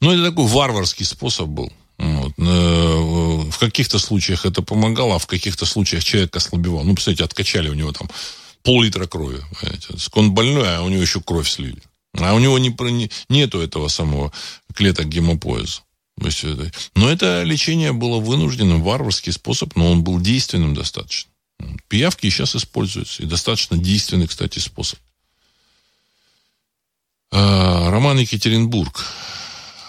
Ну, 0.00 0.12
это 0.12 0.30
такой 0.30 0.46
варварский 0.46 1.06
способ 1.06 1.48
был. 1.48 1.72
Вот. 1.98 2.32
Э, 2.38 3.50
в 3.50 3.58
каких-то 3.58 3.98
случаях 3.98 4.46
это 4.46 4.62
помогало, 4.62 5.16
а 5.16 5.18
в 5.18 5.26
каких-то 5.26 5.66
случаях 5.66 6.04
человек 6.04 6.36
ослабевал. 6.36 6.84
Ну, 6.84 6.94
представляете, 6.94 7.24
откачали 7.24 7.68
у 7.68 7.74
него 7.74 7.92
там 7.92 8.08
пол-литра 8.62 9.06
крови. 9.06 9.40
Понимаете? 9.60 9.94
Он 10.12 10.32
больной, 10.32 10.76
а 10.76 10.82
у 10.82 10.88
него 10.88 11.02
еще 11.02 11.20
кровь 11.20 11.48
слили. 11.48 11.82
А 12.14 12.34
у 12.34 12.38
него 12.38 12.58
не, 12.58 12.74
не, 12.90 13.10
нету 13.28 13.60
этого 13.60 13.88
самого 13.88 14.32
клеток 14.74 15.08
гемопоэза. 15.08 15.82
Но 16.94 17.10
это 17.10 17.42
лечение 17.44 17.92
было 17.92 18.18
вынужденным, 18.18 18.82
варварский 18.82 19.32
способ, 19.32 19.76
но 19.76 19.92
он 19.92 20.02
был 20.02 20.20
действенным 20.20 20.74
достаточно. 20.74 21.30
Пиявки 21.88 22.28
сейчас 22.30 22.56
используются. 22.56 23.22
И 23.22 23.26
достаточно 23.26 23.76
действенный, 23.76 24.26
кстати, 24.26 24.58
способ. 24.58 24.98
А, 27.30 27.90
Роман 27.90 28.18
Екатеринбург. 28.18 29.04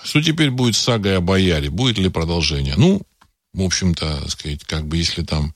Что 0.04 0.22
теперь 0.22 0.52
будет 0.52 0.76
с 0.76 0.80
сагой 0.80 1.18
о 1.18 1.22
бояре? 1.22 1.70
Будет 1.70 1.98
ли 1.98 2.10
продолжение? 2.10 2.76
Ну, 2.78 3.02
в 3.54 3.62
общем-то, 3.62 4.30
сказать, 4.30 4.64
как 4.64 4.88
бы 4.88 4.98
если 4.98 5.24
там 5.24 5.54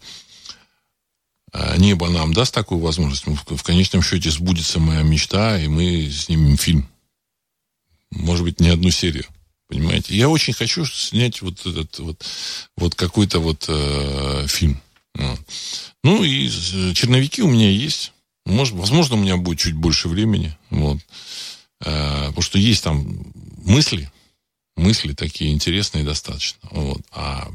небо 1.77 2.09
нам 2.09 2.33
даст 2.33 2.53
такую 2.53 2.79
возможность. 2.79 3.25
В 3.25 3.63
конечном 3.63 4.01
счете 4.01 4.31
сбудется 4.31 4.79
моя 4.79 5.03
мечта, 5.03 5.59
и 5.59 5.67
мы 5.67 6.09
снимем 6.09 6.57
фильм. 6.57 6.87
Может 8.11 8.43
быть, 8.43 8.59
не 8.59 8.69
одну 8.69 8.89
серию. 8.91 9.25
Понимаете? 9.67 10.15
Я 10.15 10.29
очень 10.29 10.53
хочу 10.53 10.85
снять 10.85 11.41
вот 11.41 11.65
этот 11.65 11.97
вот, 11.99 12.23
вот 12.77 12.95
какой-то 12.95 13.39
вот 13.39 13.65
э, 13.67 14.45
фильм. 14.47 14.79
Ну 16.03 16.23
и 16.23 16.47
э, 16.47 16.93
черновики 16.93 17.41
у 17.41 17.47
меня 17.47 17.69
есть. 17.69 18.11
Может, 18.45 18.75
возможно, 18.75 19.15
у 19.15 19.19
меня 19.19 19.37
будет 19.37 19.59
чуть 19.59 19.73
больше 19.73 20.09
времени. 20.09 20.55
Вот. 20.69 20.97
Э, 21.81 22.27
потому 22.27 22.41
что 22.41 22.59
есть 22.59 22.83
там 22.83 23.33
мысли, 23.63 24.11
мысли 24.75 25.13
такие 25.13 25.51
интересные 25.51 26.03
достаточно. 26.03 26.59
Вот. 26.71 27.01
А 27.11 27.49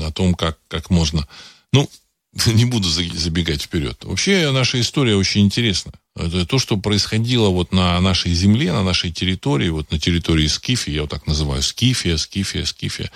о 0.00 0.10
том, 0.12 0.34
как, 0.34 0.58
как 0.68 0.90
можно... 0.90 1.28
Ну, 1.72 1.88
не 2.46 2.64
буду 2.64 2.88
забегать 2.88 3.62
вперед. 3.62 4.04
Вообще 4.04 4.50
наша 4.52 4.80
история 4.80 5.16
очень 5.16 5.42
интересна. 5.42 5.92
Это 6.16 6.46
то, 6.46 6.58
что 6.58 6.76
происходило 6.76 7.48
вот 7.48 7.72
на 7.72 8.00
нашей 8.00 8.32
земле, 8.32 8.72
на 8.72 8.82
нашей 8.82 9.12
территории, 9.12 9.68
вот 9.68 9.90
на 9.90 9.98
территории 9.98 10.46
Скифи, 10.46 10.90
я 10.90 11.02
вот 11.02 11.10
так 11.10 11.26
называю, 11.26 11.62
Скифия, 11.62 12.16
Скифия, 12.16 12.64
Скифия. 12.64 13.10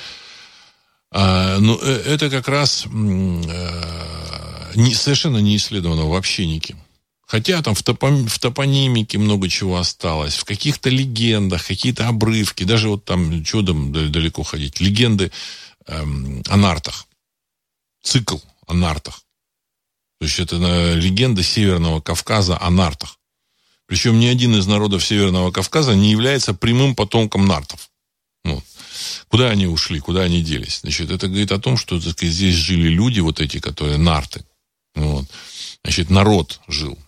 А, 1.12 1.58
ну, 1.58 1.78
э, 1.80 2.02
это 2.06 2.28
как 2.30 2.48
раз 2.48 2.84
э, 2.86 2.88
не, 4.74 4.94
совершенно 4.94 5.38
не 5.38 5.56
исследовано 5.56 6.06
вообще 6.06 6.46
никем. 6.46 6.78
Хотя 7.26 7.60
там 7.62 7.74
в, 7.74 7.82
топом, 7.82 8.28
в 8.28 8.38
топонимике 8.38 9.18
много 9.18 9.48
чего 9.48 9.78
осталось, 9.78 10.36
в 10.36 10.44
каких-то 10.44 10.90
легендах, 10.90 11.66
какие-то 11.66 12.06
обрывки, 12.06 12.64
даже 12.64 12.88
вот 12.88 13.04
там, 13.04 13.42
там 13.44 13.92
далеко 14.12 14.42
ходить, 14.42 14.80
легенды 14.80 15.32
эм, 15.86 16.42
о 16.46 16.56
нартах, 16.56 17.06
цикл 18.02 18.38
о 18.66 18.74
нартах. 18.74 19.22
То 20.18 20.26
есть 20.26 20.38
это 20.38 20.56
э, 20.56 20.94
легенда 20.94 21.42
Северного 21.42 22.00
Кавказа 22.00 22.58
о 22.60 22.70
нартах. 22.70 23.18
Причем 23.86 24.18
ни 24.18 24.26
один 24.26 24.56
из 24.56 24.66
народов 24.66 25.04
Северного 25.04 25.50
Кавказа 25.52 25.94
не 25.94 26.10
является 26.10 26.54
прямым 26.54 26.94
потомком 26.94 27.46
нартов. 27.46 27.90
Вот. 28.44 28.64
Куда 29.28 29.50
они 29.50 29.66
ушли, 29.66 30.00
куда 30.00 30.22
они 30.22 30.42
делись? 30.42 30.80
Значит, 30.80 31.10
это 31.10 31.28
говорит 31.28 31.52
о 31.52 31.58
том, 31.58 31.76
что 31.76 32.00
так 32.00 32.12
сказать, 32.12 32.34
здесь 32.34 32.54
жили 32.54 32.88
люди, 32.88 33.20
вот 33.20 33.40
эти, 33.40 33.60
которые 33.60 33.98
нарты. 33.98 34.44
Вот. 34.94 35.26
Значит, 35.84 36.10
народ 36.10 36.60
жил. 36.66 36.98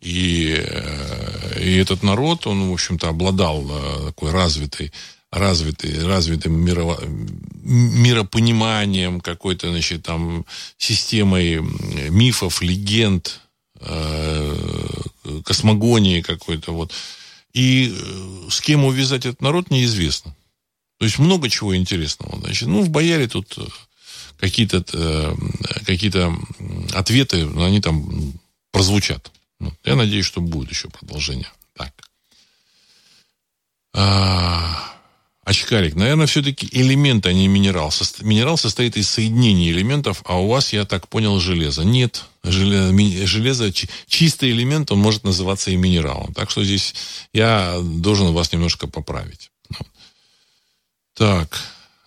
И, 0.00 0.54
э, 0.56 1.60
и 1.60 1.76
этот 1.76 2.02
народ, 2.02 2.46
он, 2.46 2.70
в 2.70 2.72
общем-то, 2.72 3.08
обладал 3.08 3.66
э, 3.68 4.06
такой 4.06 4.30
развитой 4.30 4.92
развитый, 5.30 6.06
развитым 6.06 6.58
мирово, 6.58 6.98
миропониманием, 7.62 9.20
какой-то, 9.20 9.70
значит, 9.70 10.02
там, 10.04 10.46
системой 10.78 11.60
мифов, 12.10 12.62
легенд, 12.62 13.40
э, 13.80 14.56
космогонии 15.44 16.22
какой-то, 16.22 16.72
вот. 16.72 16.92
И 17.52 17.94
э, 17.94 18.50
с 18.50 18.60
кем 18.60 18.84
увязать 18.84 19.26
этот 19.26 19.42
народ, 19.42 19.70
неизвестно. 19.70 20.34
То 20.98 21.04
есть 21.04 21.18
много 21.18 21.48
чего 21.48 21.76
интересного. 21.76 22.38
Значит, 22.40 22.68
ну, 22.68 22.82
в 22.82 22.90
Бояре 22.90 23.28
тут 23.28 23.56
э, 23.58 23.66
какие-то 24.38 24.82
какие 25.84 26.12
ответы, 26.96 27.46
они 27.58 27.80
там 27.80 28.32
прозвучат. 28.72 29.30
Я 29.84 29.96
надеюсь, 29.96 30.26
что 30.26 30.40
будет 30.40 30.70
еще 30.70 30.88
продолжение. 30.88 31.48
Так. 31.74 31.92
Очкарик, 35.48 35.94
наверное, 35.94 36.26
все-таки 36.26 36.68
элемент, 36.72 37.24
а 37.24 37.32
не 37.32 37.48
минерал. 37.48 37.90
Минерал 38.20 38.58
состоит 38.58 38.98
из 38.98 39.08
соединений 39.08 39.70
элементов, 39.70 40.20
а 40.26 40.38
у 40.38 40.46
вас, 40.46 40.74
я 40.74 40.84
так 40.84 41.08
понял, 41.08 41.40
железо. 41.40 41.84
Нет, 41.84 42.26
железо, 42.44 43.72
чистый 43.72 44.50
элемент, 44.50 44.92
он 44.92 44.98
может 44.98 45.24
называться 45.24 45.70
и 45.70 45.76
минералом. 45.76 46.34
Так 46.34 46.50
что 46.50 46.62
здесь 46.62 46.94
я 47.32 47.78
должен 47.82 48.34
вас 48.34 48.52
немножко 48.52 48.88
поправить. 48.88 49.50
Так, 51.14 51.58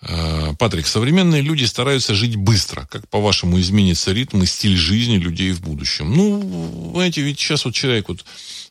э, 0.02 0.54
Патрик, 0.56 0.86
современные 0.86 1.42
люди 1.42 1.64
стараются 1.64 2.14
жить 2.14 2.36
быстро. 2.36 2.86
Как, 2.92 3.08
по-вашему, 3.08 3.58
изменится 3.58 4.12
ритм 4.12 4.44
и 4.44 4.46
стиль 4.46 4.76
жизни 4.76 5.16
людей 5.16 5.50
в 5.50 5.60
будущем? 5.62 6.14
Ну, 6.14 6.92
знаете, 6.94 7.22
ведь 7.22 7.40
сейчас 7.40 7.64
вот 7.64 7.74
человек 7.74 8.08
вот 8.08 8.24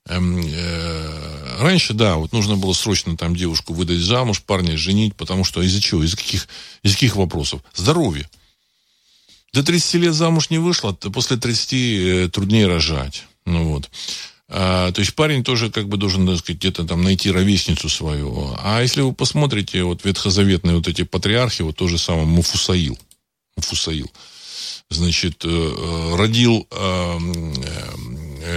раньше, 0.07 1.93
да, 1.93 2.15
вот 2.15 2.33
нужно 2.33 2.57
было 2.57 2.73
срочно 2.73 3.15
там 3.15 3.35
девушку 3.35 3.73
выдать 3.73 3.99
замуж, 3.99 4.41
парня 4.41 4.77
женить, 4.77 5.15
потому 5.15 5.43
что 5.43 5.61
из-за 5.61 5.81
чего? 5.81 6.03
Из 6.03 6.15
каких, 6.15 6.47
из 6.83 6.93
каких 6.93 7.15
вопросов? 7.15 7.61
Здоровье. 7.75 8.27
До 9.53 9.63
30 9.63 9.95
лет 9.95 10.13
замуж 10.13 10.49
не 10.49 10.59
вышло, 10.59 10.93
после 10.93 11.37
30 11.37 11.73
э, 11.73 12.29
труднее 12.29 12.67
рожать. 12.67 13.25
Ну 13.45 13.65
вот. 13.65 13.89
А, 14.47 14.91
то 14.91 14.99
есть 14.99 15.13
парень 15.13 15.43
тоже 15.43 15.69
как 15.69 15.87
бы 15.87 15.97
должен, 15.97 16.25
так 16.25 16.39
сказать, 16.39 16.59
где-то 16.59 16.85
там 16.85 17.03
найти 17.03 17.31
ровесницу 17.31 17.89
свою. 17.89 18.55
А 18.59 18.81
если 18.81 19.01
вы 19.01 19.13
посмотрите, 19.13 19.83
вот 19.83 20.05
ветхозаветные 20.05 20.77
вот 20.77 20.87
эти 20.87 21.03
патриархи, 21.03 21.63
вот 21.63 21.75
то 21.75 21.87
же 21.87 21.97
самое 21.97 22.25
Муфусаил. 22.25 22.97
Муфусаил. 23.57 24.09
Значит, 24.89 25.43
э, 25.45 26.15
родил 26.17 26.67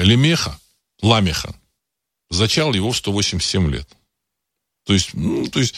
Лемеха, 0.03 0.59
Ламеха. 1.03 1.55
Зачал 2.31 2.73
его 2.75 2.91
в 2.91 2.97
187 2.97 3.71
лет. 3.71 3.89
То 4.85 4.93
есть, 4.93 5.15
ну, 5.15 5.47
то 5.49 5.61
есть 5.61 5.75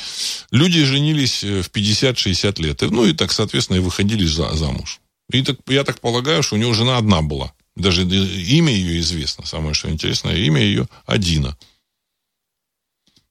люди 0.51 0.85
женились 0.85 1.45
э, 1.45 1.63
в 1.63 1.71
50-60 1.71 2.63
лет. 2.63 2.81
Ну, 2.83 3.07
и 3.07 3.13
так, 3.13 3.33
соответственно, 3.33 3.77
и 3.77 3.81
выходили 3.81 4.27
за, 4.27 4.55
замуж. 4.55 5.01
И 5.31 5.43
так, 5.43 5.59
я 5.67 5.85
так 5.85 6.01
полагаю, 6.01 6.43
что 6.43 6.57
у 6.57 6.59
него 6.59 6.73
жена 6.73 6.99
одна 6.99 7.23
была. 7.23 7.53
Даже 7.77 8.03
имя 8.03 8.73
ее 8.73 9.01
известно. 9.01 9.45
Самое 9.47 9.75
что 9.75 9.91
интересное, 9.91 10.37
имя 10.37 10.61
ее 10.61 10.89
Адина. 11.05 11.57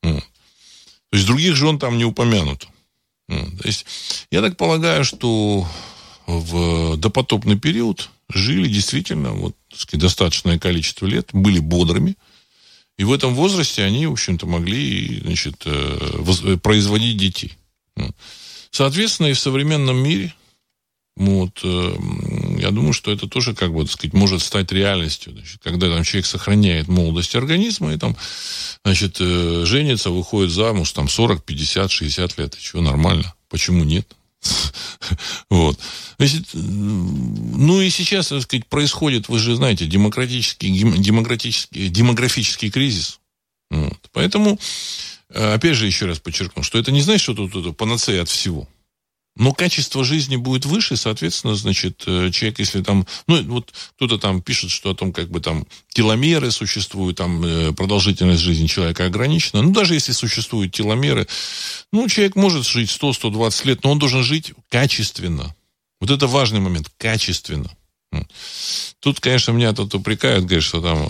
То 0.02 1.18
есть 1.18 1.26
других 1.26 1.56
жен 1.56 1.80
там 1.80 1.98
не 1.98 2.06
упомянуто. 2.06 2.68
То 3.28 3.64
есть 3.64 3.86
я 4.32 4.42
так 4.42 4.56
полагаю, 4.56 5.04
что 5.04 5.68
в 6.28 6.98
допотопный 6.98 7.58
период 7.58 8.10
жили 8.30 8.68
действительно 8.68 9.32
вот, 9.32 9.56
сказать, 9.74 10.02
достаточное 10.02 10.60
количество 10.60 11.06
лет, 11.06 11.30
были 11.34 11.60
бодрыми. 11.60 12.16
И 12.98 13.04
в 13.04 13.12
этом 13.12 13.36
возрасте 13.36 13.84
они, 13.84 14.08
в 14.08 14.14
общем-то, 14.14 14.46
могли 14.48 15.20
значит, 15.20 15.64
э, 15.66 16.58
производить 16.62 17.18
детей. 17.18 17.58
Соответственно, 18.72 19.28
и 19.28 19.34
в 19.34 19.40
современном 19.40 19.98
мире, 19.98 20.34
вот, 21.18 21.62
э, 21.64 21.96
я 22.60 22.72
думаю, 22.72 22.94
что 22.94 23.12
это 23.12 23.28
тоже, 23.28 23.54
как 23.54 23.74
бы, 23.74 23.84
так 23.84 23.94
сказать, 23.94 24.14
может 24.14 24.42
стать 24.42 24.72
реальностью. 24.72 25.34
Значит, 25.34 25.62
когда 25.64 25.90
там 25.90 26.04
человек 26.04 26.26
сохраняет 26.26 26.88
молодость 26.88 27.36
организма 27.36 27.94
и 27.94 27.98
там, 27.98 28.18
значит, 28.84 29.18
э, 29.20 29.64
женится, 29.66 30.10
выходит 30.10 30.52
замуж, 30.52 30.92
там 30.92 31.08
40, 31.08 31.44
50, 31.44 31.92
60 31.92 32.38
лет, 32.38 32.56
и 32.56 32.62
чего, 32.62 32.82
нормально. 32.82 33.34
Почему 33.50 33.84
нет? 33.84 34.14
Вот. 35.50 35.80
Значит, 36.18 36.48
ну 36.54 37.82
и 37.82 37.90
сейчас, 37.90 38.30
так 38.30 38.42
сказать, 38.42 38.66
происходит, 38.68 39.30
вы 39.30 39.38
же 39.40 39.56
знаете, 39.56 39.86
демократический, 39.86 40.72
демократический, 40.72 41.90
демографический 41.90 42.72
кризис. 42.72 43.20
Вот. 43.70 44.00
Поэтому, 44.12 44.60
э, 45.30 45.54
опять 45.54 45.76
же, 45.76 45.86
еще 45.86 46.06
раз 46.06 46.20
подчеркну, 46.20 46.64
что 46.64 46.80
это 46.80 46.92
не 46.92 47.02
значит, 47.02 47.22
что 47.22 47.34
тут 47.34 47.56
это 47.56 47.72
панацея 47.74 48.24
от 48.24 48.30
всего. 48.30 48.68
Но 49.38 49.52
качество 49.52 50.06
жизни 50.06 50.38
будет 50.38 50.66
выше, 50.66 50.96
соответственно, 50.96 51.56
значит, 51.56 52.04
э, 52.08 52.32
человек, 52.32 52.60
если 52.60 52.82
там, 52.82 53.06
ну, 53.28 53.44
вот 53.44 53.74
кто-то 53.96 54.18
там 54.18 54.42
пишет, 54.42 54.72
что 54.72 54.92
о 54.92 54.96
том, 54.96 55.12
как 55.12 55.30
бы 55.30 55.42
там 55.42 55.68
теломеры 55.90 56.52
существуют, 56.52 57.18
там 57.18 57.44
э, 57.44 57.74
продолжительность 57.74 58.42
жизни 58.42 58.68
человека 58.68 59.06
ограничена. 59.06 59.62
Ну, 59.62 59.72
даже 59.72 59.94
если 59.94 60.14
существуют 60.14 60.74
теломеры, 60.74 61.28
ну, 61.92 62.08
человек 62.08 62.36
может 62.38 62.66
жить 62.66 62.90
100-120 62.90 63.68
лет, 63.68 63.84
но 63.84 63.92
он 63.92 64.00
должен 64.00 64.24
жить 64.24 64.54
качественно. 64.70 65.54
Вот 66.00 66.12
это 66.12 66.28
важный 66.28 66.62
момент, 66.62 66.90
качественно. 66.98 67.70
Тут, 69.00 69.20
конечно, 69.20 69.52
меня 69.52 69.74
тут 69.74 69.94
упрекают, 69.94 70.46
говорят, 70.46 70.64
что 70.64 70.82
там 70.82 71.08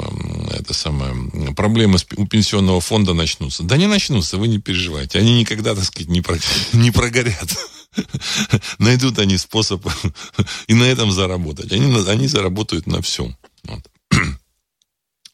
это 0.51 0.74
самое, 0.74 1.53
проблемы 1.53 1.97
у 2.18 2.28
пенсионного 2.28 2.82
фонда 2.82 3.14
начнутся. 3.14 3.64
Да 3.64 3.78
не 3.78 3.88
начнутся, 3.88 4.38
вы 4.38 4.47
не 4.47 4.60
переживайте. 4.60 5.20
Они 5.20 5.39
никогда, 5.39 5.76
так 5.76 5.86
сказать, 5.86 6.10
не, 6.10 6.22
про, 6.22 6.38
не 6.74 6.91
прогорят. 6.91 7.58
Найдут 8.80 9.20
они 9.20 9.38
способ 9.38 9.86
и 10.68 10.74
на 10.74 10.84
этом 10.84 11.12
заработать. 11.12 11.72
Они, 11.72 11.93
они 12.08 12.28
заработают 12.28 12.88
на 12.88 13.01
всем. 13.01 13.36
Вот. 13.64 13.82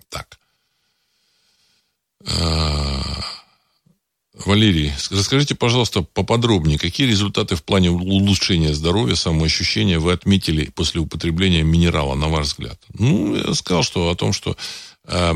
Так. 0.09 0.37
Валерий, 4.45 4.91
расскажите, 5.09 5.55
пожалуйста, 5.55 6.01
поподробнее, 6.01 6.79
какие 6.79 7.07
результаты 7.07 7.55
в 7.55 7.63
плане 7.63 7.91
улучшения 7.91 8.73
здоровья, 8.73 9.15
самоощущения 9.15 9.99
вы 9.99 10.13
отметили 10.13 10.65
после 10.65 11.01
употребления 11.01 11.63
минерала, 11.63 12.15
на 12.15 12.27
ваш 12.27 12.47
взгляд? 12.47 12.79
Ну, 12.93 13.35
я 13.35 13.53
сказал, 13.53 13.83
что 13.83 14.09
о 14.09 14.15
том, 14.15 14.33
что 14.33 14.55
э, 15.05 15.31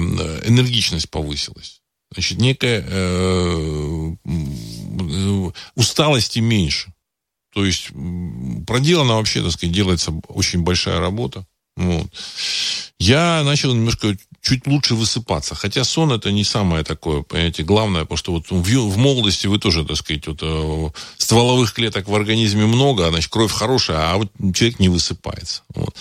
энергичность 0.45 1.09
повысилась. 1.09 1.81
Значит, 2.11 2.39
некая 2.39 2.85
э, 2.87 4.15
усталости 5.75 6.39
меньше. 6.39 6.93
То 7.53 7.65
есть 7.65 7.89
проделана 8.67 9.15
вообще, 9.15 9.41
так 9.41 9.51
сказать, 9.51 9.73
делается 9.73 10.11
очень 10.27 10.61
большая 10.61 10.99
работа. 10.99 11.45
Вот. 11.77 12.07
Я 12.99 13.43
начал 13.43 13.73
немножко 13.73 14.15
чуть 14.41 14.67
лучше 14.67 14.95
высыпаться. 14.95 15.55
Хотя 15.55 15.83
сон 15.83 16.11
это 16.11 16.31
не 16.31 16.43
самое 16.43 16.83
такое, 16.83 17.23
понимаете, 17.23 17.63
главное, 17.63 18.01
потому 18.01 18.17
что 18.17 18.31
вот 18.31 18.51
в, 18.51 18.61
в 18.61 18.97
молодости 18.97 19.47
вы 19.47 19.59
тоже, 19.59 19.83
так 19.83 19.97
сказать, 19.97 20.27
вот, 20.27 20.39
э, 20.41 20.89
стволовых 21.17 21.73
клеток 21.73 22.07
в 22.07 22.15
организме 22.15 22.65
много, 22.65 23.07
а 23.07 23.09
значит, 23.09 23.31
кровь 23.31 23.51
хорошая, 23.51 24.11
а 24.11 24.17
вот 24.17 24.31
человек 24.53 24.79
не 24.79 24.89
высыпается. 24.89 25.63
Вот. 25.73 25.95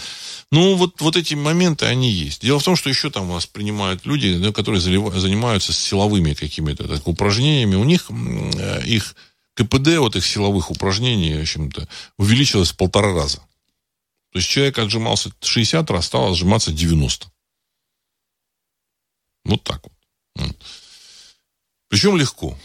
Ну, 0.53 0.77
вот, 0.77 1.01
вот 1.01 1.17
эти 1.17 1.35
моменты, 1.35 1.87
они 1.87 2.11
есть. 2.11 2.43
Дело 2.43 2.61
в 2.61 2.65
том, 2.65 2.77
что 2.77 2.91
еще 2.91 3.11
там 3.11 3.31
у 3.31 3.41
принимают 3.53 4.07
люди, 4.07 4.53
которые 4.53 4.81
занимаются 4.81 5.73
силовыми 5.73 6.35
какими-то 6.35 6.87
так, 6.87 7.09
упражнениями. 7.09 7.77
У 7.77 7.85
них 7.85 8.09
э, 8.11 8.83
их 8.87 9.17
КПД, 9.55 9.97
вот 9.99 10.17
их 10.17 10.27
силовых 10.27 10.71
упражнений, 10.71 11.35
в 11.39 11.41
общем-то, 11.41 11.89
увеличилось 12.19 12.71
в 12.73 12.77
полтора 12.77 13.13
раза. 13.15 13.41
То 14.35 14.39
есть 14.39 14.51
человек 14.51 14.81
отжимался 14.81 15.31
60 15.43 15.89
раз, 15.93 16.07
стал 16.07 16.33
отжиматься 16.33 16.73
90. 16.73 17.29
Вот 19.45 19.63
так 19.63 19.81
вот. 19.85 20.57
Причем 21.89 22.17
легко. 22.17 22.59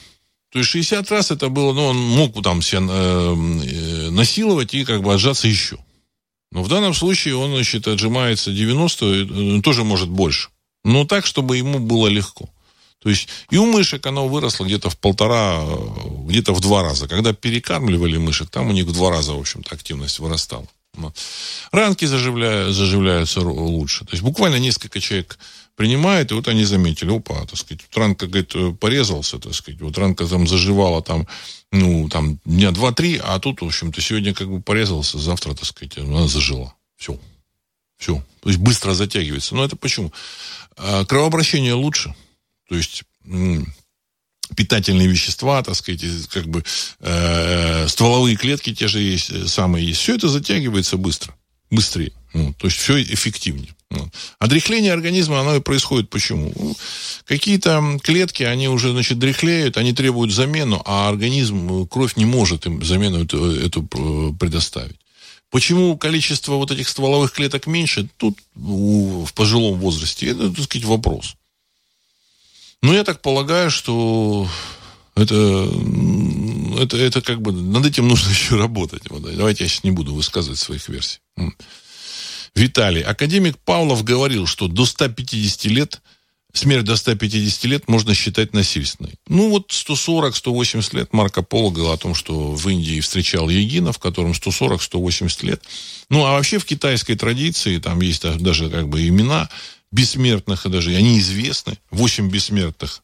То 0.52 0.58
есть 0.58 0.72
60 0.72 1.12
раз 1.12 1.30
это 1.30 1.50
было, 1.50 1.72
ну, 1.74 1.86
он 1.86 1.96
мог 1.96 2.42
там 2.42 2.64
себя 2.64 2.80
э, 2.90 3.36
э, 3.36 4.10
насиловать 4.10 4.74
и 4.74 4.84
как 4.84 5.04
бы 5.04 5.14
отжаться 5.14 5.48
еще. 5.48 5.78
Но 6.52 6.64
в 6.64 6.70
данном 6.70 6.96
случае 6.96 7.36
он, 7.36 7.52
значит, 7.52 7.88
отжимается 7.88 8.52
90, 8.52 9.06
э, 9.06 9.62
тоже 9.62 9.84
может 9.84 10.10
больше. 10.10 10.50
Но 10.84 11.06
так, 11.06 11.28
чтобы 11.28 11.58
ему 11.58 11.78
было 11.78 12.08
легко. 12.08 12.50
То 12.98 13.10
есть 13.10 13.30
и 13.52 13.58
у 13.58 13.68
мышек 13.68 14.04
оно 14.08 14.28
выросло 14.28 14.66
где-то 14.66 14.90
в 14.90 14.98
полтора, 14.98 15.60
э, 15.62 15.76
где-то 16.30 16.52
в 16.52 16.62
два 16.62 16.82
раза. 16.82 17.08
Когда 17.08 17.32
перекармливали 17.32 18.18
мышек, 18.18 18.50
там 18.50 18.70
у 18.70 18.72
них 18.72 18.86
в 18.86 18.92
два 18.92 19.12
раза, 19.12 19.34
в 19.34 19.40
общем-то, 19.40 19.76
активность 19.76 20.18
вырастала. 20.18 20.68
Ранки 21.72 22.06
заживляют, 22.06 22.76
заживляются 22.76 23.42
лучше. 23.42 24.06
То 24.06 24.12
есть 24.12 24.24
буквально 24.24 24.58
несколько 24.58 25.00
человек 25.00 25.40
принимает, 25.76 26.32
и 26.32 26.34
вот 26.34 26.48
они 26.48 26.66
заметили, 26.66 27.16
опа, 27.16 27.46
так 27.46 27.58
сказать, 27.58 27.82
вот 27.88 27.98
ранка, 27.98 28.28
говорит, 28.28 28.54
э, 28.54 28.74
порезался, 28.74 29.40
так 29.40 29.54
сказать, 29.54 29.80
вот 29.80 29.98
ранка 29.98 30.26
там 30.28 30.48
заживала 30.48 31.02
там, 31.02 31.26
ну, 31.72 32.10
там, 32.10 32.40
дня 32.44 32.72
два-три, 32.72 33.18
а 33.24 33.40
тут, 33.40 33.62
в 33.62 33.66
общем-то, 33.66 34.02
сегодня 34.02 34.34
как 34.34 34.50
бы 34.50 34.62
порезался, 34.62 35.20
завтра, 35.20 35.54
так 35.54 35.66
сказать, 35.66 35.98
она 35.98 36.28
зажила. 36.28 36.76
Все. 36.98 37.18
Все. 37.98 38.24
То 38.42 38.50
есть 38.50 38.60
быстро 38.60 38.94
затягивается. 38.94 39.56
Но 39.56 39.64
это 39.64 39.76
почему? 39.76 40.12
А, 40.78 41.06
кровообращение 41.06 41.74
лучше. 41.74 42.14
То 42.68 42.76
есть 42.76 43.04
питательные 44.56 45.08
вещества, 45.08 45.62
так 45.64 45.76
сказать, 45.76 46.02
как 46.30 46.48
бы 46.48 46.64
э, 47.00 47.88
стволовые 47.88 48.36
клетки 48.36 48.74
те 48.74 48.88
же 48.88 49.00
есть, 49.00 49.30
э, 49.32 49.48
самые 49.48 49.88
есть. 49.88 50.02
Все 50.02 50.16
это 50.16 50.28
затягивается 50.28 50.98
быстро, 50.98 51.36
быстрее. 51.70 52.14
Ну, 52.34 52.54
то 52.54 52.68
есть 52.68 52.78
все 52.78 53.02
эффективнее. 53.02 53.76
Ну. 53.92 54.08
А 54.38 54.46
организма, 54.46 55.40
оно 55.40 55.56
и 55.56 55.62
происходит 55.62 56.10
почему? 56.10 56.54
Ну, 56.56 56.76
какие-то 57.26 58.00
клетки, 58.04 58.44
они 58.44 58.68
уже, 58.68 58.92
значит, 58.92 59.18
дряхлеют, 59.18 59.78
они 59.78 59.94
требуют 59.94 60.32
замену, 60.32 60.82
а 60.86 61.10
организм, 61.10 61.84
э, 61.84 61.88
кровь 61.88 62.16
не 62.16 62.26
может 62.26 62.66
им 62.66 62.84
замену 62.84 63.24
эту, 63.24 63.52
эту 63.52 63.82
э, 63.92 64.38
предоставить. 64.40 64.98
Почему 65.50 65.98
количество 65.98 66.54
вот 66.54 66.70
этих 66.70 66.88
стволовых 66.88 67.32
клеток 67.32 67.66
меньше? 67.66 68.08
Тут 68.18 68.38
у, 68.56 69.26
в 69.26 69.34
пожилом 69.34 69.80
возрасте, 69.80 70.28
это, 70.28 70.52
так 70.52 70.66
сказать, 70.66 70.86
вопрос. 70.86 71.36
Ну, 72.82 72.94
я 72.94 73.04
так 73.04 73.22
полагаю, 73.22 73.70
что 73.70 74.48
это, 75.16 75.70
это, 76.80 76.98
это 76.98 77.22
как 77.22 77.42
бы 77.42 77.52
над 77.52 77.86
этим 77.86 78.08
нужно 78.08 78.30
еще 78.32 78.56
работать. 78.56 79.10
Вот, 79.10 79.24
давайте 79.24 79.64
я 79.64 79.70
сейчас 79.70 79.84
не 79.84 79.92
буду 79.92 80.14
высказывать 80.14 80.60
своих 80.60 80.88
версий. 80.88 81.20
Виталий. 82.56 83.02
Академик 83.02 83.58
Павлов 83.60 84.04
говорил, 84.04 84.48
что 84.48 84.68
до 84.68 84.86
150 84.86 85.66
лет, 85.66 86.02
смерть 86.54 86.86
до 86.86 86.96
150 86.96 87.64
лет 87.66 87.88
можно 87.88 88.14
считать 88.14 88.54
насильственной. 88.54 89.16
Ну 89.28 89.50
вот 89.50 89.72
140-180 89.72 90.98
лет 90.98 91.14
Марко 91.14 91.44
Поло 91.44 91.70
говорил 91.70 91.92
о 91.92 91.98
том, 91.98 92.16
что 92.16 92.52
в 92.54 92.68
Индии 92.70 93.02
встречал 93.02 93.50
Егина, 93.50 93.92
в 93.92 94.00
котором 94.00 94.32
140-180 94.32 95.46
лет. 95.46 95.64
Ну 96.10 96.26
а 96.26 96.32
вообще 96.32 96.58
в 96.58 96.66
китайской 96.66 97.16
традиции 97.16 97.78
там 97.78 98.02
есть 98.02 98.24
даже 98.40 98.70
как 98.70 98.90
бы 98.90 99.08
имена 99.08 99.50
бессмертных 99.92 100.70
даже, 100.70 100.96
они 100.96 101.20
известны. 101.20 101.78
Восемь 101.92 102.30
бессмертных. 102.30 103.02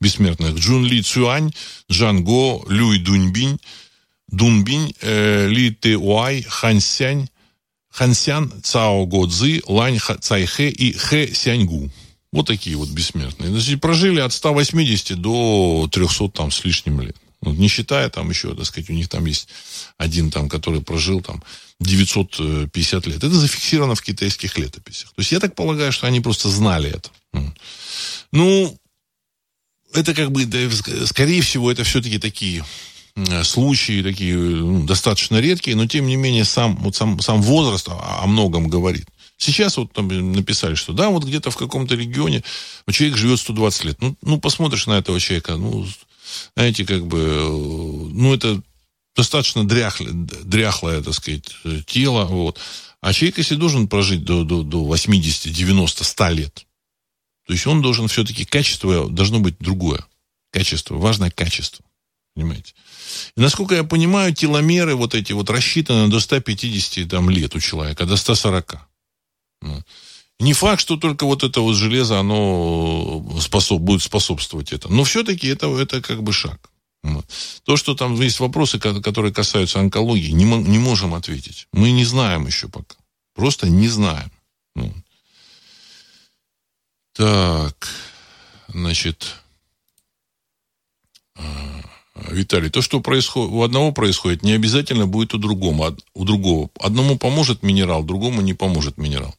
бессмертных. 0.00 0.56
Джун 0.56 0.84
Ли 0.84 1.02
Цюань, 1.02 1.52
Джан 1.90 2.24
Го, 2.24 2.64
Люй 2.68 2.98
Дуньбинь, 2.98 3.58
Дунбинь, 4.28 4.94
э, 5.00 5.48
Ли 5.48 5.70
Тэ 5.70 5.96
Уай, 5.96 6.42
Хан 6.42 6.80
Сянь, 6.80 7.28
Хан 7.90 8.14
Сян, 8.14 8.52
Цао 8.62 9.06
Го 9.06 9.26
Цзы, 9.26 9.62
Лань 9.66 9.98
Цайхэ 9.98 10.70
и 10.70 10.92
Хэ 10.92 11.34
Сяньгу. 11.34 11.90
Вот 12.32 12.46
такие 12.46 12.76
вот 12.76 12.88
бессмертные. 12.90 13.50
Значит, 13.50 13.80
прожили 13.80 14.20
от 14.20 14.32
180 14.32 15.20
до 15.20 15.88
300 15.90 16.28
там 16.28 16.52
с 16.52 16.64
лишним 16.64 17.00
лет. 17.00 17.16
Вот, 17.42 17.56
не 17.56 17.68
считая 17.68 18.10
там 18.10 18.28
еще, 18.30 18.54
так 18.54 18.66
сказать, 18.66 18.90
у 18.90 18.92
них 18.92 19.08
там 19.08 19.24
есть 19.24 19.48
один 19.96 20.30
там, 20.30 20.48
который 20.48 20.82
прожил 20.82 21.22
там 21.22 21.42
950 21.80 23.06
лет. 23.06 23.16
Это 23.16 23.30
зафиксировано 23.30 23.94
в 23.94 24.02
китайских 24.02 24.58
летописях. 24.58 25.10
То 25.10 25.20
есть 25.20 25.32
я 25.32 25.40
так 25.40 25.54
полагаю, 25.54 25.92
что 25.92 26.06
они 26.06 26.20
просто 26.20 26.48
знали 26.48 26.90
это. 26.90 27.10
Ну, 28.32 28.78
это 29.94 30.14
как 30.14 30.30
бы, 30.30 30.48
скорее 31.06 31.42
всего, 31.42 31.70
это 31.70 31.84
все-таки 31.84 32.18
такие 32.18 32.64
случаи, 33.42 34.02
такие 34.02 34.36
ну, 34.36 34.84
достаточно 34.84 35.40
редкие, 35.40 35.76
но 35.76 35.86
тем 35.86 36.06
не 36.06 36.16
менее 36.16 36.44
сам, 36.44 36.76
вот 36.76 36.94
сам, 36.94 37.20
сам 37.20 37.42
возраст 37.42 37.88
о, 37.88 38.22
о 38.22 38.26
многом 38.26 38.68
говорит. 38.68 39.06
Сейчас 39.36 39.78
вот 39.78 39.92
там 39.92 40.08
написали, 40.32 40.74
что 40.74 40.92
да, 40.92 41.08
вот 41.08 41.24
где-то 41.24 41.50
в 41.50 41.56
каком-то 41.56 41.94
регионе 41.94 42.44
человек 42.90 43.16
живет 43.16 43.40
120 43.40 43.84
лет. 43.84 43.96
Ну, 44.00 44.14
ну, 44.22 44.38
посмотришь 44.38 44.86
на 44.86 44.98
этого 44.98 45.18
человека, 45.18 45.56
ну, 45.56 45.86
знаете, 46.56 46.84
как 46.84 47.06
бы, 47.06 47.18
ну, 48.12 48.34
это 48.34 48.60
достаточно 49.16 49.66
дряхлое, 49.66 50.12
дряхлое, 50.12 51.02
так 51.02 51.14
сказать, 51.14 51.54
тело, 51.86 52.24
вот. 52.24 52.58
А 53.00 53.12
человек, 53.12 53.38
если 53.38 53.54
должен 53.54 53.88
прожить 53.88 54.24
до, 54.24 54.44
до, 54.44 54.62
до 54.62 54.84
80, 54.84 55.52
90, 55.52 56.04
100 56.04 56.28
лет, 56.30 56.66
то 57.46 57.52
есть 57.52 57.66
он 57.66 57.82
должен 57.82 58.08
все-таки, 58.08 58.44
качество 58.44 59.10
должно 59.10 59.40
быть 59.40 59.56
другое. 59.58 60.04
Качество, 60.52 60.96
важное 60.96 61.30
качество. 61.30 61.84
Понимаете? 62.34 62.74
И, 63.36 63.40
насколько 63.40 63.74
я 63.74 63.84
понимаю, 63.84 64.34
теломеры 64.34 64.94
вот 64.94 65.14
эти 65.14 65.32
вот 65.32 65.50
рассчитаны 65.50 66.08
до 66.08 66.20
150 66.20 67.08
там, 67.08 67.28
лет 67.28 67.54
у 67.56 67.60
человека, 67.60 68.06
до 68.06 68.16
140. 68.16 68.78
Не 70.40 70.54
факт, 70.54 70.80
что 70.80 70.96
только 70.96 71.26
вот 71.26 71.44
это 71.44 71.60
вот 71.60 71.74
железо, 71.74 72.18
оно 72.18 73.24
способ, 73.40 73.80
будет 73.80 74.02
способствовать 74.02 74.72
этому. 74.72 74.96
Но 74.96 75.04
все-таки 75.04 75.46
это, 75.46 75.66
это 75.78 76.00
как 76.00 76.22
бы 76.22 76.32
шаг. 76.32 76.70
То, 77.64 77.76
что 77.76 77.94
там 77.94 78.14
есть 78.20 78.40
вопросы, 78.40 78.78
которые 78.78 79.32
касаются 79.32 79.80
онкологии, 79.80 80.30
не, 80.30 80.44
не 80.44 80.78
можем 80.78 81.14
ответить. 81.14 81.66
Мы 81.72 81.92
не 81.92 82.04
знаем 82.04 82.46
еще 82.46 82.68
пока. 82.68 82.96
Просто 83.34 83.68
не 83.68 83.88
знаем. 83.88 84.30
Ну. 84.74 84.92
Так, 87.14 87.88
значит, 88.68 89.36
а, 91.36 91.82
Виталий, 92.30 92.70
то, 92.70 92.82
что 92.82 93.00
происходит, 93.00 93.52
у 93.52 93.62
одного 93.62 93.92
происходит, 93.92 94.42
не 94.42 94.52
обязательно 94.52 95.06
будет 95.06 95.34
у 95.34 95.38
другого. 95.38 95.96
У 96.14 96.24
другого. 96.24 96.70
Одному 96.80 97.18
поможет 97.18 97.62
минерал, 97.62 98.02
другому 98.04 98.40
не 98.40 98.54
поможет 98.54 98.98
минерал. 98.98 99.34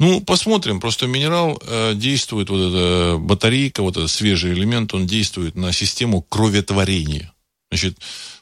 Ну, 0.00 0.20
посмотрим. 0.20 0.80
Просто 0.80 1.06
минерал 1.06 1.60
э, 1.60 1.94
действует, 1.94 2.50
вот 2.50 2.68
эта 2.68 3.18
батарейка, 3.18 3.82
вот 3.82 3.96
этот 3.96 4.10
свежий 4.10 4.52
элемент, 4.52 4.94
он 4.94 5.06
действует 5.06 5.56
на 5.56 5.72
систему 5.72 6.22
кроветворения. 6.22 7.32
Значит, 7.70 7.98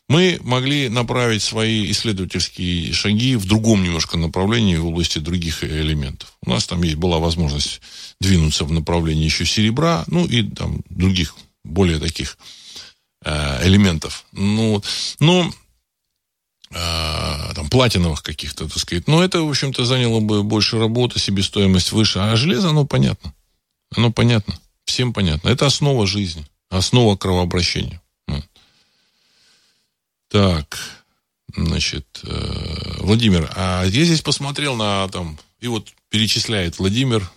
мы 0.09 0.39
могли 0.43 0.89
направить 0.89 1.43
свои 1.43 1.91
исследовательские 1.91 2.93
шаги 2.93 3.35
в 3.35 3.47
другом 3.47 3.83
немножко 3.83 4.17
направлении 4.17 4.77
в 4.77 4.87
области 4.87 5.19
других 5.19 5.65
элементов. 5.65 6.37
У 6.45 6.51
нас 6.51 6.67
там 6.67 6.83
есть, 6.83 6.97
была 6.97 7.19
возможность 7.19 7.81
двинуться 8.21 8.65
в 8.65 8.71
направлении 8.71 9.25
еще 9.25 9.45
серебра, 9.45 10.05
ну 10.07 10.25
и 10.27 10.43
там 10.43 10.83
других 10.91 11.35
более 11.65 11.99
таких 11.99 12.39
э, 13.25 13.67
элементов. 13.67 14.27
Ну, 14.33 14.81
но 15.19 15.51
э, 16.71 17.55
там, 17.55 17.69
платиновых 17.69 18.23
каких-то, 18.23 18.69
так 18.69 18.79
сказать. 18.79 19.09
Но 19.09 19.23
это, 19.23 19.43
в 19.43 19.49
общем-то, 19.49 19.85
заняло 19.85 20.21
бы 20.21 20.43
больше 20.43 20.79
работы, 20.79 21.19
себестоимость 21.19 21.93
выше. 21.93 22.19
А 22.19 22.37
железо, 22.37 22.71
оно 22.71 22.85
понятно. 22.85 23.35
Оно 23.95 24.13
понятно. 24.13 24.59
Всем 24.85 25.13
понятно. 25.13 25.49
Это 25.49 25.67
основа 25.67 26.07
жизни. 26.07 26.47
Основа 26.71 27.17
кровообращения. 27.17 28.01
Так, 30.29 30.79
значит, 31.57 32.21
э, 32.25 32.97
Владимир, 32.99 33.51
а 33.55 33.85
я 33.85 34.05
здесь 34.05 34.21
посмотрел 34.21 34.75
на 34.75 35.09
там, 35.09 35.39
и 35.61 35.69
вот 35.69 35.89
перечисляет 36.11 36.79
Владимир, 36.79 37.31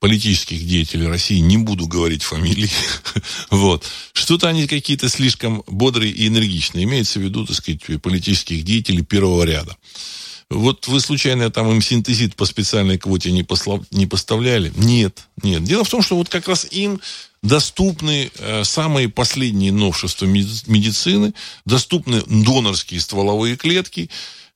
политических 0.00 0.66
деятелей 0.66 1.06
России, 1.06 1.38
не 1.38 1.58
буду 1.58 1.86
говорить 1.86 2.22
фамилии, 2.22 2.70
вот, 3.50 3.86
что-то 4.12 4.48
они 4.48 4.66
какие-то 4.66 5.08
слишком 5.08 5.62
бодрые 5.66 6.10
и 6.10 6.26
энергичные. 6.26 6.84
Имеется 6.84 7.20
в 7.20 7.22
виду, 7.22 7.46
так 7.46 7.56
сказать, 7.56 7.82
политических 8.02 8.64
деятелей 8.64 9.02
первого 9.02 9.44
ряда. 9.44 9.76
Вот 10.50 10.88
вы 10.88 11.00
случайно 11.00 11.48
там 11.50 11.70
им 11.70 11.80
синтезит 11.80 12.34
по 12.34 12.44
специальной 12.44 12.98
квоте 12.98 13.30
не, 13.30 13.44
послав, 13.44 13.82
не 13.92 14.06
поставляли? 14.06 14.72
Нет, 14.74 15.28
нет. 15.42 15.62
Дело 15.62 15.84
в 15.84 15.88
том, 15.88 16.02
что 16.02 16.16
вот 16.16 16.28
как 16.28 16.48
раз 16.48 16.66
им 16.72 17.00
доступны 17.42 18.32
э, 18.36 18.64
самые 18.64 19.08
последние 19.08 19.70
новшества 19.70 20.26
медицины, 20.26 21.34
доступны 21.66 22.22
донорские 22.26 23.00
стволовые 23.00 23.56
клетки. 23.56 24.10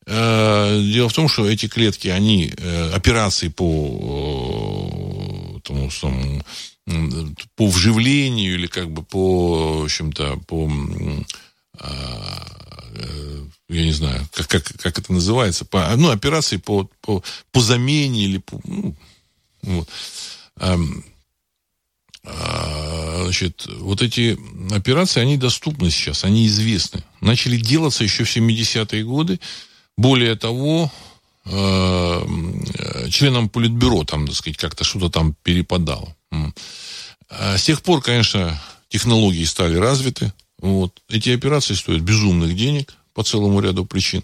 Э, 0.07 0.81
дело 0.83 1.09
в 1.09 1.13
том, 1.13 1.29
что 1.29 1.49
эти 1.49 1.69
клетки, 1.69 2.09
они 2.09 2.53
э, 2.57 2.91
операции 2.93 3.49
по, 3.49 5.24
э, 5.24 5.24
тому 5.65 5.91
самому, 5.91 6.45
по 7.57 7.67
вживлению 7.67 8.55
или 8.55 8.67
как 8.67 8.91
бы 8.91 9.03
по, 9.03 9.81
в 9.81 9.85
общем-то, 9.85 10.39
по 10.47 10.71
э, 11.81 12.45
я 13.69 13.83
не 13.83 13.93
знаю, 13.93 14.27
как, 14.33 14.47
как, 14.49 14.65
как 14.65 14.99
это 14.99 15.13
называется, 15.13 15.65
по, 15.65 15.95
ну, 15.97 16.11
операции 16.11 16.59
по, 16.59 16.89
по, 17.01 17.23
по 17.51 17.61
замене 17.61 18.25
или 18.25 18.39
по, 18.39 18.61
ну, 18.65 18.95
вот. 19.63 19.89
Эм, 20.61 21.05
а, 22.27 23.23
значит, 23.25 23.67
вот 23.67 24.01
эти 24.01 24.39
операции, 24.75 25.21
они 25.21 25.37
доступны 25.37 25.91
сейчас, 25.91 26.25
они 26.25 26.47
известны. 26.47 27.03
Начали 27.21 27.57
делаться 27.57 28.05
еще 28.05 28.25
в 28.25 28.35
70-е 28.35 29.05
годы. 29.05 29.41
Более 29.97 30.35
того, 30.35 30.91
э, 31.45 33.09
членам 33.11 33.49
Политбюро 33.49 34.05
там, 34.05 34.27
так 34.27 34.37
сказать, 34.37 34.57
как-то 34.57 34.85
что-то 34.85 35.11
там 35.11 35.35
перепадало. 35.43 36.15
А 37.31 37.59
с 37.59 37.65
тех 37.65 37.83
пор, 37.83 38.01
конечно, 38.03 38.61
технологии 38.89 39.45
стали 39.45 39.77
развиты. 39.77 40.33
Вот. 40.59 41.01
Эти 41.09 41.31
операции 41.31 41.75
стоят 41.75 42.03
безумных 42.03 42.57
денег 42.57 42.95
по 43.13 43.23
целому 43.23 43.61
ряду 43.61 43.85
причин. 43.85 44.23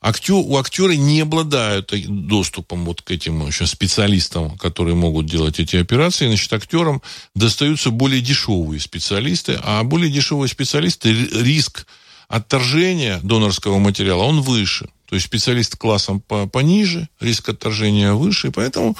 Актер, 0.00 0.34
у 0.34 0.56
актера 0.56 0.92
не 0.92 1.20
обладают 1.20 1.92
доступом 2.26 2.84
вот 2.84 3.02
к 3.02 3.10
этим 3.10 3.46
еще 3.46 3.66
специалистам, 3.66 4.56
которые 4.58 4.96
могут 4.96 5.26
делать 5.26 5.60
эти 5.60 5.76
операции. 5.76 6.26
Значит, 6.26 6.52
актерам 6.52 7.02
достаются 7.34 7.90
более 7.90 8.20
дешевые 8.20 8.80
специалисты, 8.80 9.60
а 9.62 9.82
более 9.84 10.10
дешевые 10.10 10.48
специалисты 10.48 11.12
риск 11.12 11.86
отторжения 12.28 13.20
донорского 13.22 13.78
материала, 13.78 14.22
он 14.22 14.40
выше. 14.40 14.88
То 15.12 15.16
есть 15.16 15.26
специалист 15.26 15.76
классом 15.76 16.20
по, 16.20 16.46
пониже, 16.46 17.06
риск 17.20 17.50
отторжения 17.50 18.14
выше, 18.14 18.48
и 18.48 18.50
поэтому 18.50 18.96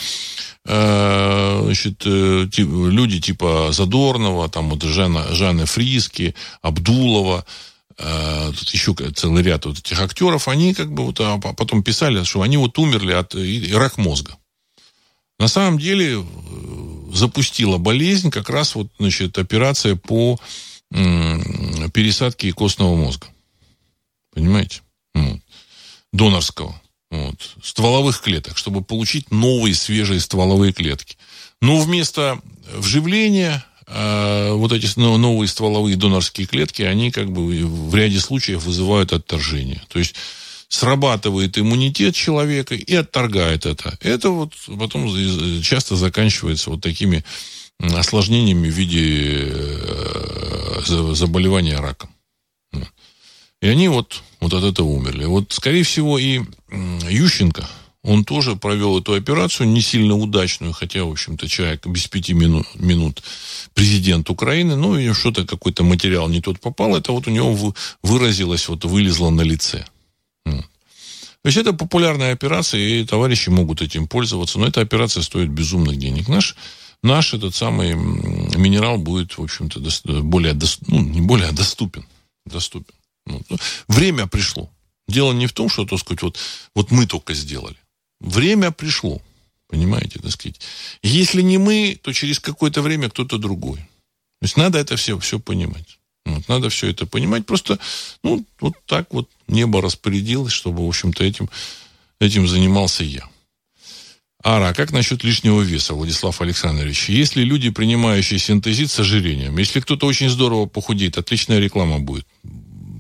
э, 0.66 1.60
значит, 1.64 2.02
э, 2.04 2.46
тип, 2.52 2.68
люди 2.68 3.18
типа 3.18 3.70
Задорнова, 3.72 4.50
там 4.50 4.68
вот 4.68 4.82
Жанна, 4.82 5.34
Жанны 5.34 5.64
Фриски, 5.64 6.34
Абдулова, 6.60 7.46
э, 7.96 8.52
тут 8.58 8.68
еще 8.68 8.94
целый 9.14 9.42
ряд 9.42 9.64
вот 9.64 9.78
этих 9.78 9.98
актеров, 9.98 10.48
они 10.48 10.74
как 10.74 10.92
бы 10.92 11.06
вот 11.06 11.18
а 11.18 11.38
потом 11.38 11.82
писали, 11.82 12.22
что 12.24 12.42
они 12.42 12.58
вот 12.58 12.78
умерли 12.78 13.12
от 13.12 13.34
рак 13.72 13.96
мозга. 13.96 14.36
На 15.38 15.48
самом 15.48 15.78
деле 15.78 16.18
э, 16.18 16.24
запустила 17.14 17.78
болезнь 17.78 18.30
как 18.30 18.50
раз 18.50 18.74
вот, 18.74 18.88
значит, 18.98 19.38
операция 19.38 19.96
по 19.96 20.38
пересадки 20.90 22.50
костного 22.50 22.96
мозга. 22.96 23.28
Понимаете? 24.34 24.82
Вот. 25.14 25.40
Донорского. 26.12 26.80
Вот. 27.10 27.56
Стволовых 27.62 28.20
клеток, 28.20 28.56
чтобы 28.56 28.82
получить 28.82 29.30
новые 29.30 29.74
свежие 29.74 30.20
стволовые 30.20 30.72
клетки. 30.72 31.16
Но 31.60 31.78
вместо 31.78 32.40
вживления 32.74 33.64
э, 33.86 34.52
вот 34.52 34.72
эти 34.72 34.98
новые 34.98 35.48
стволовые 35.48 35.96
донорские 35.96 36.46
клетки, 36.46 36.82
они 36.82 37.10
как 37.10 37.30
бы 37.30 37.66
в 37.66 37.94
ряде 37.94 38.18
случаев 38.18 38.64
вызывают 38.64 39.12
отторжение. 39.12 39.82
То 39.88 39.98
есть 39.98 40.14
срабатывает 40.68 41.58
иммунитет 41.58 42.14
человека 42.14 42.74
и 42.74 42.94
отторгает 42.94 43.66
это. 43.66 43.98
Это 44.00 44.30
вот 44.30 44.54
потом 44.78 45.14
часто 45.62 45.96
заканчивается 45.96 46.70
вот 46.70 46.80
такими 46.80 47.24
осложнениями 47.78 48.70
в 48.70 48.72
виде 48.72 49.50
э, 49.50 50.80
заболевания 51.14 51.76
раком. 51.76 52.08
И 53.62 53.68
они 53.68 53.88
вот, 53.88 54.22
вот 54.40 54.52
от 54.52 54.64
этого 54.64 54.88
умерли. 54.88 55.24
Вот, 55.24 55.52
скорее 55.52 55.84
всего, 55.84 56.18
и 56.18 56.40
Ющенко, 57.08 57.64
он 58.02 58.24
тоже 58.24 58.56
провел 58.56 58.98
эту 58.98 59.14
операцию, 59.14 59.68
не 59.68 59.80
сильно 59.80 60.16
удачную, 60.16 60.72
хотя, 60.72 61.04
в 61.04 61.12
общем-то, 61.12 61.48
человек 61.48 61.86
без 61.86 62.08
пяти 62.08 62.34
минут, 62.34 62.66
минут 62.74 63.22
президент 63.72 64.28
Украины, 64.30 64.74
ну, 64.74 64.98
и 64.98 65.12
что-то, 65.12 65.46
какой-то 65.46 65.84
материал 65.84 66.28
не 66.28 66.40
тот 66.40 66.58
попал, 66.58 66.96
это 66.96 67.12
вот 67.12 67.28
у 67.28 67.30
него 67.30 67.74
выразилось, 68.02 68.68
вот 68.68 68.84
вылезло 68.84 69.30
на 69.30 69.42
лице. 69.42 69.86
То 70.44 71.46
есть 71.48 71.56
это 71.56 71.72
популярная 71.72 72.32
операция, 72.32 72.80
и 72.80 73.04
товарищи 73.04 73.48
могут 73.48 73.80
этим 73.80 74.08
пользоваться, 74.08 74.58
но 74.58 74.66
эта 74.66 74.80
операция 74.80 75.22
стоит 75.22 75.50
безумных 75.50 75.98
денег. 75.98 76.28
Наш 76.28 76.56
наш 77.04 77.34
этот 77.34 77.54
самый 77.54 77.94
минерал 77.94 78.98
будет, 78.98 79.38
в 79.38 79.42
общем-то, 79.42 79.80
более, 80.22 80.58
ну, 80.86 81.00
не 81.00 81.20
более, 81.20 81.48
а 81.48 81.52
доступен. 81.52 82.04
доступен. 82.44 82.94
Ну, 83.26 83.42
время 83.88 84.26
пришло. 84.26 84.70
Дело 85.08 85.32
не 85.32 85.46
в 85.46 85.52
том, 85.52 85.68
что, 85.68 85.84
так 85.84 85.98
сказать, 85.98 86.22
вот, 86.22 86.38
вот 86.74 86.90
мы 86.90 87.06
только 87.06 87.34
сделали. 87.34 87.76
Время 88.20 88.70
пришло. 88.70 89.20
Понимаете, 89.68 90.20
так 90.20 90.30
сказать. 90.30 90.60
Если 91.02 91.42
не 91.42 91.58
мы, 91.58 91.98
то 92.00 92.12
через 92.12 92.38
какое-то 92.38 92.82
время 92.82 93.08
кто-то 93.08 93.38
другой. 93.38 93.78
То 93.78 94.44
есть 94.44 94.56
надо 94.56 94.78
это 94.78 94.96
все, 94.96 95.18
все 95.18 95.38
понимать. 95.38 95.98
Вот, 96.24 96.46
надо 96.48 96.68
все 96.68 96.88
это 96.88 97.06
понимать. 97.06 97.46
Просто, 97.46 97.78
ну, 98.22 98.44
вот 98.60 98.74
так 98.86 99.12
вот 99.12 99.28
небо 99.48 99.80
распорядилось, 99.80 100.52
чтобы, 100.52 100.84
в 100.84 100.88
общем-то, 100.88 101.24
этим, 101.24 101.48
этим 102.20 102.46
занимался 102.46 103.02
я. 103.04 103.28
Ара, 104.44 104.70
а 104.70 104.74
как 104.74 104.90
насчет 104.90 105.22
лишнего 105.22 105.62
веса, 105.62 105.94
Владислав 105.94 106.40
Александрович? 106.40 107.08
Если 107.08 107.42
люди, 107.42 107.70
принимающие 107.70 108.40
синтезит 108.40 108.90
с 108.90 108.98
ожирением, 108.98 109.56
если 109.56 109.80
кто-то 109.80 110.06
очень 110.06 110.28
здорово 110.28 110.66
похудеет, 110.66 111.16
отличная 111.16 111.60
реклама 111.60 112.00
будет. 112.00 112.26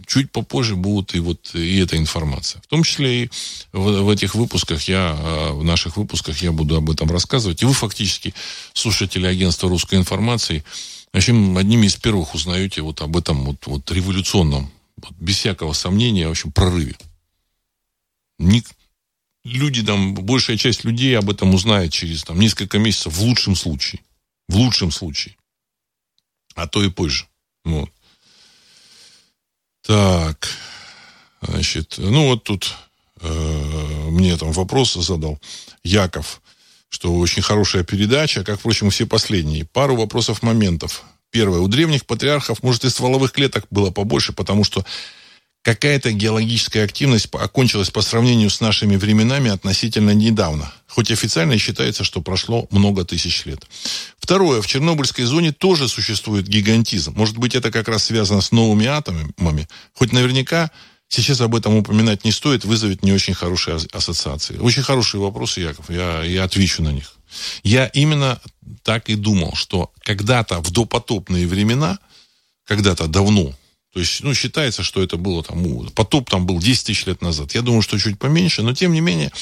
Чуть 0.06 0.30
попозже 0.30 0.76
будут 0.76 1.14
и 1.14 1.20
вот 1.20 1.54
и 1.54 1.78
эта 1.78 1.96
информация. 1.96 2.60
В 2.62 2.66
том 2.66 2.82
числе 2.82 3.24
и 3.24 3.30
в, 3.72 4.02
в 4.02 4.10
этих 4.10 4.34
выпусках 4.34 4.82
я, 4.88 5.16
а, 5.18 5.52
в 5.52 5.64
наших 5.64 5.96
выпусках 5.96 6.42
я 6.42 6.52
буду 6.52 6.76
об 6.76 6.90
этом 6.90 7.10
рассказывать. 7.10 7.62
И 7.62 7.64
вы 7.64 7.72
фактически, 7.72 8.34
слушатели 8.72 9.26
агентства 9.26 9.68
русской 9.68 9.96
информации, 9.96 10.64
в 11.12 11.16
общем, 11.16 11.58
одними 11.58 11.86
из 11.86 11.96
первых 11.96 12.34
узнаете 12.34 12.80
вот 12.80 13.02
об 13.02 13.16
этом 13.16 13.44
вот, 13.44 13.66
вот 13.66 13.90
революционном, 13.90 14.70
вот, 14.96 15.12
без 15.20 15.36
всякого 15.36 15.74
сомнения, 15.74 16.26
в 16.26 16.30
общем, 16.30 16.52
прорыве. 16.52 16.96
Ник, 18.38 18.66
люди 19.44 19.84
там, 19.84 20.14
большая 20.14 20.56
часть 20.56 20.84
людей 20.84 21.16
об 21.18 21.30
этом 21.30 21.54
узнает 21.54 21.92
через 21.92 22.24
там, 22.24 22.40
несколько 22.40 22.78
месяцев, 22.78 23.12
в 23.12 23.22
лучшем 23.22 23.56
случае. 23.56 24.00
В 24.48 24.56
лучшем 24.56 24.90
случае. 24.90 25.36
А 26.54 26.66
то 26.66 26.82
и 26.82 26.90
позже. 26.90 27.26
Вот. 27.64 27.90
Так. 29.86 30.48
Значит, 31.40 31.94
ну 31.98 32.28
вот 32.28 32.44
тут 32.44 32.74
э, 33.20 34.08
мне 34.10 34.36
там 34.36 34.52
вопрос 34.52 34.94
задал 34.94 35.40
Яков, 35.82 36.40
что 36.88 37.14
очень 37.14 37.42
хорошая 37.42 37.82
передача, 37.82 38.44
как, 38.44 38.60
впрочем, 38.60 38.90
все 38.90 39.06
последние. 39.06 39.64
Пару 39.64 39.96
вопросов 39.96 40.42
моментов. 40.42 41.02
Первое. 41.30 41.60
У 41.60 41.68
древних 41.68 42.06
патриархов, 42.06 42.62
может, 42.62 42.84
и 42.84 42.90
стволовых 42.90 43.32
клеток 43.32 43.66
было 43.70 43.90
побольше, 43.90 44.32
потому 44.32 44.64
что 44.64 44.84
какая-то 45.62 46.12
геологическая 46.12 46.84
активность 46.84 47.28
окончилась 47.32 47.90
по 47.90 48.02
сравнению 48.02 48.50
с 48.50 48.60
нашими 48.60 48.96
временами 48.96 49.50
относительно 49.50 50.10
недавно, 50.10 50.72
хоть 50.88 51.10
официально 51.10 51.56
считается, 51.56 52.04
что 52.04 52.20
прошло 52.20 52.66
много 52.70 53.04
тысяч 53.04 53.46
лет. 53.46 53.64
Второе. 54.22 54.62
В 54.62 54.66
Чернобыльской 54.68 55.24
зоне 55.24 55.50
тоже 55.50 55.88
существует 55.88 56.46
гигантизм. 56.46 57.12
Может 57.16 57.38
быть, 57.38 57.56
это 57.56 57.72
как 57.72 57.88
раз 57.88 58.04
связано 58.04 58.40
с 58.40 58.52
новыми 58.52 58.86
атомами, 58.86 59.68
хоть 59.94 60.12
наверняка 60.12 60.70
сейчас 61.08 61.40
об 61.40 61.56
этом 61.56 61.76
упоминать 61.76 62.24
не 62.24 62.30
стоит, 62.30 62.64
вызовет 62.64 63.02
не 63.02 63.12
очень 63.12 63.34
хорошие 63.34 63.78
ассоциации. 63.92 64.58
Очень 64.58 64.84
хорошие 64.84 65.20
вопросы, 65.20 65.60
Яков, 65.60 65.90
я, 65.90 66.22
я 66.22 66.44
отвечу 66.44 66.84
на 66.84 66.92
них. 66.92 67.16
Я 67.64 67.86
именно 67.86 68.40
так 68.84 69.08
и 69.08 69.16
думал, 69.16 69.56
что 69.56 69.90
когда-то 70.04 70.60
в 70.60 70.70
допотопные 70.70 71.48
времена, 71.48 71.98
когда-то 72.64 73.08
давно, 73.08 73.52
то 73.92 74.00
есть, 74.00 74.22
ну, 74.22 74.32
считается, 74.34 74.84
что 74.84 75.02
это 75.02 75.16
было 75.16 75.42
там, 75.42 75.88
потоп 75.90 76.30
там 76.30 76.46
был 76.46 76.60
10 76.60 76.86
тысяч 76.86 77.06
лет 77.06 77.20
назад. 77.20 77.54
Я 77.54 77.60
думаю, 77.60 77.82
что 77.82 77.98
чуть 77.98 78.18
поменьше, 78.18 78.62
но 78.62 78.72
тем 78.72 78.92
не 78.92 79.00
менее, 79.00 79.32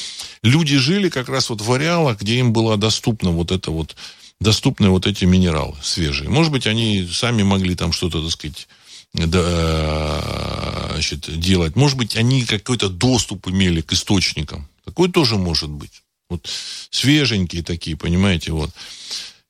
люди 0.42 0.76
жили 0.78 1.10
как 1.10 1.28
раз 1.28 1.50
вот 1.50 1.60
в 1.60 1.72
ареалах, 1.72 2.20
где 2.20 2.38
им 2.38 2.52
было 2.52 2.76
доступно 2.76 3.30
вот 3.30 3.52
это 3.52 3.70
вот, 3.70 3.94
доступны 4.40 4.88
вот 4.88 5.06
эти 5.06 5.24
минералы 5.24 5.76
свежие. 5.82 6.30
Может 6.30 6.52
быть, 6.52 6.66
они 6.66 7.06
сами 7.12 7.42
могли 7.42 7.74
там 7.74 7.92
что-то, 7.92 8.22
так 8.22 8.30
сказать, 8.30 8.68
да, 9.12 10.90
значит, 10.92 11.38
делать. 11.38 11.76
Может 11.76 11.96
быть, 11.98 12.16
они 12.16 12.44
какой-то 12.44 12.88
доступ 12.88 13.48
имели 13.48 13.80
к 13.80 13.92
источникам. 13.92 14.68
Такое 14.84 15.10
тоже 15.10 15.36
может 15.36 15.70
быть. 15.70 16.02
Вот 16.28 16.48
свеженькие 16.90 17.62
такие, 17.62 17.96
понимаете, 17.96 18.52
вот. 18.52 18.70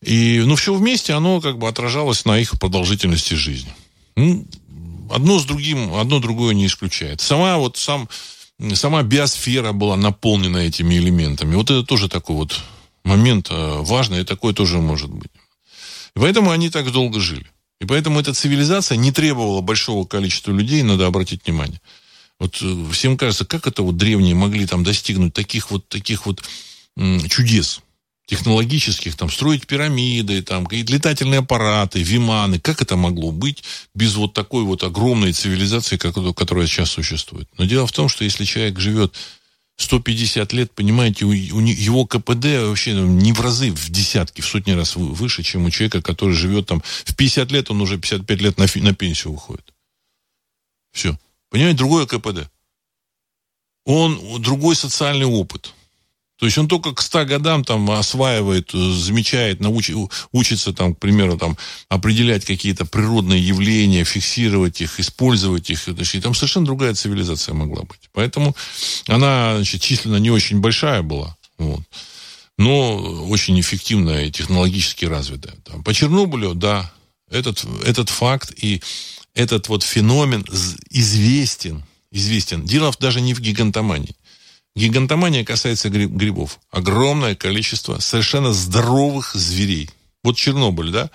И, 0.02 0.42
ну, 0.46 0.56
все 0.56 0.74
вместе, 0.74 1.12
оно 1.12 1.40
как 1.40 1.58
бы 1.58 1.68
отражалось 1.68 2.24
на 2.24 2.38
их 2.38 2.58
продолжительности 2.58 3.34
жизни. 3.34 3.72
Ну, 4.16 4.46
одно 5.10 5.38
с 5.38 5.44
другим, 5.44 5.94
одно 5.94 6.20
другое 6.20 6.54
не 6.54 6.66
исключает. 6.66 7.20
Сама 7.20 7.58
вот 7.58 7.76
сам, 7.76 8.08
сама 8.74 9.02
биосфера 9.02 9.72
была 9.72 9.96
наполнена 9.96 10.58
этими 10.58 10.94
элементами. 10.94 11.54
Вот 11.54 11.70
это 11.70 11.84
тоже 11.84 12.08
такой 12.08 12.36
вот 12.36 12.58
момент 13.04 13.48
э, 13.50 13.76
важный, 13.80 14.20
и 14.20 14.24
такое 14.24 14.52
тоже 14.52 14.78
может 14.78 15.10
быть. 15.10 15.30
И 16.16 16.18
поэтому 16.18 16.50
они 16.50 16.70
так 16.70 16.90
долго 16.90 17.20
жили. 17.20 17.46
И 17.80 17.86
поэтому 17.86 18.20
эта 18.20 18.34
цивилизация 18.34 18.96
не 18.96 19.12
требовала 19.12 19.60
большого 19.60 20.06
количества 20.06 20.52
людей, 20.52 20.82
надо 20.82 21.06
обратить 21.06 21.46
внимание. 21.46 21.80
Вот 22.38 22.58
э, 22.62 22.86
всем 22.92 23.16
кажется, 23.16 23.44
как 23.44 23.66
это 23.66 23.82
вот 23.82 23.96
древние 23.96 24.34
могли 24.34 24.66
там 24.66 24.84
достигнуть 24.84 25.34
таких 25.34 25.70
вот, 25.70 25.88
таких 25.88 26.26
вот 26.26 26.42
чудес 27.28 27.80
технологических, 28.30 29.16
там, 29.16 29.28
строить 29.28 29.66
пирамиды, 29.66 30.40
там, 30.42 30.64
какие-то 30.64 30.92
летательные 30.92 31.40
аппараты, 31.40 32.00
виманы. 32.00 32.60
Как 32.60 32.80
это 32.80 32.96
могло 32.96 33.32
быть 33.32 33.64
без 33.92 34.14
вот 34.14 34.34
такой 34.34 34.62
вот 34.62 34.84
огромной 34.84 35.32
цивилизации, 35.32 35.96
которая 35.96 36.68
сейчас 36.68 36.90
существует? 36.90 37.48
Но 37.58 37.64
дело 37.64 37.88
в 37.88 37.92
том, 37.92 38.08
что 38.08 38.22
если 38.22 38.44
человек 38.44 38.78
живет 38.78 39.14
150 39.80 40.52
лет, 40.52 40.72
понимаете, 40.72 41.24
у, 41.24 41.30
у 41.30 41.32
его 41.32 42.04
КПД 42.04 42.44
вообще 42.66 42.92
ну, 42.92 43.06
не 43.06 43.32
в 43.32 43.40
разы, 43.40 43.70
в 43.70 43.88
десятки, 43.88 44.42
в 44.42 44.46
сотни 44.46 44.72
раз 44.72 44.94
выше, 44.94 45.42
чем 45.42 45.64
у 45.64 45.70
человека, 45.70 46.02
который 46.02 46.34
живет 46.34 46.66
там 46.66 46.82
в 47.04 47.16
50 47.16 47.50
лет, 47.50 47.70
он 47.70 47.80
уже 47.80 47.96
55 47.96 48.40
лет 48.42 48.58
на, 48.58 48.66
на 48.74 48.94
пенсию 48.94 49.32
уходит. 49.32 49.72
Все. 50.92 51.18
Понимаете, 51.48 51.78
другое 51.78 52.04
КПД. 52.04 52.50
Он 53.86 54.42
другой 54.42 54.76
социальный 54.76 55.24
опыт. 55.24 55.72
То 56.40 56.46
есть 56.46 56.56
он 56.58 56.68
только 56.68 56.94
к 56.94 57.02
100 57.02 57.26
годам 57.26 57.64
там 57.64 57.90
осваивает, 57.90 58.70
э, 58.74 58.78
замечает, 58.78 59.60
науч, 59.60 59.90
учится 60.32 60.72
там, 60.72 60.94
к 60.94 60.98
примеру, 60.98 61.36
там, 61.36 61.58
определять 61.90 62.46
какие-то 62.46 62.86
природные 62.86 63.46
явления, 63.46 64.04
фиксировать 64.04 64.80
их, 64.80 64.98
использовать 64.98 65.68
их. 65.68 65.86
И 65.86 66.20
там 66.20 66.34
совершенно 66.34 66.64
другая 66.64 66.94
цивилизация 66.94 67.54
могла 67.54 67.82
быть. 67.82 68.08
Поэтому 68.12 68.56
она 69.06 69.56
значит, 69.56 69.82
численно 69.82 70.16
не 70.16 70.30
очень 70.30 70.60
большая 70.60 71.02
была. 71.02 71.36
Вот 71.58 71.82
но 72.60 72.96
очень 73.30 73.58
эффективная 73.58 74.26
и 74.26 74.30
технологически 74.30 75.06
развитая. 75.06 75.56
Там, 75.64 75.82
по 75.82 75.94
Чернобылю, 75.94 76.52
да, 76.52 76.92
этот, 77.30 77.64
этот 77.86 78.10
факт 78.10 78.52
и 78.54 78.82
этот 79.34 79.68
вот 79.68 79.82
феномен 79.82 80.44
известен, 80.90 81.82
известен. 82.12 82.66
Дело 82.66 82.92
даже 83.00 83.22
не 83.22 83.32
в 83.32 83.40
гигантомании. 83.40 84.14
Гигантомания 84.76 85.44
касается 85.44 85.90
грибов. 85.90 86.60
Огромное 86.70 87.34
количество 87.34 87.98
совершенно 87.98 88.52
здоровых 88.52 89.34
зверей. 89.34 89.90
Вот 90.22 90.36
Чернобыль, 90.36 90.90
да? 90.90 91.10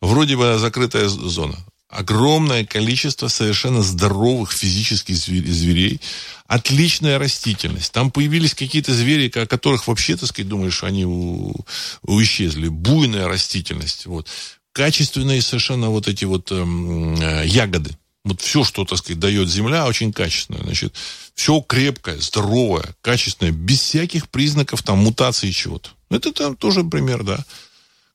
Вроде 0.00 0.36
бы 0.36 0.58
закрытая 0.58 1.08
зона. 1.08 1.56
Огромное 1.88 2.64
количество 2.64 3.28
совершенно 3.28 3.82
здоровых 3.82 4.50
физических 4.52 5.14
зверей. 5.16 6.00
Отличная 6.46 7.18
растительность. 7.18 7.92
Там 7.92 8.10
появились 8.10 8.54
какие-то 8.54 8.94
звери, 8.94 9.30
о 9.34 9.46
которых 9.46 9.86
вообще, 9.86 10.16
так 10.16 10.28
сказать, 10.28 10.48
думаешь, 10.48 10.82
они 10.84 11.04
у, 11.04 11.54
у 12.02 12.22
исчезли. 12.22 12.68
Буйная 12.68 13.28
растительность. 13.28 14.06
Вот. 14.06 14.28
Качественные 14.72 15.42
совершенно 15.42 15.90
вот 15.90 16.08
эти 16.08 16.24
вот 16.24 16.50
эм, 16.50 17.14
э, 17.20 17.46
ягоды. 17.46 17.90
Вот 18.24 18.40
все, 18.40 18.62
что, 18.62 18.84
так 18.84 18.98
сказать, 18.98 19.18
дает 19.18 19.48
земля, 19.48 19.86
очень 19.86 20.12
качественное. 20.12 20.62
Значит, 20.62 20.94
все 21.34 21.60
крепкое, 21.60 22.18
здоровое, 22.20 22.94
качественное, 23.00 23.52
без 23.52 23.80
всяких 23.80 24.28
признаков 24.28 24.82
там 24.82 24.98
мутации 24.98 25.50
чего-то. 25.50 25.90
Это 26.10 26.32
там 26.32 26.56
тоже 26.56 26.84
пример, 26.84 27.24
да. 27.24 27.44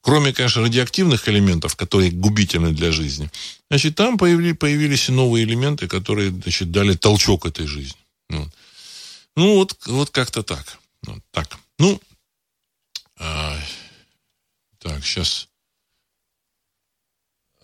Кроме, 0.02 0.32
конечно, 0.32 0.62
радиоактивных 0.62 1.28
элементов, 1.28 1.76
которые 1.76 2.12
губительны 2.12 2.72
для 2.72 2.94
жизни. 2.94 3.30
Значит, 3.70 3.96
там 3.96 4.18
появились, 4.18 4.58
появились 4.58 5.10
новые 5.10 5.44
элементы, 5.44 5.90
которые, 5.90 6.32
значит, 6.32 6.72
дали 6.72 6.96
толчок 6.96 7.46
этой 7.46 7.68
жизни. 7.68 8.00
Вот. 8.30 8.50
Ну, 9.36 9.56
вот, 9.56 9.78
вот 9.88 10.10
как-то 10.12 10.44
так. 10.44 10.78
Вот 11.04 11.22
так. 11.32 11.58
Ну, 11.80 12.00
а, 13.20 13.60
так, 14.80 15.04
сейчас 15.04 15.47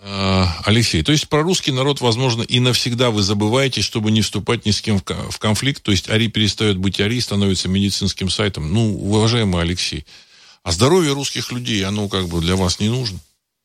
Алексей, 0.06 1.01
то 1.01 1.14
есть 1.14 1.30
про 1.30 1.43
русский 1.43 1.72
народ, 1.72 2.01
возможно, 2.01 2.41
и 2.41 2.60
навсегда 2.60 3.10
вы 3.10 3.24
забываете, 3.24 3.82
чтобы 3.82 4.12
не 4.12 4.22
вступать 4.22 4.66
ни 4.66 4.72
с 4.72 4.82
кем 4.82 4.99
в 4.99 5.38
конфликт, 5.39 5.82
то 5.82 5.91
есть 5.91 6.10
Ари 6.10 6.28
перестает 6.28 6.78
быть 6.78 6.99
Ари, 6.99 7.22
становится 7.22 7.70
медицинским 7.70 8.30
сайтом. 8.30 8.74
Ну, 8.74 8.97
уважаемый 8.97 9.62
Алексей, 9.62 10.06
а 10.62 10.74
здоровье 10.74 11.14
русских 11.14 11.54
людей, 11.54 11.86
оно 11.86 12.10
как 12.10 12.28
бы 12.28 12.41
для 12.41 12.58
вас 12.58 12.82
не 12.82 12.89
нужно. 12.89 13.20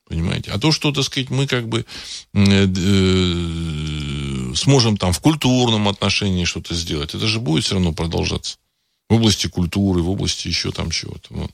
Понимаете? 0.07 0.53
А 0.53 0.59
то, 0.59 0.71
что, 0.73 0.93
так 0.93 1.05
сказать, 1.05 1.29
мы 1.29 1.47
как 1.47 1.69
бы 1.69 1.85
э, 2.33 2.67
э, 2.67 4.55
сможем 4.55 4.97
там 4.97 5.13
в 5.13 5.21
культурном 5.21 5.89
отношении 5.89 6.45
что-то 6.45 6.75
сделать, 6.75 7.15
это 7.15 7.27
же 7.27 7.41
будет 7.41 7.65
все 7.65 7.75
равно 7.75 7.93
продолжаться. 7.93 8.57
В 9.11 9.15
области 9.15 9.49
культуры, 9.49 10.03
в 10.03 10.11
области 10.11 10.49
еще 10.49 10.71
там 10.71 10.91
чего-то. 10.91 11.27
Вот. 11.31 11.51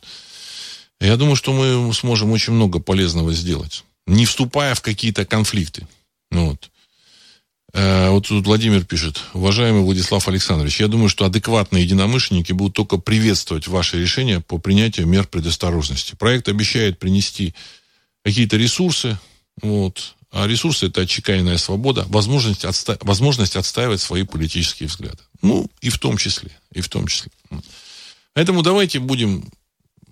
Я 1.01 1.17
думаю, 1.17 1.37
что 1.37 1.53
мы 1.53 1.93
сможем 1.95 2.31
очень 2.33 2.53
много 2.53 2.81
полезного 2.81 3.33
сделать 3.33 3.83
не 4.07 4.27
вступая 4.27 4.75
в 4.75 4.83
какие-то 4.83 5.25
конфликты. 5.25 5.87
Ну 6.31 6.51
вот. 6.51 6.71
Э, 7.73 8.11
вот 8.11 8.29
тут 8.29 8.47
Владимир 8.47 8.85
пишет. 8.85 9.21
Уважаемый 9.33 9.83
Владислав 9.83 10.27
Александрович, 10.29 10.81
я 10.81 10.89
думаю, 10.89 11.09
что 11.09 11.25
адекватные 11.25 11.85
единомышленники 11.85 12.53
будут 12.53 12.75
только 12.75 12.99
приветствовать 12.99 13.67
ваше 13.67 14.01
решение 14.01 14.41
по 14.41 14.59
принятию 14.59 15.07
мер 15.07 15.27
предосторожности. 15.27 16.15
Проект 16.15 16.49
обещает 16.49 16.99
принести 16.99 17.55
какие-то 18.25 18.57
ресурсы, 18.57 19.19
вот, 19.61 20.15
а 20.31 20.47
ресурсы– 20.47 20.87
это 20.89 21.03
отчеканенная 21.03 21.59
свобода, 21.59 22.07
возможность, 22.09 22.65
отста... 22.65 22.99
возможность 23.03 23.57
отстаивать 23.57 24.01
свои 24.01 24.25
политические 24.25 24.89
взгляды. 24.89 25.19
Ну, 25.43 25.69
и 25.81 25.91
в 25.91 25.99
том 25.99 26.17
числе, 26.17 26.51
и 26.73 26.81
в 26.81 26.89
том 26.89 27.07
числе. 27.07 27.31
Поэтому 28.33 28.63
давайте 28.63 28.99
будем 28.99 29.49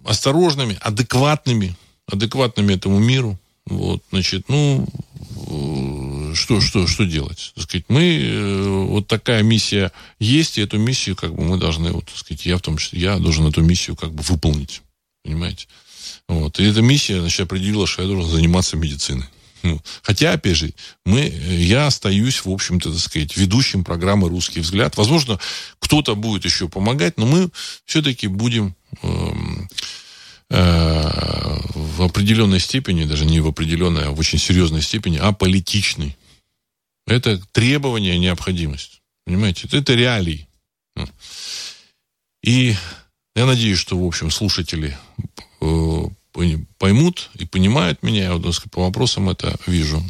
осторожными, 0.05 0.79
адекватными, 0.81 1.77
адекватными 2.07 2.75
этому 2.75 2.99
миру, 2.99 3.39
вот, 3.67 4.03
значит, 4.11 4.49
ну, 4.49 4.87
э, 5.47 6.35
что, 6.35 6.61
что, 6.61 6.87
что 6.87 7.05
делать? 7.05 7.53
Так 7.55 7.65
сказать, 7.65 7.85
мы, 7.89 8.19
э, 8.21 8.87
вот 8.89 9.07
такая 9.07 9.43
миссия 9.43 9.93
есть, 10.19 10.59
и 10.59 10.63
эту 10.63 10.79
миссию, 10.79 11.15
как 11.15 11.35
бы, 11.35 11.45
мы 11.45 11.59
должны, 11.59 11.93
вот, 11.93 12.07
так 12.07 12.17
сказать, 12.17 12.45
я 12.45 12.59
в 12.59 12.63
том 12.63 12.77
числе, 12.77 13.01
я 13.01 13.19
должен 13.19 13.47
эту 13.47 13.63
миссию, 13.63 13.95
как 13.95 14.13
бы, 14.13 14.23
выполнить. 14.23 14.83
Понимаете? 15.25 15.69
Вот. 16.29 16.59
И 16.59 16.65
эта 16.65 16.83
миссия, 16.83 17.21
значит, 17.21 17.41
определила, 17.41 17.87
что 17.87 18.03
я 18.03 18.09
должен 18.09 18.31
заниматься 18.31 18.77
медициной. 18.77 19.27
Ну, 19.63 19.81
хотя, 20.03 20.33
опять 20.33 20.57
же, 20.57 20.75
мы, 21.05 21.21
я 21.21 21.87
остаюсь, 21.87 22.45
в 22.45 22.51
общем-то, 22.51 22.91
так 22.91 23.01
сказать, 23.01 23.37
ведущим 23.37 23.85
программы 23.85 24.29
«Русский 24.29 24.59
взгляд». 24.59 24.97
Возможно, 24.97 25.39
кто-то 25.79 26.17
будет 26.17 26.45
еще 26.45 26.69
помогать, 26.69 27.17
но 27.17 27.27
мы 27.27 27.49
все-таки 27.85 28.27
будем 28.27 28.75
эм, 29.03 29.69
Э, 30.55 31.42
в 31.97 32.03
определенной 32.03 32.61
степени, 32.61 33.05
даже 33.05 33.25
не 33.25 33.41
в 33.41 33.47
определенной, 33.47 34.07
а 34.07 34.11
в 34.11 34.19
очень 34.19 34.39
серьезной 34.39 34.83
степени, 34.83 35.19
аполитичный. 35.19 36.17
Это 37.07 37.41
требование, 37.53 38.19
необходимость. 38.19 39.03
Понимаете? 39.25 39.69
Это 39.71 39.95
реалии. 39.95 40.49
И 42.43 42.75
я 43.35 43.47
надеюсь, 43.47 43.79
что, 43.79 43.99
в 43.99 44.07
общем, 44.07 44.31
слушатели 44.31 44.97
э, 45.61 46.03
поймут 46.79 47.31
и 47.35 47.45
понимают 47.45 48.03
меня. 48.03 48.25
Я 48.25 48.35
вот, 48.35 48.63
по 48.71 48.83
вопросам 48.83 49.31
это 49.31 49.57
вижу. 49.67 50.05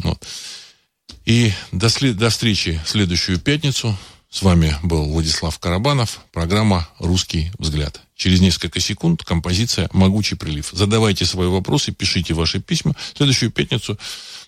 И 1.24 1.52
до, 1.72 1.88
до 2.14 2.30
встречи 2.30 2.80
следующую 2.86 3.38
пятницу. 3.38 3.96
С 4.30 4.42
вами 4.42 4.74
был 4.82 5.04
Владислав 5.10 5.58
Карабанов, 5.58 6.20
программа 6.32 6.88
«Русский 6.98 7.52
взгляд». 7.58 8.00
Через 8.22 8.40
несколько 8.40 8.78
секунд 8.78 9.24
композиция 9.24 9.88
«Могучий 9.92 10.36
прилив». 10.36 10.70
Задавайте 10.72 11.24
свои 11.24 11.48
вопросы, 11.48 11.90
пишите 11.90 12.34
ваши 12.34 12.60
письма. 12.60 12.94
В 13.14 13.16
следующую 13.16 13.50
пятницу 13.50 13.98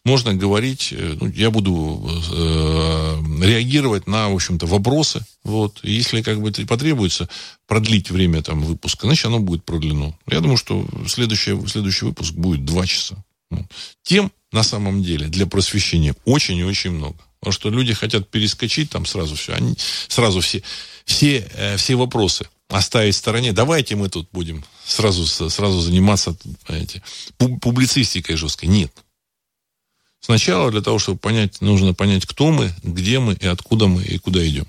можно 0.05 0.33
говорить, 0.33 0.93
э, 0.93 1.17
ну, 1.21 1.27
я 1.27 1.51
буду 1.51 2.09
э, 2.09 3.23
реагировать 3.43 4.07
на, 4.07 4.29
в 4.29 4.35
общем-то, 4.37 4.67
вопросы. 4.67 5.27
Вот. 5.43 5.81
Если 5.83 6.23
как 6.23 6.41
бы 6.41 6.53
потребуется 6.53 7.29
продлить 7.67 8.13
время 8.13 8.43
там, 8.43 8.61
выпуска, 8.63 9.09
значит, 9.09 9.27
оно 9.27 9.41
будет 9.41 9.65
продлено. 9.65 10.17
Я 10.29 10.39
думаю, 10.39 10.57
что 10.57 10.87
следующий, 11.09 11.59
следующий 11.67 12.05
выпуск 12.05 12.33
будет 12.33 12.65
два 12.65 12.87
часа. 12.87 13.25
Тем, 14.05 14.31
на 14.53 14.63
самом 14.63 15.03
деле, 15.03 15.27
для 15.27 15.47
просвещения 15.47 16.15
очень 16.25 16.59
и 16.59 16.63
очень 16.63 16.93
много. 16.93 17.19
Потому 17.41 17.53
что 17.53 17.71
люди 17.71 17.93
хотят 17.93 18.31
перескочить 18.31 18.91
там 18.91 19.05
сразу 19.05 19.35
все. 19.35 19.55
Они 19.55 19.75
сразу 20.07 20.41
все, 20.43 20.63
все, 21.07 21.49
э, 21.55 21.77
все 21.77 21.97
вопросы 21.97 22.47
оставить 22.75 23.15
в 23.15 23.19
стороне. 23.19 23.53
Давайте 23.53 23.95
мы 23.95 24.09
тут 24.09 24.29
будем 24.33 24.65
сразу, 24.85 25.27
сразу 25.27 25.81
заниматься 25.81 26.37
понимаете, 26.67 27.03
публицистикой 27.39 28.37
жесткой. 28.37 28.69
Нет. 28.69 28.93
Сначала 30.21 30.71
для 30.71 30.81
того, 30.81 30.99
чтобы 30.99 31.19
понять, 31.19 31.61
нужно 31.61 31.95
понять, 31.95 32.27
кто 32.27 32.51
мы, 32.51 32.75
где 32.83 33.21
мы 33.21 33.35
и 33.35 33.47
откуда 33.47 33.87
мы 33.87 34.03
и 34.03 34.19
куда 34.19 34.47
идем. 34.47 34.67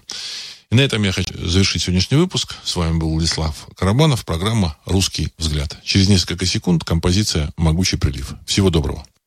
И 0.70 0.76
на 0.76 0.82
этом 0.82 1.04
я 1.04 1.12
хочу 1.12 1.34
завершить 1.48 1.84
сегодняшний 1.84 2.18
выпуск. 2.18 2.56
С 2.64 2.76
вами 2.76 2.98
был 2.98 3.10
Владислав 3.12 3.68
Карабанов, 3.76 4.26
программа 4.26 4.78
«Русский 4.86 5.30
взгляд». 5.38 5.78
Через 5.84 6.10
несколько 6.10 6.46
секунд 6.46 6.84
композиция 6.84 7.52
«Могучий 7.58 7.98
прилив». 7.98 8.34
Всего 8.46 8.70
доброго. 8.70 9.06